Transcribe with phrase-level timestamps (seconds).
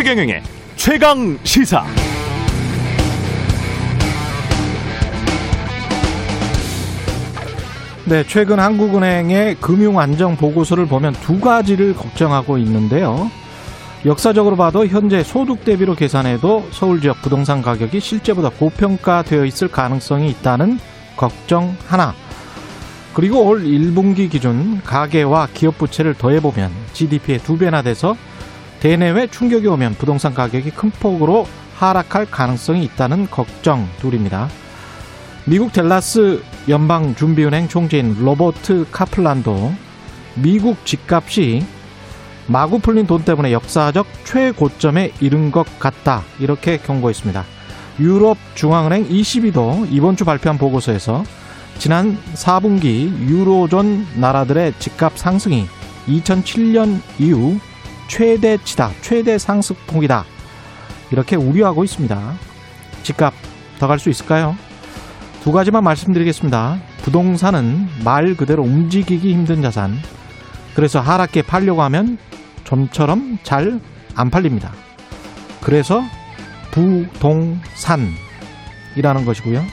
[0.00, 0.42] 최경영의
[0.76, 1.84] 최강 시사.
[8.06, 13.30] 네, 최근 한국은행의 금융 안정 보고서를 보면 두 가지를 걱정하고 있는데요.
[14.06, 20.78] 역사적으로 봐도 현재 소득 대비로 계산해도 서울 지역 부동산 가격이 실제보다 고평가되어 있을 가능성이 있다는
[21.14, 22.14] 걱정 하나.
[23.12, 28.16] 그리고 올 1분기 기준 가계와 기업 부채를 더해보면 GDP의 두 배나 돼서
[28.80, 34.48] 대내외 충격이 오면 부동산 가격이 큰 폭으로 하락할 가능성이 있다는 걱정 둘입니다.
[35.44, 39.74] 미국 델라스 연방준비은행 총재인 로버트 카플란도
[40.36, 41.64] 미국 집값이
[42.46, 47.44] 마구 풀린 돈 때문에 역사적 최고점에 이른 것 같다 이렇게 경고했습니다.
[48.00, 51.24] 유럽 중앙은행 ECB도 이번 주 발표한 보고서에서
[51.78, 55.66] 지난 4분기 유로존 나라들의 집값 상승이
[56.08, 57.58] 2007년 이후
[58.10, 60.24] 최대치다, 최대 상승폭이다
[61.12, 62.34] 이렇게 우려하고 있습니다.
[63.04, 63.32] 집값
[63.78, 64.56] 더 갈 수 있을까요?
[65.42, 66.80] 두 가지만 말씀드리겠습니다.
[67.02, 69.96] 부동산은 말 그대로 움직이기 힘든 자산.
[70.74, 72.18] 그래서 하락기에 팔려고 하면
[72.64, 73.80] 좀처럼 잘
[74.16, 74.72] 안 팔립니다.
[75.62, 76.02] 그래서
[76.72, 78.10] 부동산이라는
[79.24, 79.64] 것이고요.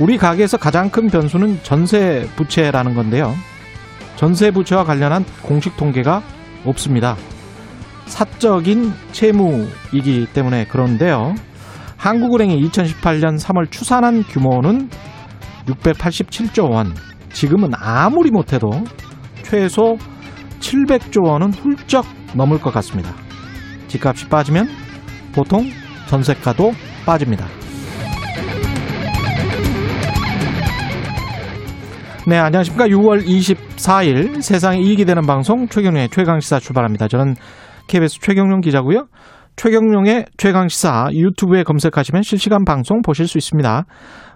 [0.00, 3.34] 우리 가게에서 가장 큰 변수는 전세 부채라는 건데요.
[4.16, 6.22] 전세 부채와 관련한 공식 통계가
[6.64, 7.16] 없습니다.
[8.10, 11.34] 사적인 채무이기 때문에 그런데요.
[11.96, 14.90] 한국은행이 2018년 3월 추산한 규모는
[15.66, 16.92] 687조 원.
[17.32, 18.70] 지금은 아무리 못해도
[19.42, 19.96] 최소
[20.58, 23.14] 700조 원은 훌쩍 넘을 것 같습니다.
[23.88, 24.68] 집값이 빠지면
[25.32, 25.70] 보통
[26.08, 26.72] 전세가도
[27.06, 27.46] 빠집니다.
[32.26, 32.86] 네, 안녕하십니까.
[32.86, 37.08] 6월 24일 세상에 이익이 되는 방송 최경련의 최강시사 출발합니다.
[37.08, 37.34] 저는
[37.90, 39.08] KBS 최경련 기자고요.
[39.56, 43.84] 최경룡의 최강시사 유튜브에 검색하시면 실시간 방송 보실 수 있습니다.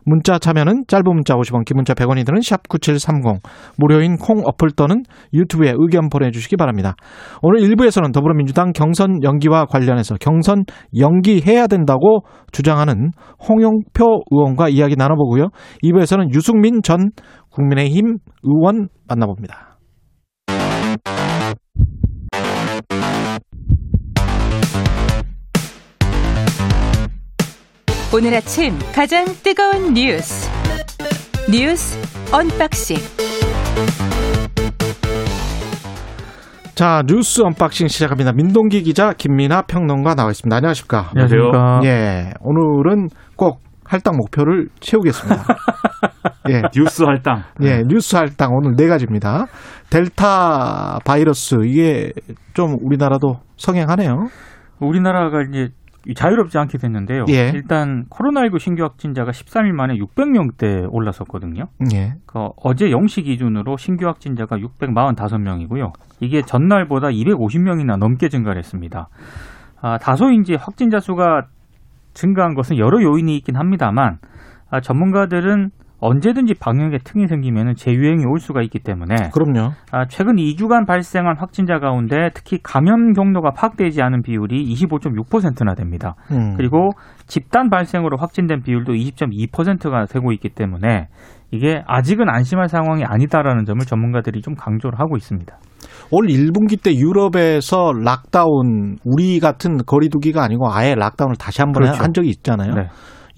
[0.05, 3.39] 문자 참여는 짧은 문자 50원, 긴 문자 100원이 드는 샵9730,
[3.79, 6.95] 무료인 콩 어플 또는 유튜브에 의견 보내주시기 바랍니다.
[7.43, 10.65] 오늘 1부에서는 더불어민주당 경선 연기와 관련해서 경선
[10.99, 13.13] 연기해야 된다고 주장하는
[13.49, 15.49] 홍영표 의원과 이야기 나눠보고요.
[15.85, 17.13] 2부에서는 유승민 전
[17.51, 19.79] 국민의힘 의원 만나봅니다.
[28.15, 30.49] 오늘 아침 가장 뜨거운 뉴스
[31.51, 31.99] 뉴스
[32.33, 32.97] 언박싱
[36.77, 38.33] 자 뉴스 언박싱 시작합니다.
[38.33, 40.55] 민동기 기자 김민아 평론가 나와 있습니다.
[40.55, 41.11] 안녕하십니까?
[41.11, 41.81] 안녕하세요.
[41.87, 45.43] 예, 오늘은 꼭 할당 목표를 채우겠습니다.
[46.51, 47.43] 예, 뉴스 할당.
[47.63, 49.47] 예, 뉴스 할당 오늘 네 가지입니다.
[49.91, 52.13] 델타 바이러스 이게
[52.53, 54.29] 좀 우리나라도 성행하네요.
[54.79, 55.71] 우리나라가 이제
[56.15, 57.25] 자유롭지 않게 됐는데요.
[57.31, 57.51] 예.
[57.55, 61.69] 일단 코로나19 신규 확진자가 13일 만에 600명대 올라섰거든요.
[61.95, 62.15] 예.
[62.27, 65.93] 그 어제 0시 기준으로 신규 확진자가 645명이고요.
[66.21, 69.09] 이게 전날보다 250명이나 넘게 증가를 했습니다.
[69.81, 71.47] 아, 다소 이제 확진자 수가
[72.15, 74.19] 증가한 것은 여러 요인이 있긴 합니다만
[74.71, 75.71] 아, 전문가들은
[76.05, 79.71] 언제든지 방역에 틈이 생기면 재유행이 올 수가 있기 때문에 그럼요.
[79.91, 86.15] 아, 최근 2주간 발생한 확진자 가운데 특히 감염 경로가 파악되지 않은 비율이 25.6%나 됩니다.
[86.31, 86.57] 음.
[86.59, 86.91] 그리고
[87.27, 91.09] 집단 발생으로 확진된 비율도 20.2%가 되고 있기 때문에
[91.51, 95.57] 이게 아직은 안심할 상황이 아니다라는 점을 전문가들이 좀 강조를 하고 있습니다.
[96.11, 102.13] 올 1분기 때 유럽에서 락다운 우리 같은 거리두기가 아니고 아예 락다운을 다시 한번한 그렇죠.
[102.13, 102.75] 적이 있잖아요.
[102.75, 102.89] 네.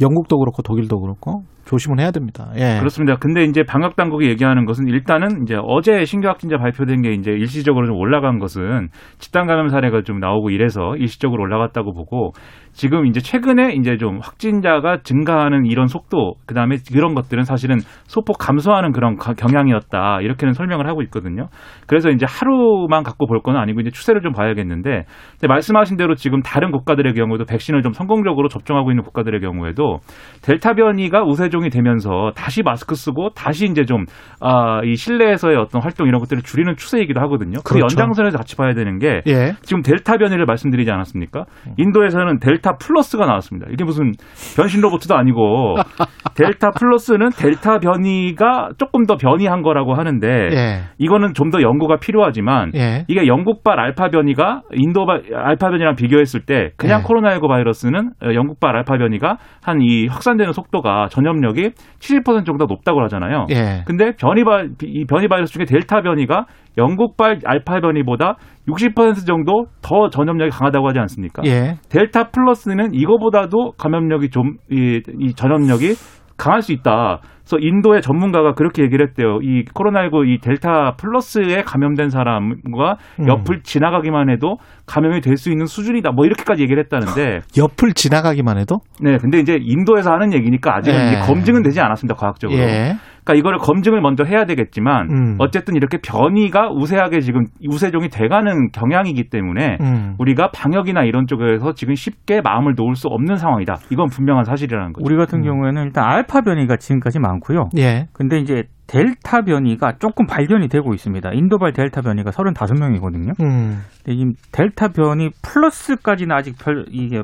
[0.00, 2.50] 영국도 그렇고 독일도 그렇고 조심은 해야 됩니다.
[2.56, 2.78] 예.
[2.78, 3.16] 그렇습니다.
[3.16, 7.86] 근데 이제 방역 당국이 얘기하는 것은 일단은 이제 어제 신규 확진자 발표된 게 이제 일시적으로
[7.86, 8.88] 좀 올라간 것은
[9.18, 12.32] 집단 감염 사례가 좀 나오고 이래서 일시적으로 올라갔다고 보고
[12.76, 18.92] 지금 이제 최근에 이제 좀 확진자가 증가하는 이런 속도 그다음에 그런 것들은 사실은 소폭 감소하는
[18.92, 21.48] 그런 가- 경향이었다 이렇게는 설명을 하고 있거든요.
[21.86, 25.04] 그래서 이제 하루만 갖고 볼 건 아니고 이제 추세를 좀 봐야겠는데
[25.46, 29.98] 말씀하신 대로 지금 다른 국가들의 경우도 백신을 좀 성공적으로 접종하고 있는 국가들의 경우에도
[30.42, 34.04] 델타 변이가 우세종이 되면서 다시 마스크 쓰고 다시 이제 좀
[34.40, 37.58] 아, 이 실내에서의 어떤 활동 이런 것들을 줄이는 추세이기도 하거든요.
[37.64, 37.94] 그 그렇죠.
[37.98, 39.52] 연장선에서 같이 봐야 되는 게 예.
[39.62, 41.44] 지금 델타 변이를 말씀드리지 않았습니까?
[41.78, 43.68] 인도에서는 델타 플러스가 나왔습니다.
[43.72, 44.12] 이게 무슨
[44.56, 45.76] 변신 로봇도 아니고
[46.36, 50.80] 델타 플러스는 델타 변이가 조금 더 변이한 거라고 하는데 예.
[50.98, 53.04] 이거는 좀 더 연구가 필요하지만 예.
[53.06, 57.06] 이게 영국발 알파 변이가 인도 발 알파 변이랑 비교했을 때 그냥 네.
[57.06, 61.70] 코로나19 바이러스는 어, 영국발 알파 변이가 한 이 확산되는 속도가 전염력 전염력이
[62.00, 63.46] 70% 정도 높다고 하잖아요.
[63.50, 63.82] 예.
[63.86, 66.46] 근데 변이 바, 이 변이 바이러스 중에 델타 변이가
[66.78, 68.36] 영국발 알파 변이보다
[68.68, 71.42] 60% 정도 더 전염력이 강하다고 하지 않습니까?
[71.46, 71.76] 예.
[71.88, 75.94] 델타 플러스는 이거보다도 감염력이 좀, 이, 이 전염력이
[76.36, 77.20] 강할 수 있다.
[77.48, 79.38] 그래서 인도의 전문가가 그렇게 얘기를 했대요.
[79.42, 83.28] 이 코로나19 이 델타 플러스에 감염된 사람과 음.
[83.28, 84.56] 옆을 지나가기만 해도
[84.86, 86.12] 감염이 될 수 있는 수준이다.
[86.12, 87.40] 뭐 이렇게까지 얘기를 했다는데.
[87.58, 91.26] 옆을 지나가기만 해도 네, 근데 이제 인도에서 하는 얘기니까 아직은 예.
[91.26, 92.14] 검증은 되지 않았습니다.
[92.14, 92.58] 과학적으로.
[92.58, 92.94] 예.
[93.26, 95.36] 그러니까 이거를 검증을 먼저 해야 되겠지만 음.
[95.40, 100.14] 어쨌든 이렇게 변이가 우세하게 지금 우세종이 돼가는 경향이기 때문에 음.
[100.18, 103.78] 우리가 방역이나 이런 쪽에서 지금 쉽게 마음을 놓을 수 없는 상황이다.
[103.90, 105.04] 이건 분명한 사실이라는 거죠.
[105.04, 107.68] 우리 같은 경우에는 일단 알파 변이가 지금까지 많 고요.
[107.76, 108.06] 예.
[108.12, 111.32] 근데 이제 델타 변이가 조금 발견이 되고 있습니다.
[111.32, 113.40] 인도발 델타 변이가 35명이거든요.
[113.42, 113.82] 음.
[114.04, 117.22] 근데 이 델타 변이 플러스까지는 아직 별 이게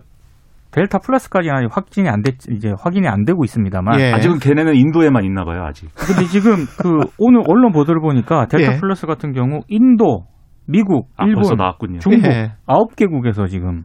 [0.73, 4.01] 델타 플러스까지는 아직 확진이 안 됐, 이제 확인이 안 되고 있습니다만.
[4.01, 4.13] 예.
[4.13, 5.91] 아직은 걔네는 인도에만 있나 봐요, 아직.
[5.95, 8.77] 근데 지금 그 오늘 언론 보도를 보니까 델타 예.
[8.79, 10.25] 플러스 같은 경우 인도,
[10.67, 11.99] 미국, 아, 일본, 나왔군요.
[11.99, 12.53] 중국 예.
[12.67, 13.83] 아홉 개국에서 지금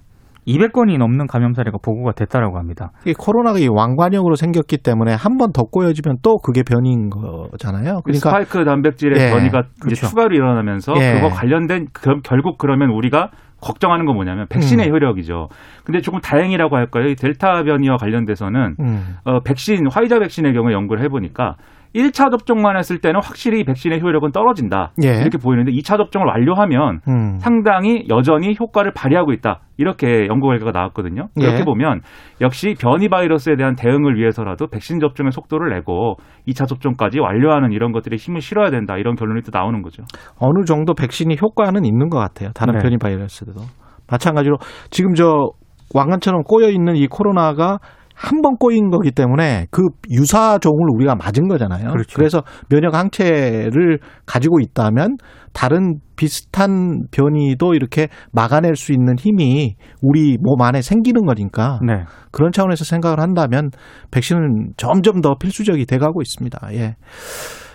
[0.48, 2.92] 200건이 넘는 감염 사례가 보고가 됐다라고 합니다.
[3.06, 7.98] 이 코로나가 이 왕관형으로 생겼기 때문에 한 번 더 꼬여지면 또 그게 변인 거잖아요.
[7.98, 10.08] 그 그러니까 스파이크 단백질의 예, 변이가 이제 그렇죠.
[10.08, 11.14] 추가로 일어나면서 예.
[11.16, 13.30] 그거 관련된 그- 결국 그러면 우리가
[13.62, 14.94] 걱정하는 건 뭐냐면 백신의 음.
[14.94, 15.48] 효력이죠.
[15.84, 17.08] 근데 조금 다행이라고 할까요?
[17.08, 19.16] 이 델타 변이와 관련돼서는 음.
[19.26, 21.56] 어, 백신 화이자 백신의 경우 연구를 해보니까
[21.96, 25.22] 1차 접종만 했을 때는 확실히 백신의 효력은 떨어진다 예.
[25.22, 27.38] 이렇게 보이는데 2차 접종을 완료하면 음.
[27.40, 29.62] 상당히 여전히 효과를 발휘하고 있다.
[29.78, 31.28] 이렇게 연구 결과가 나왔거든요.
[31.36, 31.64] 그렇게 예.
[31.64, 32.02] 보면
[32.42, 36.16] 역시 변이 바이러스에 대한 대응을 위해서라도 백신 접종의 속도를 내고
[36.48, 38.98] 2차 접종까지 완료하는 이런 것들에 힘을 실어야 된다.
[38.98, 40.04] 이런 결론이 또 나오는 거죠.
[40.40, 42.50] 어느 정도 백신이 효과는 있는 것 같아요.
[42.54, 42.80] 다른 네.
[42.82, 43.62] 변이 바이러스들도
[44.10, 44.58] 마찬가지로
[44.90, 45.52] 지금 저
[45.94, 47.80] 왕관처럼 꼬여 있는 이 코로나가
[48.20, 51.92] 한 번 꼬인 거기 때문에 그 유사 종을 우리가 맞은 거잖아요.
[51.92, 52.20] 그렇죠.
[52.20, 55.18] 래서 면역 항체를 가지고 있다면
[55.54, 62.06] 다른 비슷한 변이도 이렇게 막아낼 수 있는 힘이 우리 몸 안에 생기는 거니까 네.
[62.32, 63.70] 그런 차원에서 생각을 한다면
[64.10, 66.60] 백신은 점점 더 필수적이 돼가고 있습니다.
[66.74, 66.96] 예.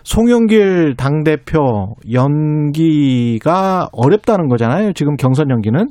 [0.02, 4.92] 송영길 당대표 연기가 어렵다는 거잖아요.
[4.92, 5.86] 지금 경선 연기는.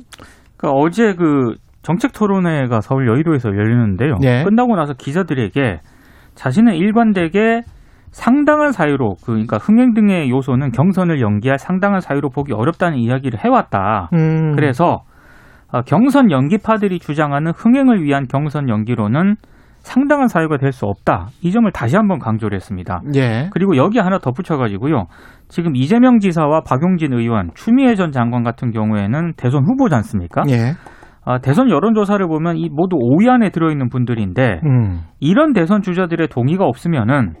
[0.58, 4.16] 그러니까 어제 그 정책 토론회가 서울 여의도에서 열리는데요.
[4.22, 4.44] 예.
[4.44, 5.80] 끝나고 나서 기자들에게
[6.34, 7.62] 자신의 일관되게
[8.10, 14.10] 상당한 사유로 그 그러니까 흥행 등의 요소는 경선을 연기할 상당한 사유로 보기 어렵다는 이야기를 해왔다.
[14.12, 14.54] 음.
[14.54, 15.02] 그래서
[15.72, 19.36] 어, 경선 연기파들이 주장하는 흥행을 위한 경선 연기로는
[19.80, 21.28] 상당한 사유가 될 수 없다.
[21.40, 23.00] 이 점을 다시 한번 강조를 했습니다.
[23.16, 23.48] 예.
[23.52, 25.06] 그리고 여기 하나 덧붙여가지고요.
[25.48, 30.42] 지금 이재명 지사와 박용진 의원, 추미애 전 장관 같은 경우에는 대선 후보지 않습니까?
[30.48, 30.74] 예.
[31.24, 35.00] 아, 대선 여론조사를 보면 이 모두 5위 안에 들어있는 분들인데 음.
[35.20, 37.34] 이런 대선 주자들의 동의가 없으면은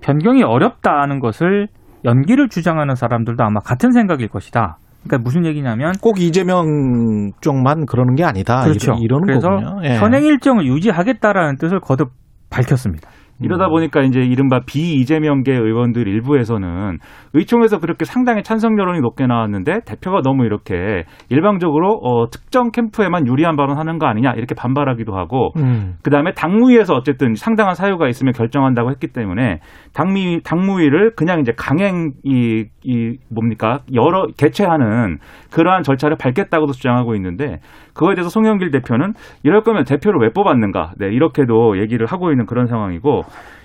[0.00, 1.68] 변경이 어렵다는 것을
[2.04, 4.78] 연기를 주장하는 사람들도 아마 같은 생각일 것이다.
[5.04, 8.62] 그러니까 무슨 얘기냐면 꼭 이재명 쪽만 그러는 게 아니다.
[8.64, 8.94] 그렇죠.
[9.00, 9.80] 이러, 그래서 거군요.
[9.84, 9.96] 예.
[9.96, 12.10] 현행 일정을 유지하겠다라는 뜻을 거듭
[12.50, 13.08] 밝혔습니다.
[13.40, 16.98] 이러다 보니까 이제 이른바 비이재명계 의원들 일부에서는
[17.34, 23.56] 의총에서 그렇게 상당히 찬성 여론이 높게 나왔는데 대표가 너무 이렇게 일방적으로 어, 특정 캠프에만 유리한
[23.56, 25.94] 발언하는 거 아니냐 이렇게 반발하기도 하고 음.
[26.02, 29.60] 그 다음에 당무위에서 어쨌든 상당한 사유가 있으면 결정한다고 했기 때문에
[29.94, 33.80] 당미 당무위를 그냥 이제 강행 이, 이 뭡니까?
[33.94, 35.18] 여러 개최하는
[35.52, 37.60] 그러한 절차를 밟겠다고도 주장하고 있는데
[37.94, 40.92] 그거에 대해서 송영길 대표는 이럴 거면 대표를 왜 뽑았는가?
[40.98, 43.22] 네 이렇게도 얘기를 하고 있는 그런 상황이고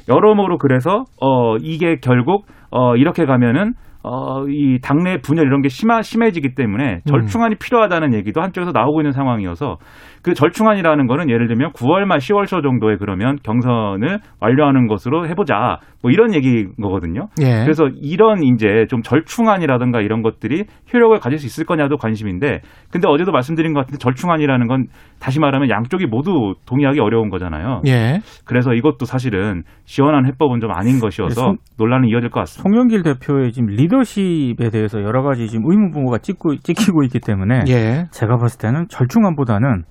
[0.09, 3.73] 여러모로 그래서 어 이게 결국 어 이렇게 가면은
[4.05, 9.13] 어, 이 당내 분열 이런 게 심하, 심해지기 때문에 절충안이 필요하다는 얘기도 한쪽에서 나오고 있는
[9.13, 9.77] 상황이어서
[10.23, 15.79] 그 절충안이라는 거는 예를 들면 9월 말 10월 초 정도에 그러면 경선을 완료하는 것으로 해보자
[16.01, 17.27] 뭐 이런 얘기인 거거든요.
[17.41, 17.61] 예.
[17.63, 20.63] 그래서 이런 이제 좀 절충안이라든가 이런 것들이
[20.93, 24.87] 효력을 가질 수 있을 거냐도 관심인데 근데 어제도 말씀드린 것 같은데 절충안이라는 건
[25.19, 27.81] 다시 말하면 양쪽이 모두 동의하기 어려운 거잖아요.
[27.87, 28.21] 예.
[28.45, 32.63] 그래서 이것도 사실은 시원한 해법은 좀 아닌 것이어서 송- 논란은 이어질 것 같습니다.
[32.63, 38.05] 송영길 대표의 지금 리더십에 대해서 여러 가지 지금 의문부호가 찍고, 찍히고 있기 때문에 예.
[38.11, 39.83] 제가 봤을 때는 절충안보다는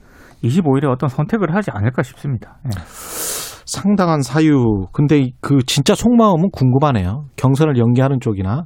[0.42, 2.58] 25일에 어떤 선택을 하지 않을까 싶습니다.
[2.66, 2.70] 예.
[3.66, 4.86] 상당한 사유.
[4.92, 7.24] 근데 이- 그 진짜 속마음은 궁금하네요.
[7.36, 8.64] 경선을 연기하는 쪽이나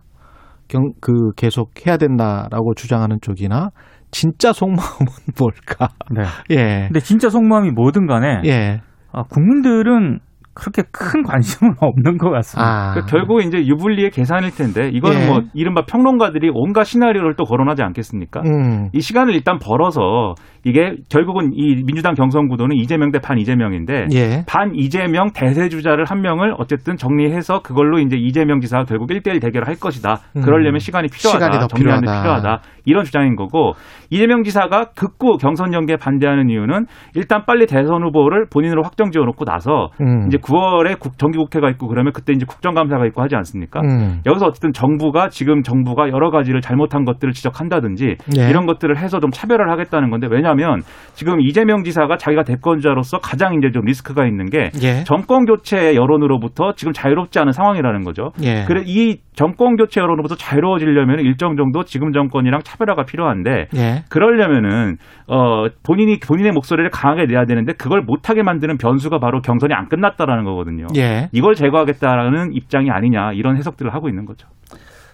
[0.68, 3.70] 경, 그 계속 해야 된다라고 주장하는 쪽이나
[4.10, 4.80] 진짜 속마음은
[5.38, 5.88] 뭘까?
[6.10, 6.22] 네.
[6.50, 6.86] 예.
[6.88, 8.80] 근데 진짜 속마음이 뭐든 간에 예.
[9.12, 10.18] 아, 국민들은
[10.56, 12.66] 그렇게 큰 관심은 없는 것 같습니다.
[12.68, 12.90] 아.
[12.92, 15.26] 그러니까 결국 이제 유불리의 계산일 텐데 이거는 예.
[15.26, 18.40] 뭐 이른바 평론가들이 온갖 시나리오를 또 거론하지 않겠습니까?
[18.46, 18.88] 음.
[18.92, 20.34] 이 시간을 일단 벌어서
[20.64, 24.44] 이게 결국은 이 민주당 경선 구도는 이재명 대 반 이재명인데 예.
[24.48, 29.68] 반 이재명 대세 주자를 한 명을 어쨌든 정리해서 그걸로 이제 이재명 지사가 결국 1대1 대결을
[29.68, 30.20] 할 것이다.
[30.36, 30.42] 음.
[30.42, 31.44] 그러려면 시간이 필요하다.
[31.46, 32.22] 시간이 더 정리하는 데 필요하다.
[32.22, 32.62] 필요하다.
[32.86, 33.74] 이런 주장인 거고
[34.10, 39.90] 이재명 지사가 극구 경선 연계에 반대하는 이유는 일단 빨리 대선 후보를 본인으로 확정 지어놓고 나서
[40.00, 40.26] 음.
[40.28, 43.80] 이제 9월에 국, 정기국회가 있고 그러면 그때 이제 국정감사가 있고 하지 않습니까?
[43.80, 44.20] 음.
[44.24, 48.48] 여기서 어쨌든 정부가 지금 정부가 여러 가지를 잘못한 것들을 지적한다든지 예.
[48.48, 50.80] 이런 것들을 해서 좀 차별을 하겠다는 건데 왜냐하면
[51.14, 55.04] 지금 이재명 지사가 자기가 대권자로서 가장 이제 좀 리스크가 있는 게 예.
[55.04, 58.30] 정권 교체 여론으로부터 지금 자유롭지 않은 상황이라는 거죠.
[58.42, 58.64] 예.
[58.66, 64.04] 그래 이 정권 교체 여론으로부터 자유로워지려면 일정 정도 지금 정권이랑 차별화가 필요한데 예.
[64.08, 69.88] 그러려면은 어 본인이 본인의 목소리를 강하게 내야 되는데 그걸 못하게 만드는 변수가 바로 경선이 안
[69.88, 70.86] 끝났다라는 거거든요.
[70.96, 71.28] 예.
[71.32, 74.48] 이걸 제거하겠다라는 입장이 아니냐 이런 해석들을 하고 있는 거죠.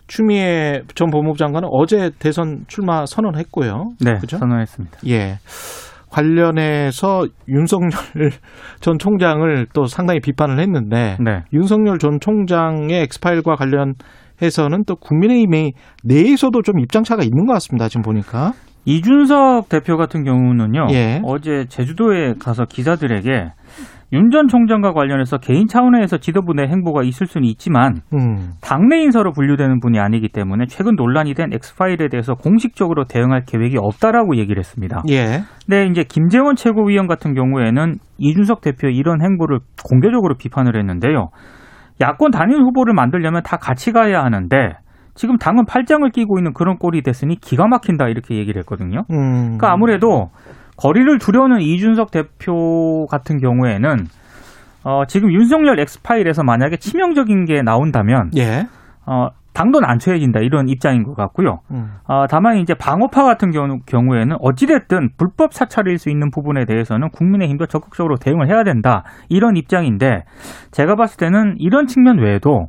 [0.08, 3.92] 추미애 전 법무부 장관은 어제 대선 출마 선언했고요.
[4.04, 4.36] 네, 그죠?
[4.36, 4.98] 선언했습니다.
[5.08, 5.38] 예.
[6.10, 7.90] 관련해서 윤석열
[8.80, 11.44] 전 총장을 또 상당히 비판을 했는데 네.
[11.54, 13.94] 윤석열 전 총장의 엑스파일과 관련
[14.42, 15.72] 해서는 또 국민의힘의
[16.04, 17.88] 내에서도 좀 입장차가 있는 것 같습니다.
[17.88, 18.52] 지금 보니까.
[18.84, 20.88] 이준석 대표 같은 경우는요.
[20.90, 21.20] 예.
[21.24, 23.50] 어제 제주도에 가서 기자들에게
[24.14, 28.50] 윤 전 총장과 관련해서 개인 차원에서 지도부 내 행보가 있을 수는 있지만 음.
[28.60, 34.36] 당내 인사로 분류되는 분이 아니기 때문에 최근 논란이 된 엑스파일에 대해서 공식적으로 대응할 계획이 없다라고
[34.36, 35.02] 얘기를 했습니다.
[35.08, 35.42] 예.
[35.66, 41.28] 근데 이제 김재원 최고위원 같은 경우에는 이준석 대표의 이런 행보를 공개적으로 비판을 했는데요.
[42.00, 44.74] 야권 단일 후보를 만들려면 다 같이 가야 하는데
[45.14, 49.04] 지금 당은 팔짱을 끼고 있는 그런 꼴이 됐으니 기가 막힌다 이렇게 얘기를 했거든요.
[49.10, 49.42] 음.
[49.42, 50.30] 그러니까 아무래도
[50.76, 54.06] 거리를 두려는 이준석 대표 같은 경우에는
[54.84, 58.66] 어, 지금 윤석열 엑스파일에서 만약에 치명적인 게 나온다면 예.
[59.06, 61.60] 어, 당도는 안 쳐해진다 이런 입장인 것 같고요.
[61.70, 61.92] 음.
[62.04, 67.66] 어, 다만 이제 방어파 같은 경우, 경우에는 어찌됐든 불법 사찰일 수 있는 부분에 대해서는 국민의힘도
[67.66, 70.24] 적극적으로 대응을 해야 된다 이런 입장인데
[70.70, 72.68] 제가 봤을 때는 이런 측면 외에도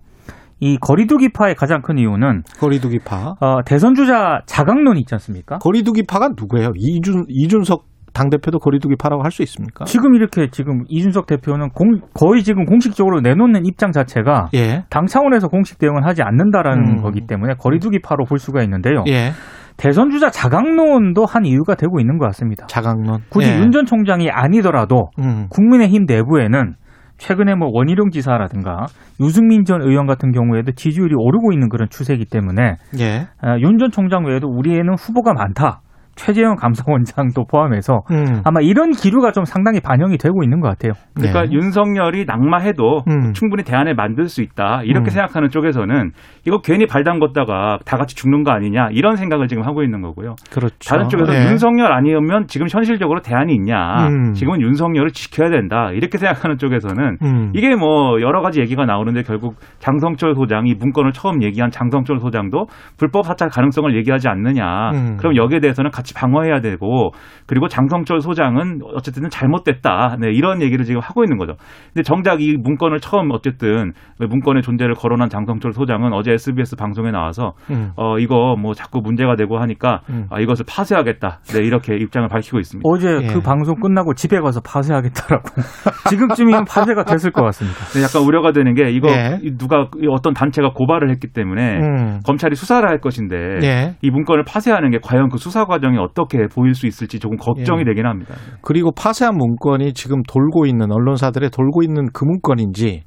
[0.60, 3.36] 이 거리두기파의 가장 큰 이유는 거리두기파.
[3.40, 5.58] 어, 대선 주자 자강론 있지 않습니까?
[5.58, 6.72] 거리두기파가 누구예요?
[6.76, 9.86] 이준 이준석 당 대표도 거리두기 파라고 할 수 있습니까?
[9.86, 14.84] 지금 이렇게 지금 이준석 대표는 공- 거의 지금 공식적으로 내놓는 입장 자체가 예.
[14.90, 17.02] 당 차원에서 공식 대응을 하지 않는다라는 음.
[17.02, 19.04] 거기 때문에 거리두기 파로 볼 수가 있는데요.
[19.08, 19.32] 예.
[19.78, 22.68] 대선 주자 자강론도 한 이유가 되고 있는 것 같습니다.
[22.68, 23.22] 자강론.
[23.30, 23.58] 굳이 예.
[23.58, 25.48] 윤전 총장이 아니더라도 음.
[25.50, 26.76] 국민의힘 내부에는
[27.18, 28.86] 최근에 뭐 원희룡 지사라든가
[29.22, 33.28] 유승민 전 의원 같은 경우에도 지지율이 오르고 있는 그런 추세이기 때문에 예.
[33.60, 35.82] 윤전 총장 외에도 우리에는 후보가 많다.
[36.16, 38.42] 최재형 감사원장도 포함해서 음.
[38.44, 40.94] 아마 이런 기류가 좀 상당히 반영이 되고 있는 것 같아요.
[41.16, 41.52] 그러니까 네.
[41.52, 43.34] 윤석열이 낙마해도 음.
[43.34, 44.82] 충분히 대안을 만들 수 있다.
[44.84, 45.10] 이렇게 음.
[45.10, 46.12] 생각하는 쪽에서는
[46.46, 50.36] 이거 괜히 발 담궜다가 다 같이 죽는 거 아니냐 이런 생각을 지금 하고 있는 거고요.
[50.52, 50.78] 그렇죠.
[50.88, 51.50] 다른 쪽에서 네.
[51.50, 54.08] 윤석열 아니면 지금 현실적으로 대안이 있냐.
[54.08, 54.34] 음.
[54.34, 55.90] 지금은 윤석열을 지켜야 된다.
[55.92, 57.52] 이렇게 생각하는 쪽에서는 음.
[57.54, 62.68] 이게 뭐 여러 가지 얘기가 나오는데 결국 장성철 소장 이 문건을 처음 얘기한 장성철 소장도
[62.98, 64.92] 불법 사찰 가능성을 얘기하지 않느냐.
[64.94, 65.18] 음.
[65.18, 67.12] 그럼 여기에 대해서는 같이 방어해야 되고
[67.48, 70.18] 그리고 장성철 소장은 어쨌든 잘못됐다.
[70.20, 71.56] 네, 이런 얘기를 지금 하고 있는 거죠.
[71.94, 77.54] 근데 정작 이 문건을 처음 어쨌든 문건의 존재를 거론한 장성철 소장은 어제 SBS 방송에 나와서
[77.72, 77.92] 음.
[77.96, 80.28] 어 이거 뭐 자꾸 문제가 되고 하니까 음.
[80.30, 81.40] 아, 이것을 파쇄하겠다.
[81.54, 82.88] 네, 이렇게 입장을 밝히고 있습니다.
[82.88, 83.28] 어제 예.
[83.28, 85.44] 그 방송 끝나고 집에 가서 파쇄하겠다라고
[86.10, 87.80] 지금쯤이면 파쇄가 됐을 것 같습니다.
[87.92, 89.40] 근데 약간 우려가 되는 게 이거 예.
[89.58, 92.20] 누가 어떤 단체가 고발을 했기 때문에 음.
[92.26, 93.96] 검찰이 수사를 할 것인데 예.
[94.02, 97.82] 이 문건을 파쇄하는 게 과연 그 수사 과정 이 어떻게 보일 수 있을지 조금 걱정이
[97.82, 97.84] 예.
[97.86, 98.36] 되긴 합니다.
[98.62, 103.04] 그리고 파쇄한 문건이 지금 돌고 있는 언론사들의 돌고 있는 그 문건인지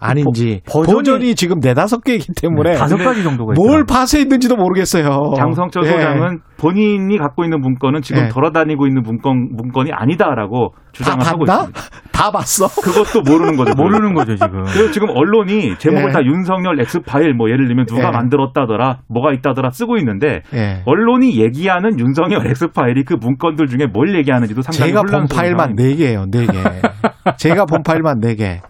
[0.00, 3.84] 아닌지 버- 버전이- 버전이 지금 네다섯 개이기 때문에 다섯 가지 정도가 뭘.
[3.84, 5.32] 파쇄했는지도 모르겠어요.
[5.36, 5.90] 장성철 예.
[5.90, 8.28] 소장은 본인이 갖고 있는 문건은 지금 예.
[8.28, 11.62] 돌아다니고 있는 문건 문건이 아니다라고 다 주장을 하고 봤나?
[11.64, 11.80] 있습니다.
[12.18, 12.66] 다 봤어.
[12.82, 13.72] 그것도 모르는 거죠.
[13.76, 14.64] 모르는 거죠 지금.
[14.64, 16.12] 그리고 지금 언론이 제목을 예.
[16.12, 18.10] 다 윤석열 엑스 파일 뭐 예를 들면 누가 예.
[18.10, 20.82] 만들었다더라 뭐가 있다더라 쓰고 있는데 예.
[20.84, 25.76] 언론이 얘기하는 윤석열 엑스 파일이 그 문건들 중에 뭘 얘기하는지도 상당히 제가 본 파일만.
[25.76, 26.24] 네 개예요.
[26.30, 26.52] 네 개.
[27.38, 28.60] 제가 본 파일만 네 개.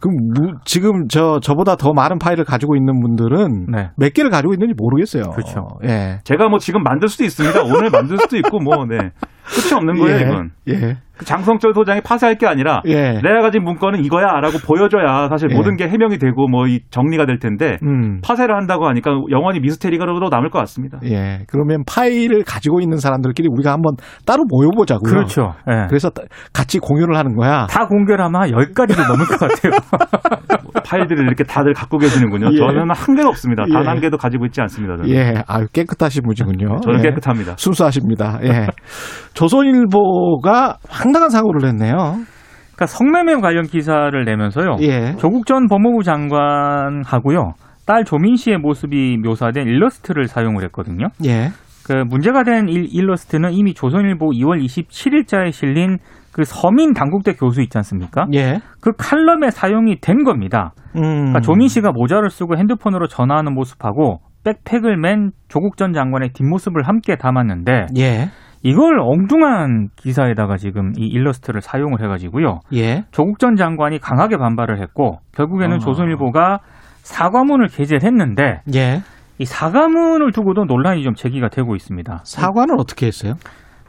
[0.00, 3.90] 그럼 무- 지금 저 저보다 더 많은 파일을 가지고 있는 분들은 네.
[3.98, 5.24] 몇 개를 가지고 있는지 모르겠어요.
[5.34, 5.66] 그렇죠.
[5.84, 6.20] 예.
[6.24, 7.60] 제가 뭐 지금 만들 수도 있습니다.
[7.64, 9.10] 오늘 만들 수도 있고 뭐 네.
[9.54, 10.20] 끝이 없는 거예요, 예.
[10.22, 10.50] 이건.
[10.68, 10.96] 예.
[11.16, 13.20] 그 장성철 소장이 파쇄할 게 아니라 예.
[13.22, 15.54] 내가 가진 문건은 이거야라고 보여줘야 사실 예.
[15.54, 18.20] 모든 게 해명이 되고 뭐 이 정리가 될 텐데 음.
[18.22, 20.98] 파쇄를 한다고 하니까 영원히 미스테리가로 남을 것 같습니다.
[21.04, 21.40] 예.
[21.48, 25.12] 그러면 파일을 가지고 있는 사람들끼리 우리가 한번 따로 모여보자고요.
[25.12, 25.54] 그렇죠.
[25.68, 25.86] 예.
[25.88, 26.22] 그래서 따-
[26.54, 27.66] 같이 공유를 하는 거야.
[27.68, 29.72] 다 공개를 하면 한 10가지도 넘을 것 같아요.
[30.86, 32.50] 파일들을 이렇게 다들 갖고 계시는군요.
[32.52, 32.56] 예.
[32.56, 33.64] 저는 한 개도 없습니다.
[33.70, 33.86] 단 예.
[33.88, 34.96] 한 개도 가지고 있지 않습니다.
[34.96, 35.34] 저는, 예.
[35.46, 36.80] 아유, 깨끗하신 분이군요.
[36.80, 37.02] 저는 예.
[37.10, 37.54] 깨끗합니다.
[37.58, 38.38] 순수하십니다.
[38.44, 38.66] 예.
[39.40, 41.94] 조선일보가 황당한 사고를 냈네요.
[41.94, 44.76] 그러니까 성매매 관련 기사를 내면서요.
[44.80, 45.14] 예.
[45.16, 47.54] 조국 전 법무부 장관하고요.
[47.86, 51.08] 딸 조민 씨의 모습이 묘사된 일러스트를 사용을 했거든요.
[51.24, 51.48] 예.
[51.86, 55.96] 그 문제가 된 일, 일러스트는 이미 조선일보 2월 27일자에 실린
[56.32, 58.26] 그 서민 당국대 교수 있지 않습니까?
[58.34, 58.60] 예.
[58.82, 60.72] 그 칼럼에 사용이 된 겁니다.
[60.96, 61.00] 음.
[61.02, 67.16] 그러니까 조민 씨가 모자를 쓰고 핸드폰으로 전화하는 모습하고 백팩을 맨 조국 전 장관의 뒷모습을 함께
[67.16, 68.28] 담았는데 예.
[68.62, 72.60] 이걸 엉뚱한 기사에다가 지금 이 일러스트를 사용을 해가지고요.
[72.74, 73.04] 예.
[73.10, 75.78] 조국 전 장관이 강하게 반발을 했고 결국에는 아.
[75.78, 76.58] 조선일보가
[77.02, 79.00] 사과문을 게재를 했는데 예.
[79.38, 82.20] 이 사과문을 두고도 논란이 좀 제기가 되고 있습니다.
[82.24, 83.34] 사과는 어떻게 했어요?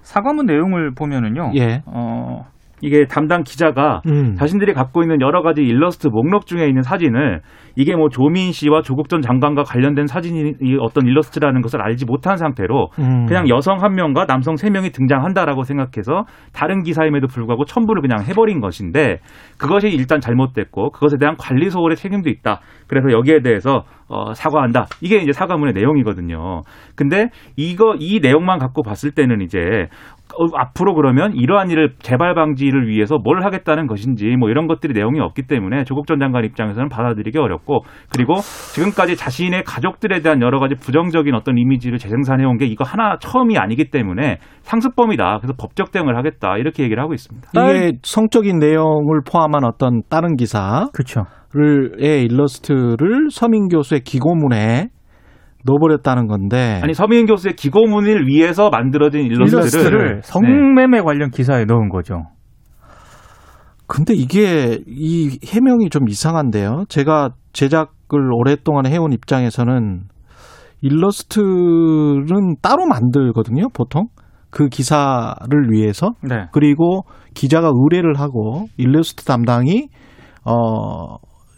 [0.01, 1.51] 사과문 내용을 보면은요.
[1.55, 1.83] 예.
[1.85, 2.45] 어,
[2.81, 4.35] 이게 담당 기자가 음.
[4.35, 7.41] 자신들이 갖고 있는 여러 가지 일러스트 목록 중에 있는 사진을
[7.75, 12.38] 이게 뭐 조민 씨와 조국 전 장관과 관련된 사진이 이 어떤 일러스트라는 것을 알지 못한
[12.38, 13.25] 상태로 음.
[13.27, 18.59] 그냥 여성 한 명과 남성 세 명이 등장한다라고 생각해서 다른 기사임에도 불구하고 첨부를 그냥 해버린
[18.59, 19.19] 것인데
[19.57, 22.59] 그것이 일단 잘못됐고 그것에 대한 관리 소홀의 책임도 있다.
[22.88, 24.88] 그래서 여기에 대해서 어, 사과한다.
[25.00, 26.63] 이게 이제 사과문의 내용이거든요.
[26.97, 30.20] 근데 이거 이 내용만 갖고 봤을 때는 이제 어,
[30.55, 35.43] 앞으로 그러면 이러한 일을 재발 방지를 위해서 뭘 하겠다는 것인지 뭐 이런 것들이 내용이 없기
[35.47, 38.35] 때문에 조국 전 장관 입장에서는 받아들이기 어렵고 그리고
[38.73, 43.57] 지금까지 자신의 가족들에 대한 여러 가지 부정적인 어떤 이미지를 재생산해 온 게 이거 하나 처음이
[43.57, 45.39] 아니기 때문에 상습범이다.
[45.39, 46.57] 그래서 법적 대응을 하겠다.
[46.57, 47.50] 이렇게 얘기를 하고 있습니다.
[47.53, 51.23] 이게 성적인 내용을 포함한 어떤 다른 기사를 그렇죠.
[51.55, 54.89] 의 일러스트를 서민 교수의 기고문에
[55.65, 56.80] 넣어버렸다는 건데.
[56.84, 60.22] 아니 서민 교수의 기고문을 위해서 만들어진 일러스트를, 일러스트를 네.
[60.24, 62.24] 성매매 관련 기사에 넣은 거죠.
[63.88, 66.86] 근데 이게 이 해명이 좀 이상한데요.
[66.88, 70.03] 제가 제작을 오랫동안 해온 입장에서는
[70.82, 74.08] 일러스트는 따로 만들거든요, 보통.
[74.50, 75.36] 그 기사를
[75.70, 76.12] 위해서.
[76.24, 76.48] 네.
[76.51, 77.03] 그리고
[77.34, 79.88] 기자가 의뢰를 하고 일러스트 담당이
[80.46, 81.18] 어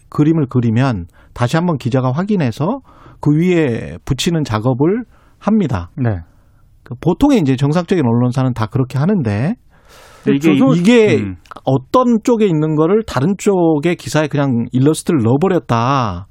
[0.10, 2.82] 그림을 그리면 다시 한번 기자가 확인해서
[3.24, 5.06] 그 위에 붙이는 작업을
[5.40, 5.90] 합니다.
[5.96, 6.18] 네.
[6.84, 9.56] 그 보통의 이제 정상적인 언론사는 다 그렇게 하는데
[10.28, 11.38] 이게 이게 음.
[11.64, 16.28] 어떤 쪽에 있는 거를 다른 쪽의 기사에 그냥 일러스트를 넣어버렸다.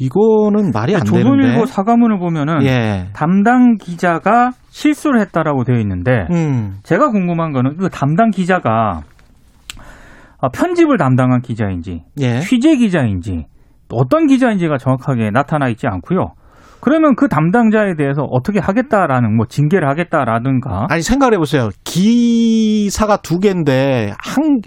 [0.00, 1.22] 이거는 말이 안 되는데.
[1.22, 3.10] 조선일보 사과문을 보면은 예.
[3.12, 6.78] 담당 기자가 실수를 했다라고 되어 있는데 음.
[6.82, 9.02] 제가 궁금한 거는 그 담당 기자가
[10.40, 12.40] 아, 편집을 담당한 기자인지 예.
[12.40, 13.44] 취재 기자인지
[13.96, 16.34] 어떤 기자인지가 정확하게 나타나 있지 않고요.
[16.80, 21.68] 그러면 그 담당자에 대해서 어떻게 하겠다라는 뭐 징계를 하겠다라든가 아니 생각해 보세요.
[21.84, 24.60] 기사가 두 개인데 한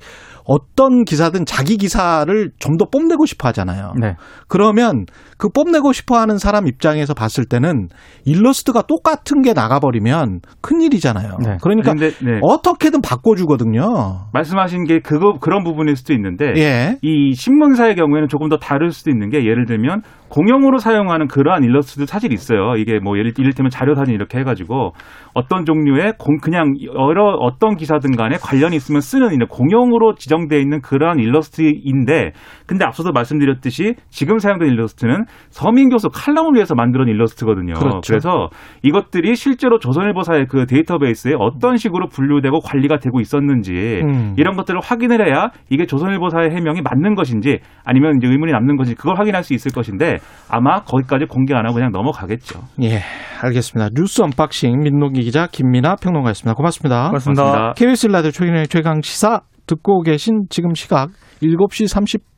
[0.45, 3.93] 어떤 기사든 자기 기사를 좀 더 뽐내고 싶어 하잖아요.
[3.99, 4.15] 네.
[4.47, 5.05] 그러면
[5.37, 7.89] 그 뽐내고 싶어 하는 사람 입장에서 봤을 때는
[8.25, 11.37] 일러스트가 똑같은 게 나가버리면 큰일이잖아요.
[11.43, 11.57] 네.
[11.61, 12.39] 그러니까 근데, 네.
[12.41, 14.29] 어떻게든 바꿔주거든요.
[14.33, 16.97] 말씀하신 게 그거 그런 부분일 수도 있는데 예.
[17.01, 22.05] 이 신문사의 경우에는 조금 더 다를 수도 있는 게 예를 들면 공용으로 사용하는 그러한 일러스트도
[22.07, 22.75] 사실 있어요.
[22.77, 24.93] 이게 뭐 예를 이를테면 자료 사진 이렇게 해가지고
[25.35, 30.59] 어떤 종류의 공 그냥 여러 어떤 기사든 간에 관련이 있으면 쓰는 이제 공용으로 지 정되어
[30.59, 32.31] 있는 그러한 일러스트인데
[32.65, 37.73] 근데 앞서도 말씀드렸듯이 지금 사용된 일러스트는 서민 교수 칼럼을 위해서 만들어진 일러스트거든요.
[37.75, 38.13] 그렇죠.
[38.13, 38.49] 래서
[38.81, 44.33] 이것들이 실제로 조선일보사의 그 데이터베이스에 어떤 식으로 분류되고 관리가 되고 있었는지 음.
[44.37, 49.17] 이런 것들을 확인을 해야 이게 조선일보사의 해명이 맞는 것인지 아니면 이제 의문이 남는 것인지 그걸
[49.19, 50.17] 확인할 수 있을 것인데
[50.49, 52.59] 아마 거기까지 공개 안 하고 그냥 넘어가겠죠.
[52.81, 52.99] 예,
[53.41, 53.91] 알겠습니다.
[53.95, 56.55] 뉴스 언박싱 민동기 기자 김민아 평론가였습니다.
[56.55, 57.07] 고맙습니다.
[57.07, 57.73] 고맙습니다.
[57.75, 61.09] KBS 라디오 최경영의 최강 시사 듣고 계신 지금 시각
[61.41, 61.87] 7시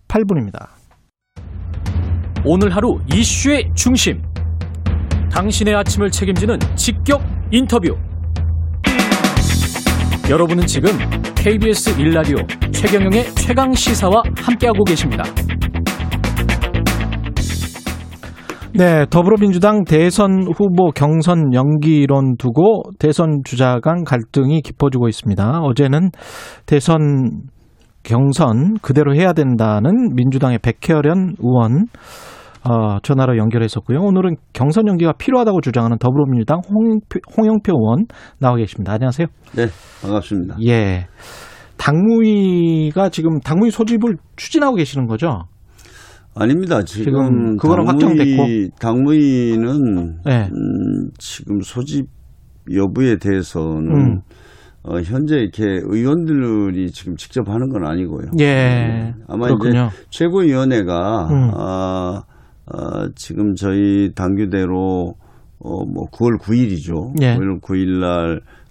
[0.07, 0.67] 38분입니다.
[2.45, 4.21] 오늘 하루 이슈의 중심.
[5.31, 7.97] 당신의 아침을 책임지는 직격 인터뷰.
[10.29, 10.89] 여러분은 지금
[11.35, 15.23] KBS 1라디오 최경영의 최강 시사와 함께하고 계십니다.
[18.77, 25.61] 네, 더불어민주당 대선 후보 경선 연기론 두고 대선 주자 간 갈등이 깊어지고 있습니다.
[25.61, 26.09] 어제는
[26.65, 27.43] 대선
[28.03, 31.85] 경선 그대로 해야 된다는 민주당의 백혜련 의원
[32.67, 33.99] 어, 전화로 연결했었고요.
[33.99, 38.05] 오늘은 경선 연기가 필요하다고 주장하는 더불어민주당 홍영표, 홍영표 의원
[38.39, 38.91] 나와 계십니다.
[38.93, 39.27] 안녕하세요.
[39.55, 39.67] 네,
[40.01, 40.57] 반갑습니다.
[40.65, 41.07] 예.
[41.77, 45.43] 당무위가 지금 당무위 소집을 추진하고 계시는 거죠?
[46.35, 46.83] 아닙니다.
[46.83, 48.75] 지금, 지금 그거는 당무위, 확정됐고.
[48.79, 50.49] 당무위는 네.
[50.51, 52.07] 음, 지금 소집
[52.73, 54.21] 여부에 대해서는 음.
[54.83, 58.27] 어, 현재 이렇게 의원들이 지금 직접 하는 건 아니고요.
[58.39, 58.45] 예.
[58.45, 59.13] 네.
[59.27, 59.89] 아마 그렇군요.
[59.91, 61.51] 이제 최고위원회가 음.
[61.55, 62.21] 아,
[62.67, 65.15] 아, 지금 저희 당규대로
[65.59, 67.21] 어, 뭐 9월 9일이죠.
[67.23, 67.35] 예.
[67.35, 68.64] 9월 9일 날 어,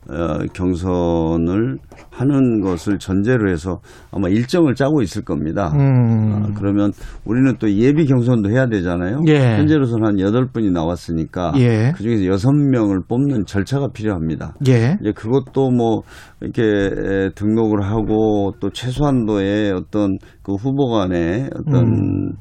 [0.52, 1.78] 경선을
[2.10, 3.80] 하는 것을 전제로 해서
[4.12, 5.72] 아마 일정을 짜고 있을 겁니다.
[5.74, 6.32] 음.
[6.44, 6.92] 아, 그러면
[7.24, 9.20] 우리는 또 예비 경선도 해야 되잖아요.
[9.28, 9.56] 예.
[9.56, 11.92] 현재로서는 한 여덟 분이 나왔으니까 예.
[11.96, 14.54] 그 중에서 여섯 명을 뽑는 절차가 필요합니다.
[14.68, 14.96] 예.
[15.00, 16.02] 이제 그것도 뭐
[16.40, 22.34] 이렇게 에, 등록을 하고 또 최소한도의 어떤 그 후보 간의 어떤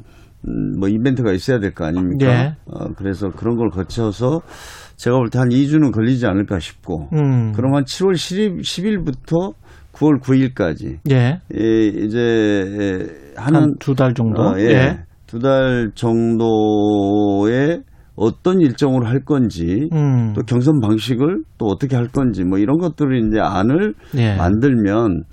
[0.46, 2.26] 음, 뭐 이벤트가 있어야 될 거 아닙니까?
[2.28, 2.56] 예.
[2.66, 4.42] 어, 그래서 그런 걸 거쳐서
[4.96, 7.52] 제가 볼 때 한 2주는 걸리지 않을까 싶고 음.
[7.56, 9.54] 한 7월 10일, 10일부터
[9.94, 11.40] 9월 9일까지 예.
[11.56, 14.42] 예, 이제 하는 한두 달 정도.
[14.42, 15.00] 어, 예.
[15.28, 17.82] 두 달 정도의
[18.16, 20.34] 어떤 일정으로 할 건지 음.
[20.36, 24.36] 또 경선 방식을 또 어떻게 할 건지 뭐 이런 것들을 이제 안을 예.
[24.36, 25.24] 만들면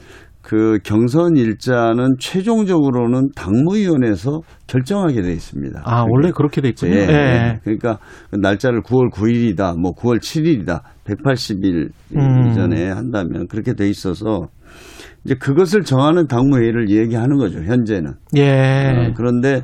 [0.42, 5.83] 그 경선 일자는 최종적으로는 당무위원회에서 결정하게 돼 있습니다.
[5.85, 6.94] 아, 원래 그렇게 돼 있군요.
[6.94, 7.09] 예, 예.
[7.09, 7.61] 예.
[7.62, 7.98] 그러니까
[8.31, 12.46] 그 날짜를 9월 9일이다, 뭐 9월 7일이다, 180일 음.
[12.46, 14.48] 이전에 한다면 그렇게 돼 있어서
[15.24, 18.14] 이제 그것을 정하는 당무회의를 얘기하는 거죠, 현재는.
[18.37, 19.09] 예.
[19.11, 19.62] 어, 그런데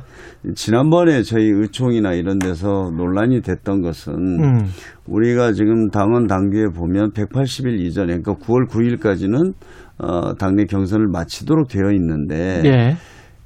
[0.53, 4.65] 지난번에 저희 의총이나 이런 데서 논란이 됐던 것은 음.
[5.07, 9.53] 우리가 지금 당원 당규에 보면 180일 이전에 그러니까 9월 9일까지는
[9.99, 12.97] 어, 당내 경선을 마치도록 되어 있는데 예.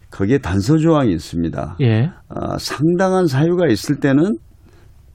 [0.09, 1.77] 거기에 단서 조항이 있습니다.
[1.81, 2.11] 예.
[2.29, 4.37] 어, 상당한 사유가 있을 때는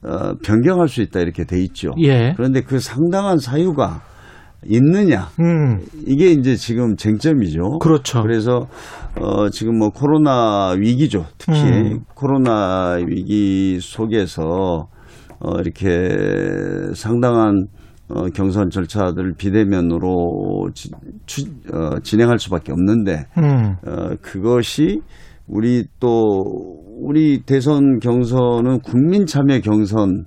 [0.03, 1.91] 어, 변경할 수 있다 이렇게 돼 있죠.
[1.99, 2.33] 예.
[2.35, 4.01] 그런데 그 상당한 사유가
[4.65, 5.79] 있느냐 음.
[6.05, 7.79] 이게 이제 지금 쟁점이죠.
[7.79, 8.21] 그렇죠.
[8.21, 8.67] 그래서
[9.19, 11.25] 어 지금 뭐 코로나 위기죠.
[11.37, 11.99] 특히 음.
[12.15, 14.87] 코로나 위기 속에서
[15.39, 17.67] 어 이렇게 상당한
[18.09, 20.89] 어 경선 절차들을 비대면으로 지,
[21.27, 23.75] 추, 어, 진행할 수밖에 없는데 음.
[23.85, 25.01] 어 그것이
[25.47, 26.09] 우리 또
[26.99, 30.25] 우리 대선 경선은 국민 참여 경선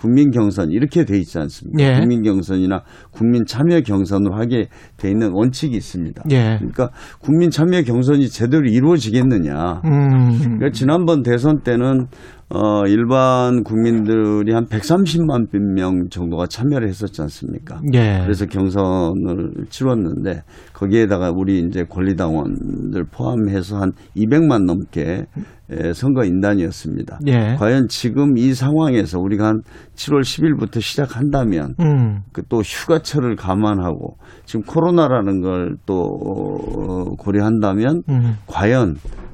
[0.00, 1.82] 국민 경선 이렇게 돼 있지 않습니까?
[1.82, 1.98] 예.
[2.00, 6.22] 국민 경선이나 국민 참여 경선으로 하게 돼 있는 원칙이 있습니다.
[6.30, 6.56] 예.
[6.56, 9.82] 그러니까 국민 참여 경선이 제대로 이루어지겠느냐?
[9.84, 10.38] 음.
[10.38, 12.06] 그러니까 지난번 대선 때는
[12.52, 17.80] 어 일반 국민들이 한 130만 명 정도가 참여를 했었지 않습니까?
[17.94, 18.20] 예.
[18.24, 25.26] 그래서 경선을 치렀는데 거기에다가 우리 이제 권리당원들 포함해서 한 200만 넘게
[25.72, 27.20] 에, 선거 인단이었습니다.
[27.28, 27.54] 예.
[27.56, 29.60] 과연 지금 이 상황에서 우리가 한
[29.94, 32.22] 7월 10일부터 시작한다면 음.
[32.32, 38.36] 그또 휴가철을 감안하고 지금 코로나라는 걸 또 고려한다면 음.
[38.46, 39.29] 과연 에,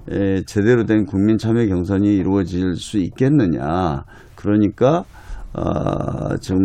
[0.46, 4.04] 제대로 된 국민 참여 경선이 이루어질 수 있겠느냐.
[4.34, 5.04] 그러니까
[5.52, 6.58] 어, 좀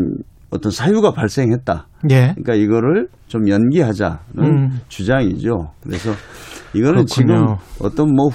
[0.52, 1.88] 어떤 사유가 발생했다.
[2.12, 2.34] 예.
[2.36, 4.80] 그러니까 이거를 좀 연기하자는 음.
[4.90, 5.72] 주장이죠.
[5.82, 6.12] 그래서
[6.74, 7.06] 이거는 그렇군요.
[7.06, 7.46] 지금
[7.82, 8.28] 어떤 뭐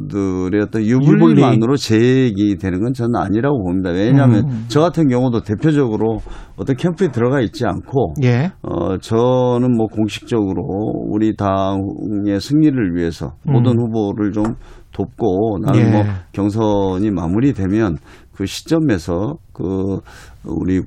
[0.00, 1.12] 후보들의 어떤 유불리.
[1.12, 3.90] 유불리만으로 제기되는 건 저는 아니라고 봅니다.
[3.90, 4.64] 왜냐하면 음.
[4.68, 6.20] 저 같은 경우도 대표적으로
[6.56, 8.52] 어떤 캠프에 들어가 있지 않고 예.
[8.62, 10.62] 어, 저는 뭐 공식적으로
[11.10, 13.80] 우리 당의 승리를 위해서 모든 음.
[13.80, 14.54] 후보를 좀
[14.92, 15.90] 돕고 나는 예.
[15.90, 17.98] 뭐 경선이 마무리되면
[18.32, 19.98] 그 시점에서 그
[20.44, 20.80] 우리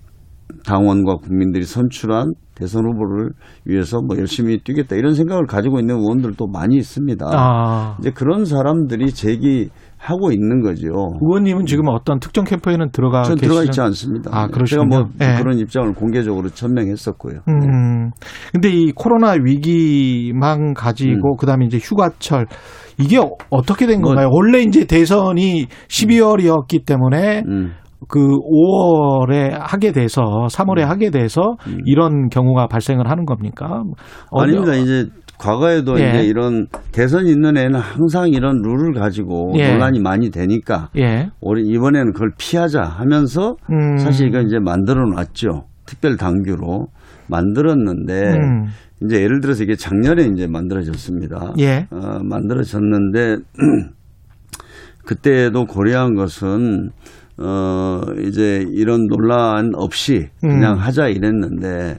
[0.66, 3.30] 당원과 국민들이 선출한 대선 후보를
[3.66, 7.26] 위해서 뭐 열심히 뛰겠다 이런 생각을 가지고 있는 의원들도 많이 있습니다.
[7.32, 7.98] 아.
[8.00, 10.88] 이제 그런 사람들이 제기 하고 있는 거죠.
[11.22, 14.30] 의원님은 지금 어떤 특정 캠프에는 들어가 전 계시는 들어가 있지 않습니다.
[14.32, 14.88] 아, 제가 그러시군요.
[14.88, 15.36] 뭐 예.
[15.42, 17.40] 그런 입장을 공개적으로 천명했었고요.
[17.48, 18.12] 음.
[18.52, 22.46] 근데 이 코로나 위기만 가지고 그다음에 이제 휴가철
[23.00, 24.30] 이게 어- 어떻게 된 뭐- 건가요?
[24.32, 27.72] 원래 이제 대선이 12월이었기 때문에 음.
[28.08, 31.56] 그 5월에 하게 돼서 3월에 하게 돼서
[31.86, 33.84] 이런 경우가 발생을 하는 겁니까?
[34.32, 34.76] 어, 아닙니다.
[34.76, 35.08] 이제
[35.38, 36.10] 과거에도 예.
[36.10, 39.72] 이제 이런 대선 있는 애는 항상 이런 룰을 가지고 예.
[39.72, 41.30] 논란이 많이 되니까 예.
[41.42, 43.98] 우리 이번에는 그걸 피하자 하면서 음.
[43.98, 45.66] 사실 이건 이제 만들어 놨죠.
[45.86, 46.88] 특별 당규로
[47.28, 48.66] 만들었는데 음.
[49.04, 51.54] 이제 예를 들어서 이게 작년에 이제 만들어졌습니다.
[51.60, 51.88] 예.
[51.92, 53.38] 어, 만들어졌는데
[55.06, 56.90] 그때도 고려한 것은
[57.40, 60.78] 어 이제 이런 논란 없이 그냥 음.
[60.80, 61.98] 하자 이랬는데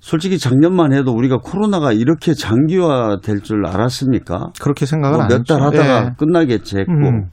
[0.00, 4.50] 솔직히 작년만 해도 우리가 코로나가 이렇게 장기화 될 줄 알았습니까?
[4.60, 5.54] 그렇게 생각을 안뭐몇 했죠.
[5.54, 6.10] 달 하다가 예.
[6.18, 7.24] 끝나겠지 했고 음.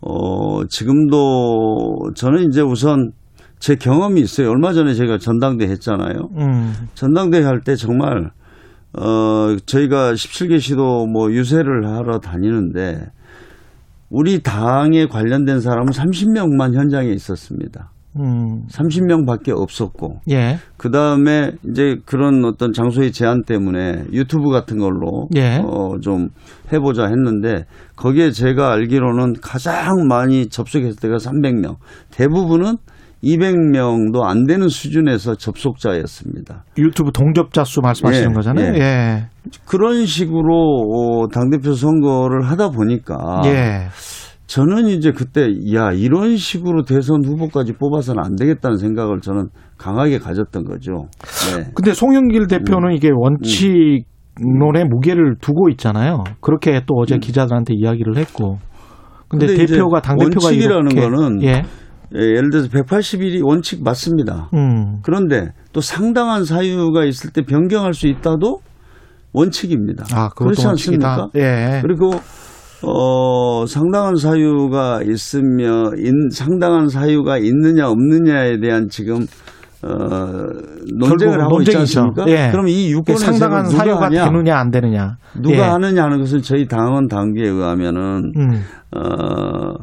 [0.00, 3.12] 어 지금도 저는 이제 우선
[3.58, 4.50] 제 경험이 있어요.
[4.50, 6.28] 얼마 전에 제가 전당대 했잖아요.
[6.36, 6.72] 음.
[6.94, 8.30] 전당대 할 때 정말
[8.98, 13.06] 어 저희가 17개 시도 뭐 유세를 하러 다니는데
[14.14, 17.90] 우리 당에 관련된 사람은 30명만 현장에 있었습니다.
[18.16, 18.62] 음.
[18.70, 20.58] 30명밖에 없었고 예.
[20.76, 25.60] 그 다음에 이제 그런 어떤 장소의 제한 때문에 유튜브 같은 걸로 예.
[25.64, 26.28] 어, 좀
[26.72, 27.64] 해보자 했는데
[27.96, 31.78] 거기에 제가 알기로는 가장 많이 접속했을 때가 300명,
[32.12, 32.76] 대부분은
[33.24, 36.64] 200명도 안 되는 수준에서 접속자였습니다.
[36.78, 38.74] 유튜브 동접자 수 말씀하시는 예, 거잖아요.
[38.74, 38.78] 예.
[38.78, 39.26] 예.
[39.66, 40.52] 그런 식으로
[40.92, 43.88] 어, 당대표 선거를 하다 보니까 예.
[44.46, 50.64] 저는 이제 그때 야 이런 식으로 대선 후보까지 뽑아서는 안 되겠다는 생각을 저는 강하게 가졌던
[50.64, 51.08] 거죠.
[51.56, 51.64] 네.
[51.74, 56.24] 근데 송영길 대표는 이게 원칙론의 무게를 두고 있잖아요.
[56.40, 58.58] 그렇게 또 어제 기자들한테 이야기를 했고.
[59.28, 61.62] 근데, 근데 대표가 당 대표가 원칙이라는 거는 예.
[62.16, 64.50] 예, 예를 들어서 180일이 원칙 맞습니다.
[64.54, 65.00] 음.
[65.02, 68.60] 그런데 또 상당한 사유가 있을 때 변경할 수 있다도
[69.32, 70.04] 원칙입니다.
[70.12, 70.66] 아, 그렇지.
[70.66, 71.28] 않습니까?
[71.34, 71.80] 예.
[71.82, 72.12] 그리고
[72.86, 79.26] 어 상당한 사유가 있으며 인, 상당한 사유가 있느냐 없느냐에 대한 지금
[79.82, 79.88] 어
[80.96, 82.00] 논쟁을 하고 있지 논쟁이죠.
[82.00, 82.24] 않습니까?
[82.28, 82.50] 예.
[82.52, 84.24] 그럼 이 유권에서 상당한 누가 사유가 하냐?
[84.26, 85.16] 되느냐 안 되느냐.
[85.42, 85.60] 누가 예.
[85.62, 88.62] 하느냐 하는 것은 저희 당원 당규에 의하면은 음.
[88.96, 89.74] 어,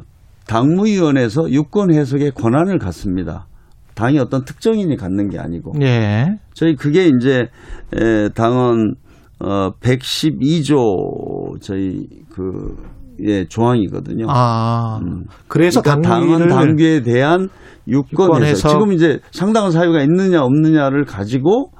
[0.52, 3.48] 당무위원회에서 유권 해석의 권한을 갖습니다.
[3.96, 6.38] 당이 어떤 특정인이 갖는 게 아니고 예.
[6.54, 7.48] 저희 그게 이제
[7.96, 8.96] 에, 당원
[9.40, 12.76] 어 112조 저희 그
[13.24, 14.26] 예, 조항이거든요.
[14.28, 15.00] 아.
[15.02, 15.24] 음.
[15.48, 17.48] 그래서 그러니까 당원 당규에 대한
[17.88, 18.70] 유권 유권 해석.
[18.70, 18.70] 해석.
[18.72, 21.72] 지금 이제 상당한 사유가 있느냐 없느냐를 가지고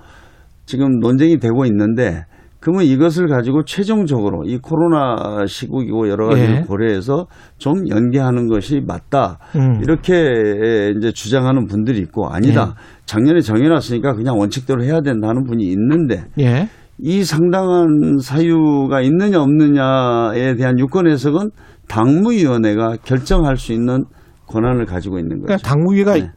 [0.66, 2.24] 지금 논쟁이 되고 있는데
[2.62, 6.62] 그러면 이것을 가지고 최종적으로 이 코로나 시국이고 여러 가지를 예.
[6.62, 7.26] 고려해서
[7.58, 9.40] 좀 연계하는 것이 맞다.
[9.56, 9.82] 음.
[9.82, 12.76] 이렇게 이제 주장하는 분들이 있고 아니다.
[12.78, 13.02] 예.
[13.06, 16.70] 작년에 정해놨으니까 그냥 원칙대로 해야 된다는 분이 있는데 예.
[17.00, 21.50] 이 상당한 사유가 있느냐 없느냐에 대한 유권 해석은
[21.88, 24.04] 당무위원회가 결정할 수 있는
[24.46, 25.48] 권한을 가지고 있는 거죠.
[25.48, 26.32] 그러니까 당무위가 네.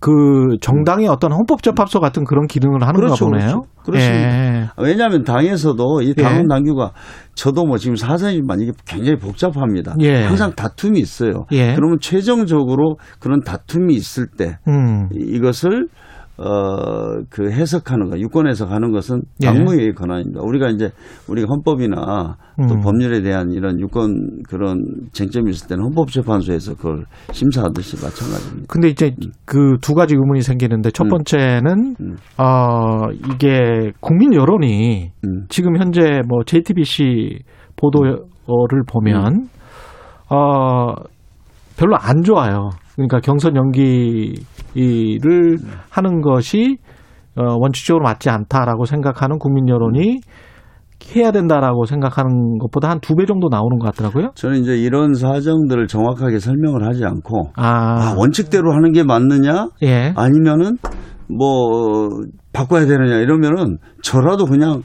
[0.00, 3.40] 그 정당의 어떤 헌법 재판소 같은 그런 기능을 하는가 그렇죠, 보네요.
[3.46, 3.62] 그렇죠.
[3.84, 4.28] 그렇습니다.
[4.34, 4.68] 예.
[4.78, 6.48] 왜냐하면 당에서도 이 당원 예.
[6.48, 6.92] 당규가
[7.34, 9.94] 저도 뭐 지금 사선이지만 이게 굉장히 복잡합니다.
[10.00, 10.24] 예.
[10.24, 11.44] 항상 다툼이 있어요.
[11.52, 11.74] 예.
[11.74, 15.08] 그러면 최종적으로 그런 다툼이 있을 때 음.
[15.12, 15.88] 이- 이것을
[16.42, 19.46] 어, 그 해석하는 거, 유권 해석하는 것은 예.
[19.46, 20.40] 당무회의 권한입니다.
[20.42, 20.90] 우리가 이제
[21.28, 22.80] 우리가 헌법이나 또 음.
[22.80, 28.66] 법률에 대한 이런 유권 그런 쟁점이 있을 때는 헌법재판소에서 그걸 심사하듯이 마찬가지입니다.
[28.68, 31.10] 근데 이제 그두 가지 의문이 생기는데 첫 음.
[31.10, 32.16] 번째는 음.
[32.38, 35.44] 어 이게 국민 여론이 음.
[35.50, 37.40] 지금 현재 뭐 JTBC
[37.76, 39.48] 보도를 보면
[40.30, 40.94] 어
[41.76, 42.70] 별로 안 좋아요.
[42.94, 44.34] 그러니까 경선 연기
[44.74, 45.58] 를
[45.90, 46.76] 하는 것이
[47.36, 50.20] 어 원칙적으로 맞지 않다라고 생각하는 국민 여론이
[51.16, 54.30] 해야 된다라고 생각하는 것보다 한 두 배 정도 나오는 것 같더라고요.
[54.34, 60.12] 저는 이제 이런 사정들을 정확하게 설명을 하지 않고 아, 아, 원칙대로 하는 게 맞느냐 예.
[60.16, 60.76] 아니면은
[61.28, 62.08] 뭐
[62.52, 64.82] 바꿔야 되느냐 이러면은 저라도 그냥 어,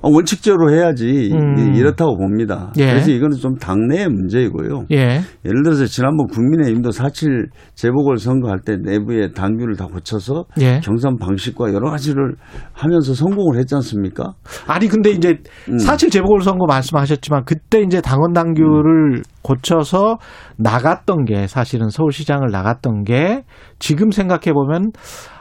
[0.00, 1.74] 원칙대로 해야지 음.
[1.74, 2.72] 이렇다고 봅니다.
[2.78, 2.86] 예.
[2.86, 4.86] 그래서 이거는 좀 당내의 문제이고요.
[4.92, 5.20] 예.
[5.44, 10.80] 예를 들어서 지난번 국민의힘도 4.7 재보궐 선거할 때 내부의 당규를 다 고쳐서 예.
[10.80, 12.36] 경선 방식과 여러 가지를
[12.72, 14.34] 하면서 성공을 했지 않습니까?
[14.66, 15.78] 아니 근데 이제 음.
[15.78, 20.18] 사실 재보궐 선거 말씀하셨지만 그때 이제 당원 당규를 고쳐서
[20.56, 23.44] 나갔던 게 사실은 서울시장을 나갔던 게
[23.78, 24.92] 지금 생각해 보면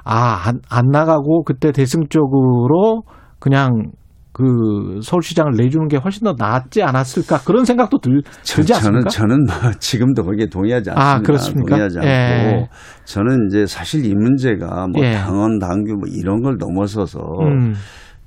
[0.04, 3.04] 아안 안 나가고 그때 대승적으로
[3.40, 3.92] 그냥
[4.38, 9.10] 그 서울시장을 내주는 게 훨씬 더 낫지 않았을까 그런 생각도 들, 들지 저는 않습니까?
[9.10, 11.12] 저는 뭐 지금도 거기에 동의하지 않습니다.
[11.12, 11.70] 아, 그렇습니까?
[11.70, 12.70] 동의하지 않고 예.
[13.06, 15.14] 저는 이제 사실 이 문제가 뭐 예.
[15.14, 17.74] 당원 당규 뭐 이런 걸 넘어서서 음,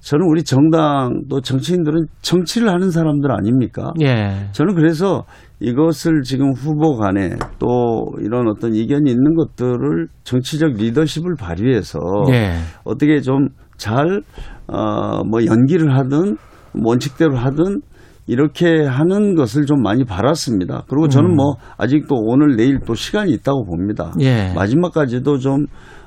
[0.01, 3.93] 저는 우리 정당 또 정치인들은 정치를 하는 사람들 아닙니까?
[4.01, 4.49] 예.
[4.51, 5.25] 저는 그래서
[5.61, 12.01] 이것을 지금 후보 간에 또 이런 어떤 이견이 있는 것들을 정치적 리더십을 발휘해서
[12.33, 12.55] 예.
[12.83, 13.49] 어떻게 좀
[13.81, 14.23] 잘,
[14.69, 16.37] 어, 뭐 연기를 하든
[16.75, 17.81] 원칙대로 하든
[18.27, 20.85] 이렇게 하는 것을 좀 많이 바랐습니다.
[20.89, 21.37] 그리고 저는 음.
[21.37, 24.13] 뭐 아직도 오늘 내일 또 시간이 있다고 봅니다.
[24.21, 24.53] 예.
[24.55, 25.67] 마지막까지도 좀,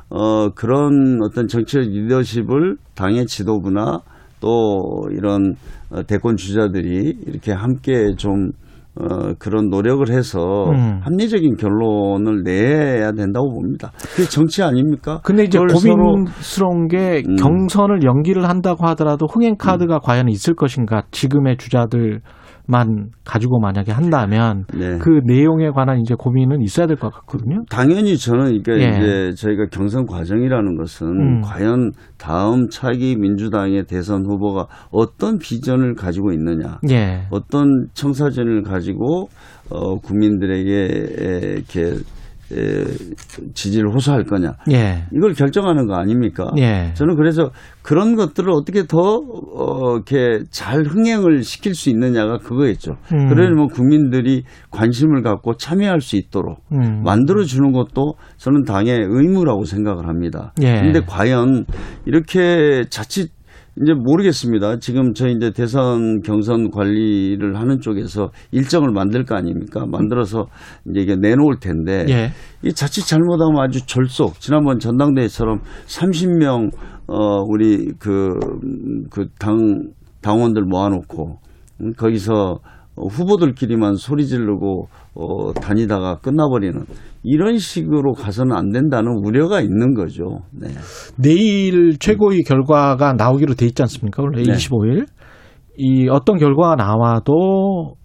[0.10, 4.00] 어, 그런 어떤 정치적 리더십을 당의 지도부나
[4.40, 5.56] 또 이런
[5.90, 8.52] 어, 대권 주자들이 이렇게 함께 좀
[8.96, 11.00] 어, 그런 노력을 해서 음.
[11.02, 13.92] 합리적인 결론을 내야 된다고 봅니다.
[14.16, 15.20] 그게 정치 아닙니까?
[15.24, 17.36] 근데 이제 고민스러운 게 음.
[17.36, 21.04] 경선을 연기를 한다고 하더라도 흥행 카드가 과연 있을 것인가?
[21.10, 22.22] 지금의 주자들
[22.66, 24.98] 만 가지고 만약에 한다면 네.
[24.98, 27.64] 그 내용에 관한 이제 고민은 있어야 될 것 같거든요.
[27.70, 28.90] 당연히 저는 이게 예.
[28.90, 31.42] 이제 저희가 경선 과정이라는 것은 음.
[31.42, 37.24] 과연 다음 차기 민주당의 대선 후보가 어떤 비전을 가지고 있느냐, 예.
[37.32, 39.28] 어떤 청사진을 가지고
[39.70, 41.94] 어, 국민들에게 에, 이렇게 에,
[43.54, 45.06] 지지를 호소할 거냐, 예.
[45.14, 46.52] 이걸 결정하는 거 아닙니까?
[46.58, 46.92] 예.
[46.94, 52.98] 저는 그래서 그런 것들을 어떻게 더 어, 이렇게 잘 흥행을 시킬 수 있느냐가 그거였죠.
[53.14, 53.30] 음.
[53.30, 57.04] 그러면 국민들이 관심을 갖고 참여할 수 있도록 음.
[57.04, 60.54] 만들어 주는 것도 저는 당의 의무라고 생각을 합니다.
[60.62, 60.74] 예.
[60.74, 61.66] 근데 과연
[62.06, 63.32] 이렇게 자칫
[63.82, 64.78] 이제 모르겠습니다.
[64.78, 69.86] 지금 저희 이제 대선 경선 관리를 하는 쪽에서 일정을 만들 거 아닙니까?
[69.88, 70.46] 만들어서
[70.90, 72.30] 이제 이게 내놓을 텐데 예.
[72.64, 76.72] 이 자칫 잘못하면 아주 졸속 지난번 전당대회처럼 30명
[77.08, 78.38] 어 우리 그
[79.10, 79.90] 그 당
[80.22, 81.40] 당원들 모아놓고
[81.82, 82.60] 음, 거기서
[82.96, 86.86] 어, 후보들끼리만 소리 지르고 어 다니다가 끝나버리는
[87.24, 90.40] 이런 식으로 가서는 안 된다는 우려가 있는 거죠.
[90.52, 90.68] 네.
[91.18, 94.24] 내일 최고위 결과가 나오기로 돼 있지 않습니까?
[94.24, 94.52] 원래 네.
[94.54, 95.06] 25일.
[95.78, 97.96] 이 어떤 결과가 나와도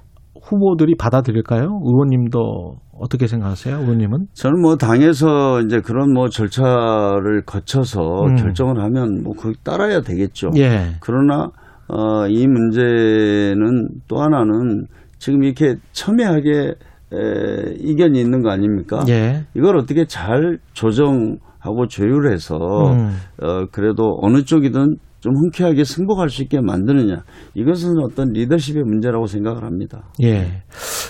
[0.42, 1.80] 후보들이 받아들일까요?
[1.84, 3.78] 의원님도 어떻게 생각하세요?
[3.78, 4.26] 의원님은?
[4.34, 8.36] 저는 뭐 당에서 이제 그런 뭐 절차를 거쳐서 음.
[8.36, 10.50] 결정을 하면 뭐 거기 따라야 되겠죠.
[10.56, 10.96] 예.
[11.00, 11.50] 그러나
[11.88, 14.86] 어, 이 문제는 또 하나는
[15.18, 16.74] 지금 이렇게 첨예하게
[17.12, 19.02] 에, 이견이 있는 거 아닙니까?
[19.08, 19.44] 예.
[19.54, 23.16] 이걸 어떻게 잘 조정하고 조율해서 음.
[23.42, 27.22] 어, 그래도 어느 쪽이든 좀 흔쾌하게 승복할 수 있게 만드느냐
[27.54, 30.04] 이것은 어떤 리더십의 문제라고 생각을 합니다.
[30.22, 30.62] 예.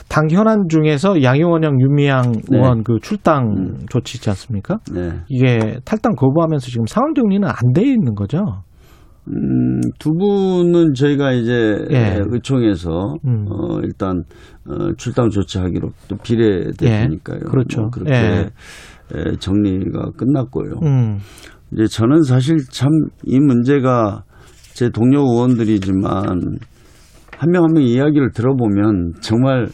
[0.08, 2.40] 당 현안 중에서 양용원형 윤미향 네.
[2.56, 3.86] 의원 그 출당 음.
[3.90, 4.78] 조치 있지 않습니까?
[4.90, 5.10] 네.
[5.28, 8.38] 이게 탈당 거부하면서 지금 상황 정리는 안 돼 있는 거죠.
[9.30, 11.52] 음, 두 분은 저희가 이제
[11.90, 12.18] 예.
[12.26, 13.46] 의총에서 음.
[13.50, 14.22] 어, 일단
[14.66, 17.40] 어, 출당 조치하기로 또 비례 대표니까요.
[17.44, 17.48] 예.
[17.50, 17.80] 그렇죠.
[17.82, 18.50] 뭐 그렇게 예.
[19.14, 20.72] 에, 정리가 끝났고요.
[20.82, 21.18] 음.
[21.72, 22.88] 이제 저는 사실 참
[23.26, 24.22] 이 문제가
[24.74, 26.28] 제 동료 의원들이지만
[27.36, 29.68] 한 명 한명 이야기를 들어보면 정말 에,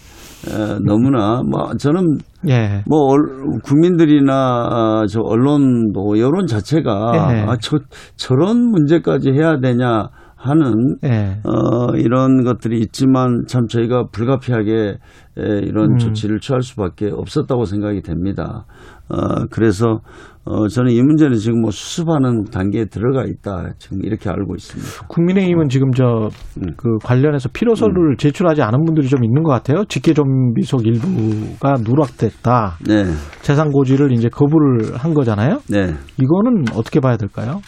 [0.84, 2.82] 너무나 뭐 저는 예.
[2.86, 7.42] 뭐 얼- 국민들이나 아, 저 언론도 여론 자체가 네.
[7.48, 7.78] 아, 저
[8.16, 11.38] 저런 문제까지 해야 되냐 하는 예.
[11.44, 14.98] 어, 이런 것들이 있지만 참 저희가 불가피하게
[15.38, 15.96] 에, 이런 음.
[15.98, 18.66] 조치를 취할 수밖에 없었다고 생각이 됩니다.
[19.08, 20.00] 어, 그래서
[20.46, 25.06] 어, 저는 이 문제는 지금 뭐 수습하는 단계에 들어가 있다 지금 이렇게 알고 있습니다.
[25.08, 26.28] 국민의힘은 지금 저
[26.58, 26.74] 음.
[26.76, 29.84] 그 관련해서 필요서를 제출하지 않은 분들이 좀 있는 것 같아요.
[29.86, 32.76] 직계존비속 일부가 누락됐다.
[32.86, 33.04] 네,
[33.40, 35.60] 재산 고지를 이제 거부를 한 거잖아요.
[35.70, 35.94] 네.
[36.20, 37.60] 이거는 어떻게 봐야 될까요?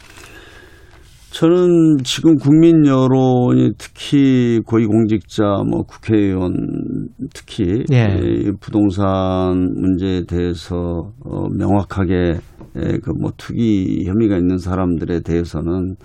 [1.39, 6.55] 저는 지금 국민 여론이 특히 고위공직자, 뭐 국회의원
[7.35, 8.19] 특히 예.
[8.23, 9.05] 이 부동산
[9.75, 12.39] 문제에 대해서 어, 명확하게
[13.03, 15.97] 그뭐 투기 혐의가 있는 사람들에 대해서는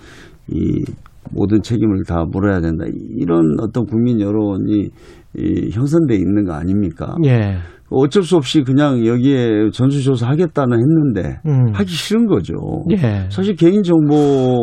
[0.50, 0.84] 이
[1.32, 2.84] 모든 책임을 다 물어야 된다.
[3.15, 4.89] 이런 어떤 국민 여론이
[5.38, 7.15] 이 형성돼 있는 거 아닙니까?
[7.24, 7.56] 예.
[7.91, 11.73] 어쩔 수 없이 그냥 여기에 전수조사 하겠다는 했는데 음.
[11.73, 12.56] 하기 싫은 거죠.
[12.91, 13.27] 예.
[13.30, 14.58] 사실 개인정보에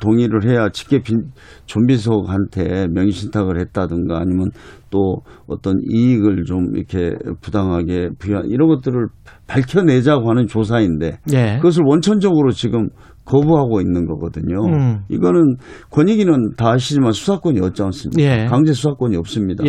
[0.00, 1.32] 동의를 해야 직계 빈,
[1.66, 4.50] 좀비속한테 명의신탁을 했다든가 아니면
[4.90, 9.08] 또 어떤 이익을 좀 이렇게 부당하게 부여한 이런 것들을
[9.48, 11.56] 밝혀내자고 하는 조사인데 예.
[11.56, 12.88] 그것을 원천적으로 지금
[13.24, 14.64] 거부하고 있는 거거든요.
[14.66, 15.00] 음.
[15.08, 15.56] 이거는
[15.90, 18.22] 권익위는 다 아시지만 수사권이 없지 않습니까?
[18.22, 18.46] 예.
[18.46, 19.64] 강제 수사권이 없습니다.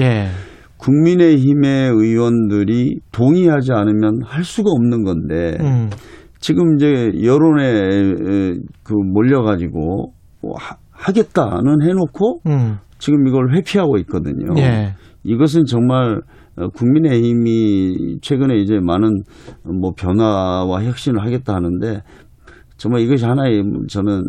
[0.84, 0.86] 예.
[0.86, 5.90] 국민의힘의 의원들이 동의하지 않으면 할 수가 없는 건데 음.
[6.40, 12.78] 지금 이제 여론에 에, 그 몰려가지고 뭐 하- 하겠다는 해놓고 음.
[12.98, 14.54] 지금 이걸 회피하고 있거든요.
[14.58, 14.94] 예.
[15.24, 16.22] 이것은 정말
[16.56, 19.24] 어, 국민의힘이 최근에 이제 많은
[19.82, 22.02] 뭐 변화와 혁신을 하겠다 하는데
[22.78, 24.22] 정말 이것이 하나의 저는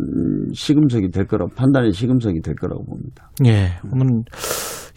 [0.53, 3.29] 시금석이 될 거라고 판단의 시금석이 될 거라고 봅니다.
[3.45, 3.71] 예.
[3.81, 4.23] 그러면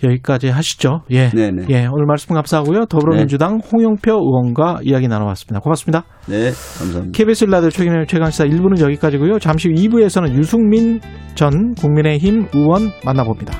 [0.03, 1.03] 여기까지 하시죠.
[1.11, 1.31] 예.
[1.31, 1.67] 네네.
[1.71, 1.87] 예.
[1.87, 2.87] 오늘 말씀 감사하고요.
[2.87, 5.61] 더불어민주당 홍영표 의원과 이야기 나눠봤습니다.
[5.61, 6.05] 고맙습니다.
[6.27, 7.17] 네, 감사합니다.
[7.17, 9.39] KBS 일라드 최근의 최강시사 1부는 여기까지고요.
[9.39, 11.01] 잠시 후 2부에서는 유승민
[11.35, 13.55] 전 국민의힘 의원 만나봅니다.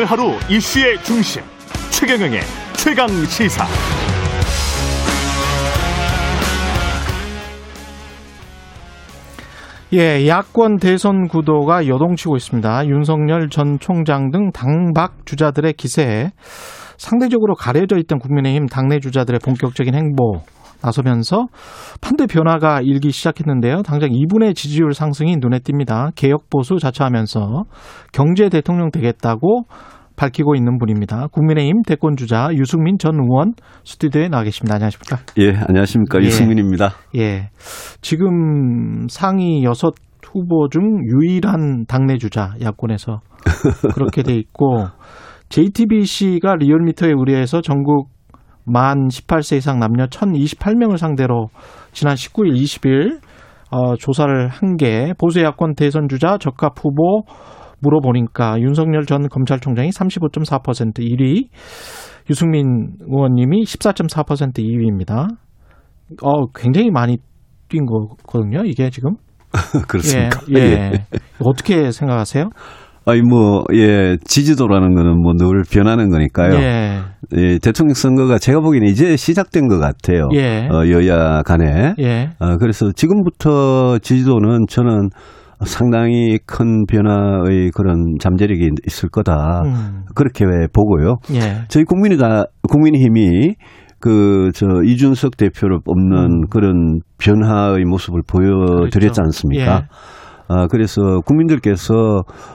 [0.00, 1.42] 오늘 하루 이슈의 중심
[1.90, 2.40] 최경영의
[2.78, 3.66] 최강 시사.
[9.92, 12.86] 예, 야권 대선 구도가 여동치고 있습니다.
[12.86, 16.30] 윤석열 전 총장 등 당박 주자들의 기세에
[16.96, 20.40] 상대적으로 가려져 있던 국민의힘 당내 주자들의 본격적인 행보
[20.82, 21.46] 나서면서
[22.00, 23.82] 판대 변화가 일기 시작했는데요.
[23.82, 26.14] 당장 이분의 지지율 상승이 눈에 띕니다.
[26.14, 27.64] 개혁 보수 자처하면서
[28.12, 29.64] 경제 대통령 되겠다고
[30.16, 31.28] 밝히고 있는 분입니다.
[31.28, 33.54] 국민의힘 대권 주자 유승민 전 의원
[33.84, 34.74] 스튜디오에 나와 계십니다.
[34.74, 35.18] 안녕하십니까?
[35.38, 36.20] 예, 안녕하십니까.
[36.20, 36.26] 예.
[36.26, 36.90] 유승민입니다.
[37.16, 37.48] 예.
[38.02, 43.20] 지금 상위 여섯 후보 중 유일한 당내 주자 야권에서
[43.94, 44.84] 그렇게 돼 있고
[45.48, 48.10] JTBC가 리얼미터에 의뢰해서 전국
[48.64, 51.48] 만 18세 이상 남녀 1,028명을 상대로
[51.92, 53.20] 지난 19일, 20일
[53.72, 57.22] 어, 조사를 한 게 보수 야권 대선 주자 적합 후보
[57.80, 61.48] 물어보니까 윤석열 전 검찰총장이 35.4% 1위,
[62.28, 65.28] 유승민 의원님이 14.4% 2위입니다.
[66.22, 67.18] 어, 굉장히 많이
[67.68, 68.64] 뛴 거거든요.
[68.64, 69.14] 이게 지금.
[69.88, 70.40] 그렇습니까?
[70.56, 70.90] 예, 예.
[71.42, 72.50] 어떻게 생각하세요?
[73.10, 76.54] 아니, 뭐, 예, 지지도라는 거는 뭐 늘 변하는 거니까요.
[76.54, 76.98] 예.
[77.36, 80.28] 예, 대통령 선거가 제가 보기에는 이제 시작된 것 같아요.
[80.34, 80.68] 예.
[80.70, 81.94] 어, 여야 간에.
[81.98, 82.30] 예.
[82.38, 85.08] 어, 그래서 지금부터 지지도는 저는
[85.64, 89.62] 상당히 큰 변화의 그런 잠재력이 있을 거다.
[89.66, 90.04] 음.
[90.14, 91.16] 그렇게 보고요.
[91.34, 91.64] 예.
[91.68, 93.54] 저희 국민이다, 국민의힘이
[93.98, 96.40] 그, 저, 이준석 대표를 뽑는 음.
[96.48, 99.22] 그런 변화의 모습을 보여드렸지 그렇죠.
[99.22, 99.82] 않습니까?
[99.82, 99.86] 예.
[100.52, 101.94] 아, 그래서 국민들께서,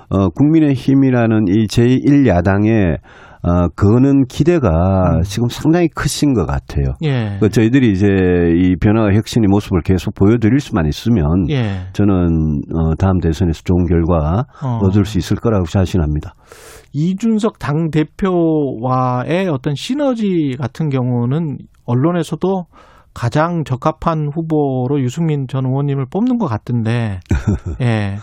[0.10, 2.98] 어, 국민의힘이라는 이 제1야당에,
[3.42, 5.22] 어, 거는 기대가 음.
[5.22, 6.96] 지금 상당히 크신 것 같아요.
[7.04, 7.38] 예.
[7.40, 11.88] 그 저희들이 이제 이 변화와 혁신의 모습을 계속 보여드릴 수만 있으면 예.
[11.94, 14.80] 저는 어, 다음 대선에서 좋은 결과 어.
[14.82, 16.34] 얻을 수 있을 거라고 자신합니다.
[16.92, 22.66] 이준석 당 대표와의 어떤 시너지 같은 경우는 언론에서도
[23.16, 27.22] 가장 적합한 후보로 유승민 전 의원님을 뽑는 것 같은데,
[27.82, 28.18] 예,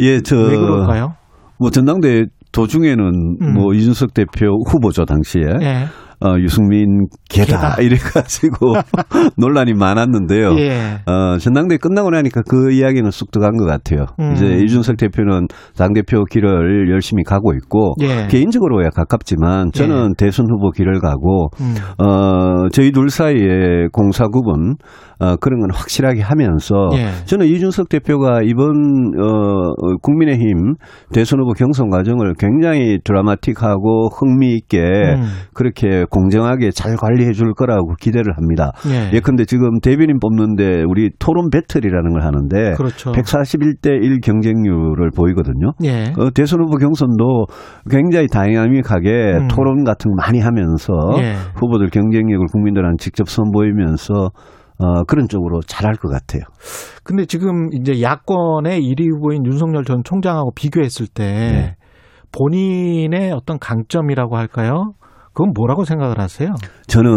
[0.00, 1.14] 예, 저 왜 그럴까요?
[1.60, 3.04] 뭐 전당대 도중에는
[3.40, 3.54] 음.
[3.54, 5.84] 뭐 이준석 대표 후보죠 당시에 예,
[6.20, 7.76] 어, 유승민 개다, 개다.
[7.82, 8.74] 이래가지고
[9.36, 10.56] 논란이 많았는데요.
[10.58, 14.06] 예, 어, 전당대 끝나고 나니까 그 이야기는 쑥 들어간 것 같아요.
[14.20, 14.32] 음.
[14.32, 15.46] 이제 이준석 대표는
[15.76, 18.26] 당대표 길을 열심히 가고 있고, 예.
[18.28, 24.76] 개인적으로야 가깝지만 저는 대선 후보 길을 가고, 음, 어, 저희 둘 사이에 공사 구분,
[25.20, 27.24] 어, 그런 건 확실하게 하면서, 예.
[27.26, 28.74] 저는 이준석 대표가 이번,
[29.20, 30.74] 어, 국민의힘
[31.12, 35.22] 대선 후보 경선 과정을 굉장히 드라마틱하고 흥미있게 음.
[35.54, 38.72] 그렇게 공정하게 잘 관리해 줄 거라고 기대를 합니다.
[38.88, 43.12] 예, 예컨대 지금 대변인 뽑는데 우리 토론 배틀이라는 걸 하는데 그렇죠.
[43.12, 45.72] 141대 1 경쟁률을 보이거든요.
[45.84, 47.46] 예, 어, 대선 후보 경선도
[47.90, 49.48] 굉장히 다이나믹하게 음.
[49.48, 51.34] 토론 같은 거 많이 하면서 예.
[51.56, 54.30] 후보들 경쟁력을 국민들한테 직접 선보이면서
[54.78, 56.42] 어, 그런 쪽으로 잘할 것 같아요.
[57.04, 61.76] 근데 지금 이제 야권의 1위 후보인 윤석열 전 총장하고 비교했을 때 네.
[62.36, 64.94] 본인의 어떤 강점이라고 할까요?
[65.34, 66.54] 그건 뭐라고 생각을 하세요?
[66.86, 67.10] 저는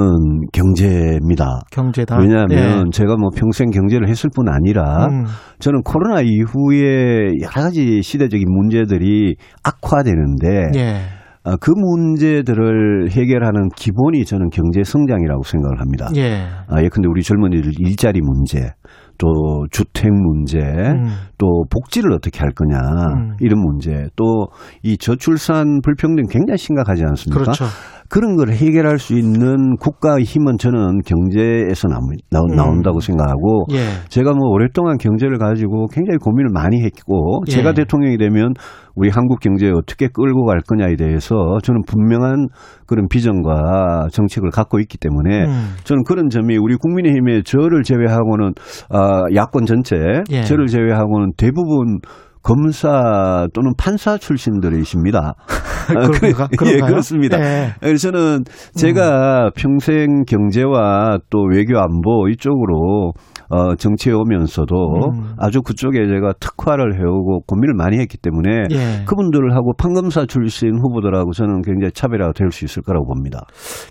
[0.52, 1.62] 경제입니다.
[1.72, 2.18] 경제다.
[2.18, 5.16] 왜냐하면 제가 뭐 평생 경제를 했을 뿐 아니라 예.
[5.16, 5.26] 음,
[5.60, 10.96] 저는 코로나 이후에 여러 가지 시대적인 문제들이 악화되는데 예.
[11.44, 16.10] 아, 그 문제들을 해결하는 기본이 저는 경제 성장이라고 생각을 합니다.
[16.18, 16.42] 예.
[16.68, 18.72] 아, 예컨대 우리 젊은이들 일자리 문제,
[19.18, 21.08] 또 주택 문제, 음.
[21.38, 22.78] 또 복지를 어떻게 할 거냐
[23.16, 23.38] 음.
[23.40, 24.48] 이런 문제, 또
[24.84, 27.44] 이 저출산 불평등 굉장히 심각하지 않습니까?
[27.44, 27.64] 그렇죠.
[28.10, 31.88] 그런 걸 해결할 수 있는 국가의 힘은 저는 경제에서
[32.30, 32.56] 나오, 음.
[32.56, 34.08] 나온 다고 생각하고 예.
[34.10, 37.52] 제가 뭐 오랫동안 경제를 가지고 굉장히 고민을 많이 했고 예.
[37.52, 38.54] 제가 대통령이 되면
[38.96, 42.48] 우리 한국 경제에 어떻게 끌고 갈 거냐에 대해서 저는 분명한
[42.88, 45.76] 그런 비전과 정책을 갖고 있기 때문에 음.
[45.84, 48.54] 저는 그런 점이 우리 국민의힘의 저를 제외하고는
[48.90, 49.98] 아, 야권 전체
[50.32, 50.44] 예.
[50.44, 52.00] 저를 제외하고는 대부분
[52.48, 55.34] 검사 또는 판사 출신들이십니다.
[55.88, 56.48] 그런가?
[56.66, 56.80] 예?
[56.80, 57.38] 그렇습니다.
[57.40, 57.74] 예.
[57.82, 63.12] 그래서 저는 제가 평생 경제와 또 외교 안보 이쪽으로
[63.50, 64.76] 어, 정치에 오면서도
[65.14, 65.34] 음.
[65.38, 69.06] 아주 그쪽에 제가 특화를 해오고 고민을 많이 했기 때문에 예.
[69.06, 73.42] 그분들하고 판검사 출신 후보들하고 저는 굉장히 차별화가 될 수 있을 거라고 봅니다.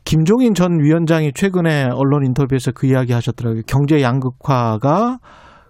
[0.05, 3.63] 김종인 전 위원장이 최근에 언론 인터뷰에서 그 이야기 하셨더라고요.
[3.67, 5.19] 경제 양극화가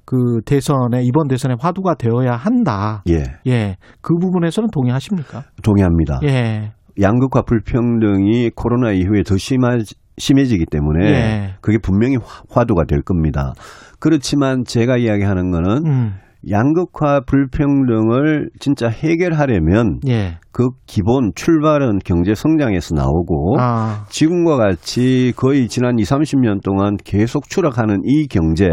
[0.06, 3.02] 그 대선에 이번 대선에 화두가 되어야 한다.
[3.08, 3.76] 예, 예.
[4.00, 5.42] 그 부분에서는 동의하십니까?
[5.62, 6.20] 동의합니다.
[6.22, 6.72] 예.
[7.00, 9.76] 양극화 불평등이 코로나 이후에 더 심하,
[10.16, 11.54] 심해지기 때문에 예.
[11.60, 13.52] 그게 분명히 화- 화두가 될 겁니다.
[13.98, 16.12] 그렇지만 제가 이야기하는 거는 음.
[16.50, 20.38] 양극화 불평등을 진짜 해결하려면 예.
[20.52, 27.48] 그 기본 출발은 경제 성장에서 나오고 아, 지금과 같이 거의 지난 2, 30년 동안 계속
[27.48, 28.66] 추락하는 이 경제,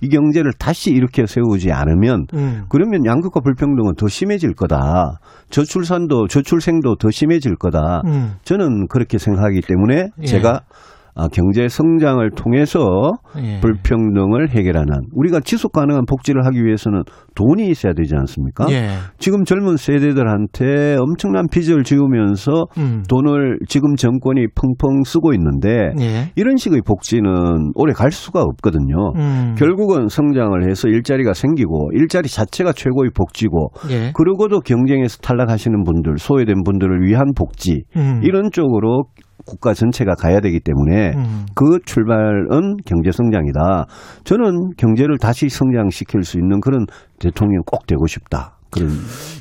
[0.00, 2.64] 이 경제를 다시 일으켜 세우지 않으면 음.
[2.68, 5.18] 그러면 양극화 불평등은 더 심해질 거다.
[5.50, 8.02] 저출산도 저출생도 더 심해질 거다.
[8.04, 8.34] 음.
[8.44, 10.26] 저는 그렇게 생각하기 때문에 예.
[10.26, 10.93] 제가 아,
[11.32, 13.60] 경제 성장을 통해서 예.
[13.60, 17.02] 불평등을 해결하는 우리가 지속 가능한 복지를 하기 위해서는
[17.36, 18.66] 돈이 있어야 되지 않습니까?
[18.70, 18.88] 예.
[19.18, 23.02] 지금 젊은 세대들한테 엄청난 빚을 지우면서 음.
[23.08, 26.32] 돈을 지금 정권이 펑펑 쓰고 있는데 예.
[26.34, 29.12] 이런 식의 복지는 오래 갈 수가 없거든요.
[29.16, 29.54] 음.
[29.56, 34.12] 결국은 성장을 해서 일자리가 생기고 일자리 자체가 최고의 복지고 예.
[34.14, 38.20] 그러고도 경쟁에서 탈락하시는 분들, 소외된 분들을 위한 복지 음.
[38.24, 39.04] 이런 쪽으로
[39.46, 41.46] 국가 전체가 가야 되기 때문에 음.
[41.54, 43.86] 그 출발은 경제 성장이다.
[44.24, 46.86] 저는 경제를 다시 성장시킬 수 있는 그런
[47.18, 48.58] 대통령 꼭 되고 싶다.
[48.70, 48.88] 그런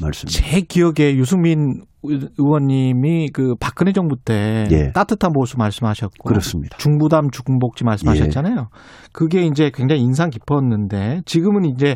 [0.01, 0.27] 말씀입니다.
[0.27, 4.91] 제 기억에 유승민 의- 의원님이 그 박근혜 정부 때 예.
[4.91, 6.77] 따뜻한 보수 말씀하셨고 그렇습니다.
[6.77, 8.55] 중부담 중복지 말씀하셨잖아요.
[8.59, 8.65] 예.
[9.11, 11.95] 그게 이제 굉장히 인상 깊었는데 지금은 이제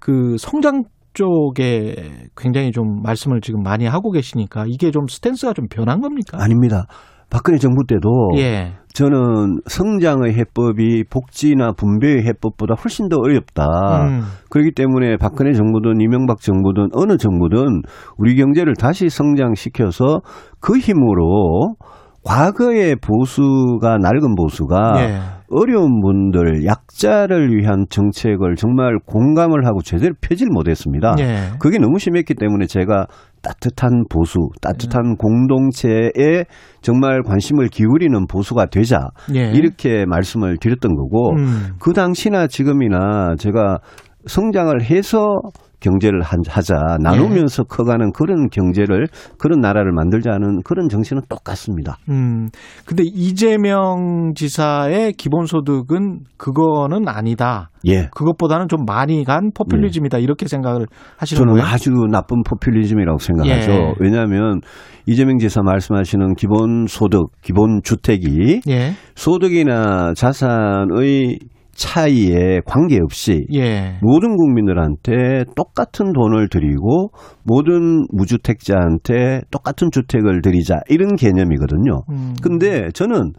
[0.00, 0.82] 그 성장
[1.12, 1.94] 쪽에
[2.36, 6.38] 굉장히 좀 말씀을 지금 많이 하고 계시니까 이게 좀 스탠스가 좀 변한 겁니까?
[6.40, 6.86] 아닙니다.
[7.34, 8.74] 박근혜 정부 때도 예.
[8.92, 14.06] 저는 성장의 해법이 복지나 분배의 해법보다 훨씬 더 어렵다.
[14.06, 14.20] 음.
[14.50, 17.82] 그렇기 때문에 박근혜 정부든 이명박 정부든 어느 정부든
[18.18, 20.20] 우리 경제를 다시 성장시켜서
[20.60, 21.74] 그 힘으로
[22.22, 25.18] 과거의 보수가 낡은 보수가 예.
[25.50, 31.16] 어려운 분들, 약자를 위한 정책을 정말 공감을 하고 제대로 펴질 못했습니다.
[31.18, 31.58] 예.
[31.58, 33.06] 그게 너무 심했기 때문에 제가
[33.44, 36.44] 따뜻한 보수, 따뜻한 공동체에
[36.80, 39.50] 정말 관심을 기울이는 보수가 되자 예.
[39.52, 41.74] 이렇게 말씀을 드렸던 거고 음.
[41.78, 43.78] 그 당시나 지금이나 제가
[44.26, 45.36] 성장을 해서
[45.84, 47.66] 경제를 한- 하자 나누면서 예.
[47.68, 49.06] 커가는 그런 경제를
[49.38, 51.98] 그런 나라를 만들자는 그런 정신은 똑같습니다.
[52.08, 52.48] 음.
[52.86, 57.70] 근데 이재명 지사의 기본소득은 그거는 아니다.
[57.86, 58.08] 예.
[58.14, 60.18] 그것보다는 좀 많이 간 포퓰리즘이다.
[60.18, 60.86] 이렇게 생각을
[61.18, 61.66] 하시는 저는 거예요?
[61.66, 63.72] 아주 나쁜 포퓰리즘이라고 생각하죠.
[63.72, 63.94] 예.
[64.00, 64.60] 왜냐하면
[65.06, 68.92] 이재명 지사 말씀하시는 기본 소득, 기본 주택이 예.
[69.14, 71.38] 소득이나 자산의
[71.74, 73.98] 차이에 관계없이 예.
[74.02, 77.10] 모든 국민들한테 똑같은 돈을 드리고
[77.44, 82.02] 모든 무주택자한테 똑같은 주택을 드리자 이런 개념이거든요.
[82.10, 82.34] 음.
[82.42, 83.32] 근데 저는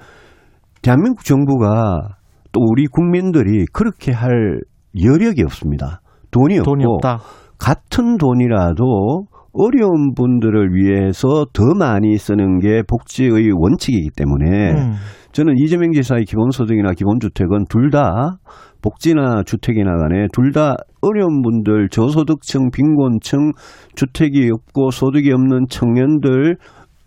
[0.82, 2.18] 대한민국 정부가
[2.52, 4.60] 또 우리 국민들이 그렇게 할
[5.02, 6.02] 여력이 없습니다.
[6.32, 7.20] 돈이 없고 돈이 없다.
[7.58, 9.26] 같은 돈이라도
[9.58, 14.94] 어려운 분들을 위해서 더 많이 쓰는 게 복지의 원칙이기 때문에 음.
[15.32, 18.38] 저는 이재명 지사의 기본소득이나 기본주택은 둘 다
[18.82, 23.52] 복지나 주택이나 간에 둘 다 어려운 분들, 저소득층, 빈곤층,
[23.96, 26.58] 주택이 없고 소득이 없는 청년들,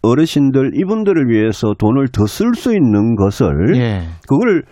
[0.03, 4.01] 어르신들 이분들을 위해서 돈을 더 쓸 수 있는 것을 예.
[4.29, 4.63] 그걸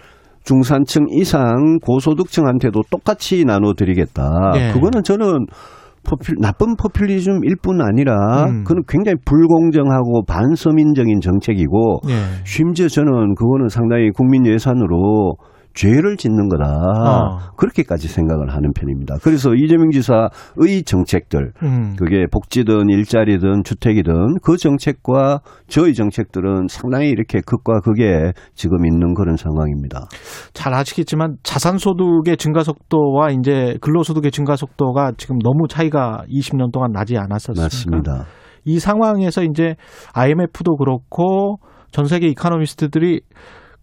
[0.45, 4.53] 중산층 이상 고소득층한테도 똑같이 나눠드리겠다.
[4.57, 4.73] 예.
[4.73, 5.47] 그거는 저는
[6.07, 8.65] 포퓰, 나쁜 포퓰리즘일 뿐 아니라 음.
[8.65, 12.13] 그건 굉장히 불공정하고 반서민적인 정책이고 예.
[12.45, 15.37] 심지어 저는 그거는 상당히 국민 예산으로
[15.77, 16.65] 죄를 짓는 거다.
[16.65, 17.39] 어.
[17.57, 19.17] 그렇게까지 생각을 하는 편입니다.
[19.23, 21.95] 그래서 이재명 지사의 정책들, 음.
[21.97, 29.37] 그게 복지든 일자리든 주택이든 그 정책과 저희 정책들은 상당히 이렇게 극과 극에 지금 있는 그런
[29.37, 30.07] 상황입니다.
[30.55, 37.17] 잘 아시겠지만 자산소득의 증가 속도와 이제 근로소득의 증가 속도가 지금 너무 차이가 20년 동안 나지
[37.19, 37.63] 않았었습니까?
[37.63, 38.25] 맞습니다.
[38.65, 39.77] 이 상황에서 이제
[40.15, 41.59] IMF도 그렇고
[41.93, 43.21] 전 세계 이카노미스트들이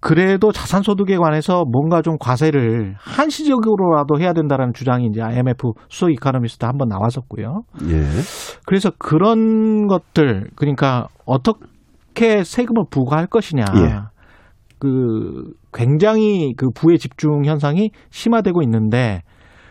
[0.04, 6.66] 그래도 자산 소득에 관해서 뭔가 좀 과세를 한시적으로라도 해야 된다라는 주장이 이제 IMF 수석 이카노미스트
[6.66, 7.62] 한번 나왔었고요.
[7.88, 8.04] 예.
[8.66, 13.64] 그래서 그런 것들 그러니까 어떻게 세금을 부과할 것이냐.
[13.78, 14.00] 예.
[14.78, 19.22] 그 굉장히 그 부의 집중 현상이 심화되고 있는데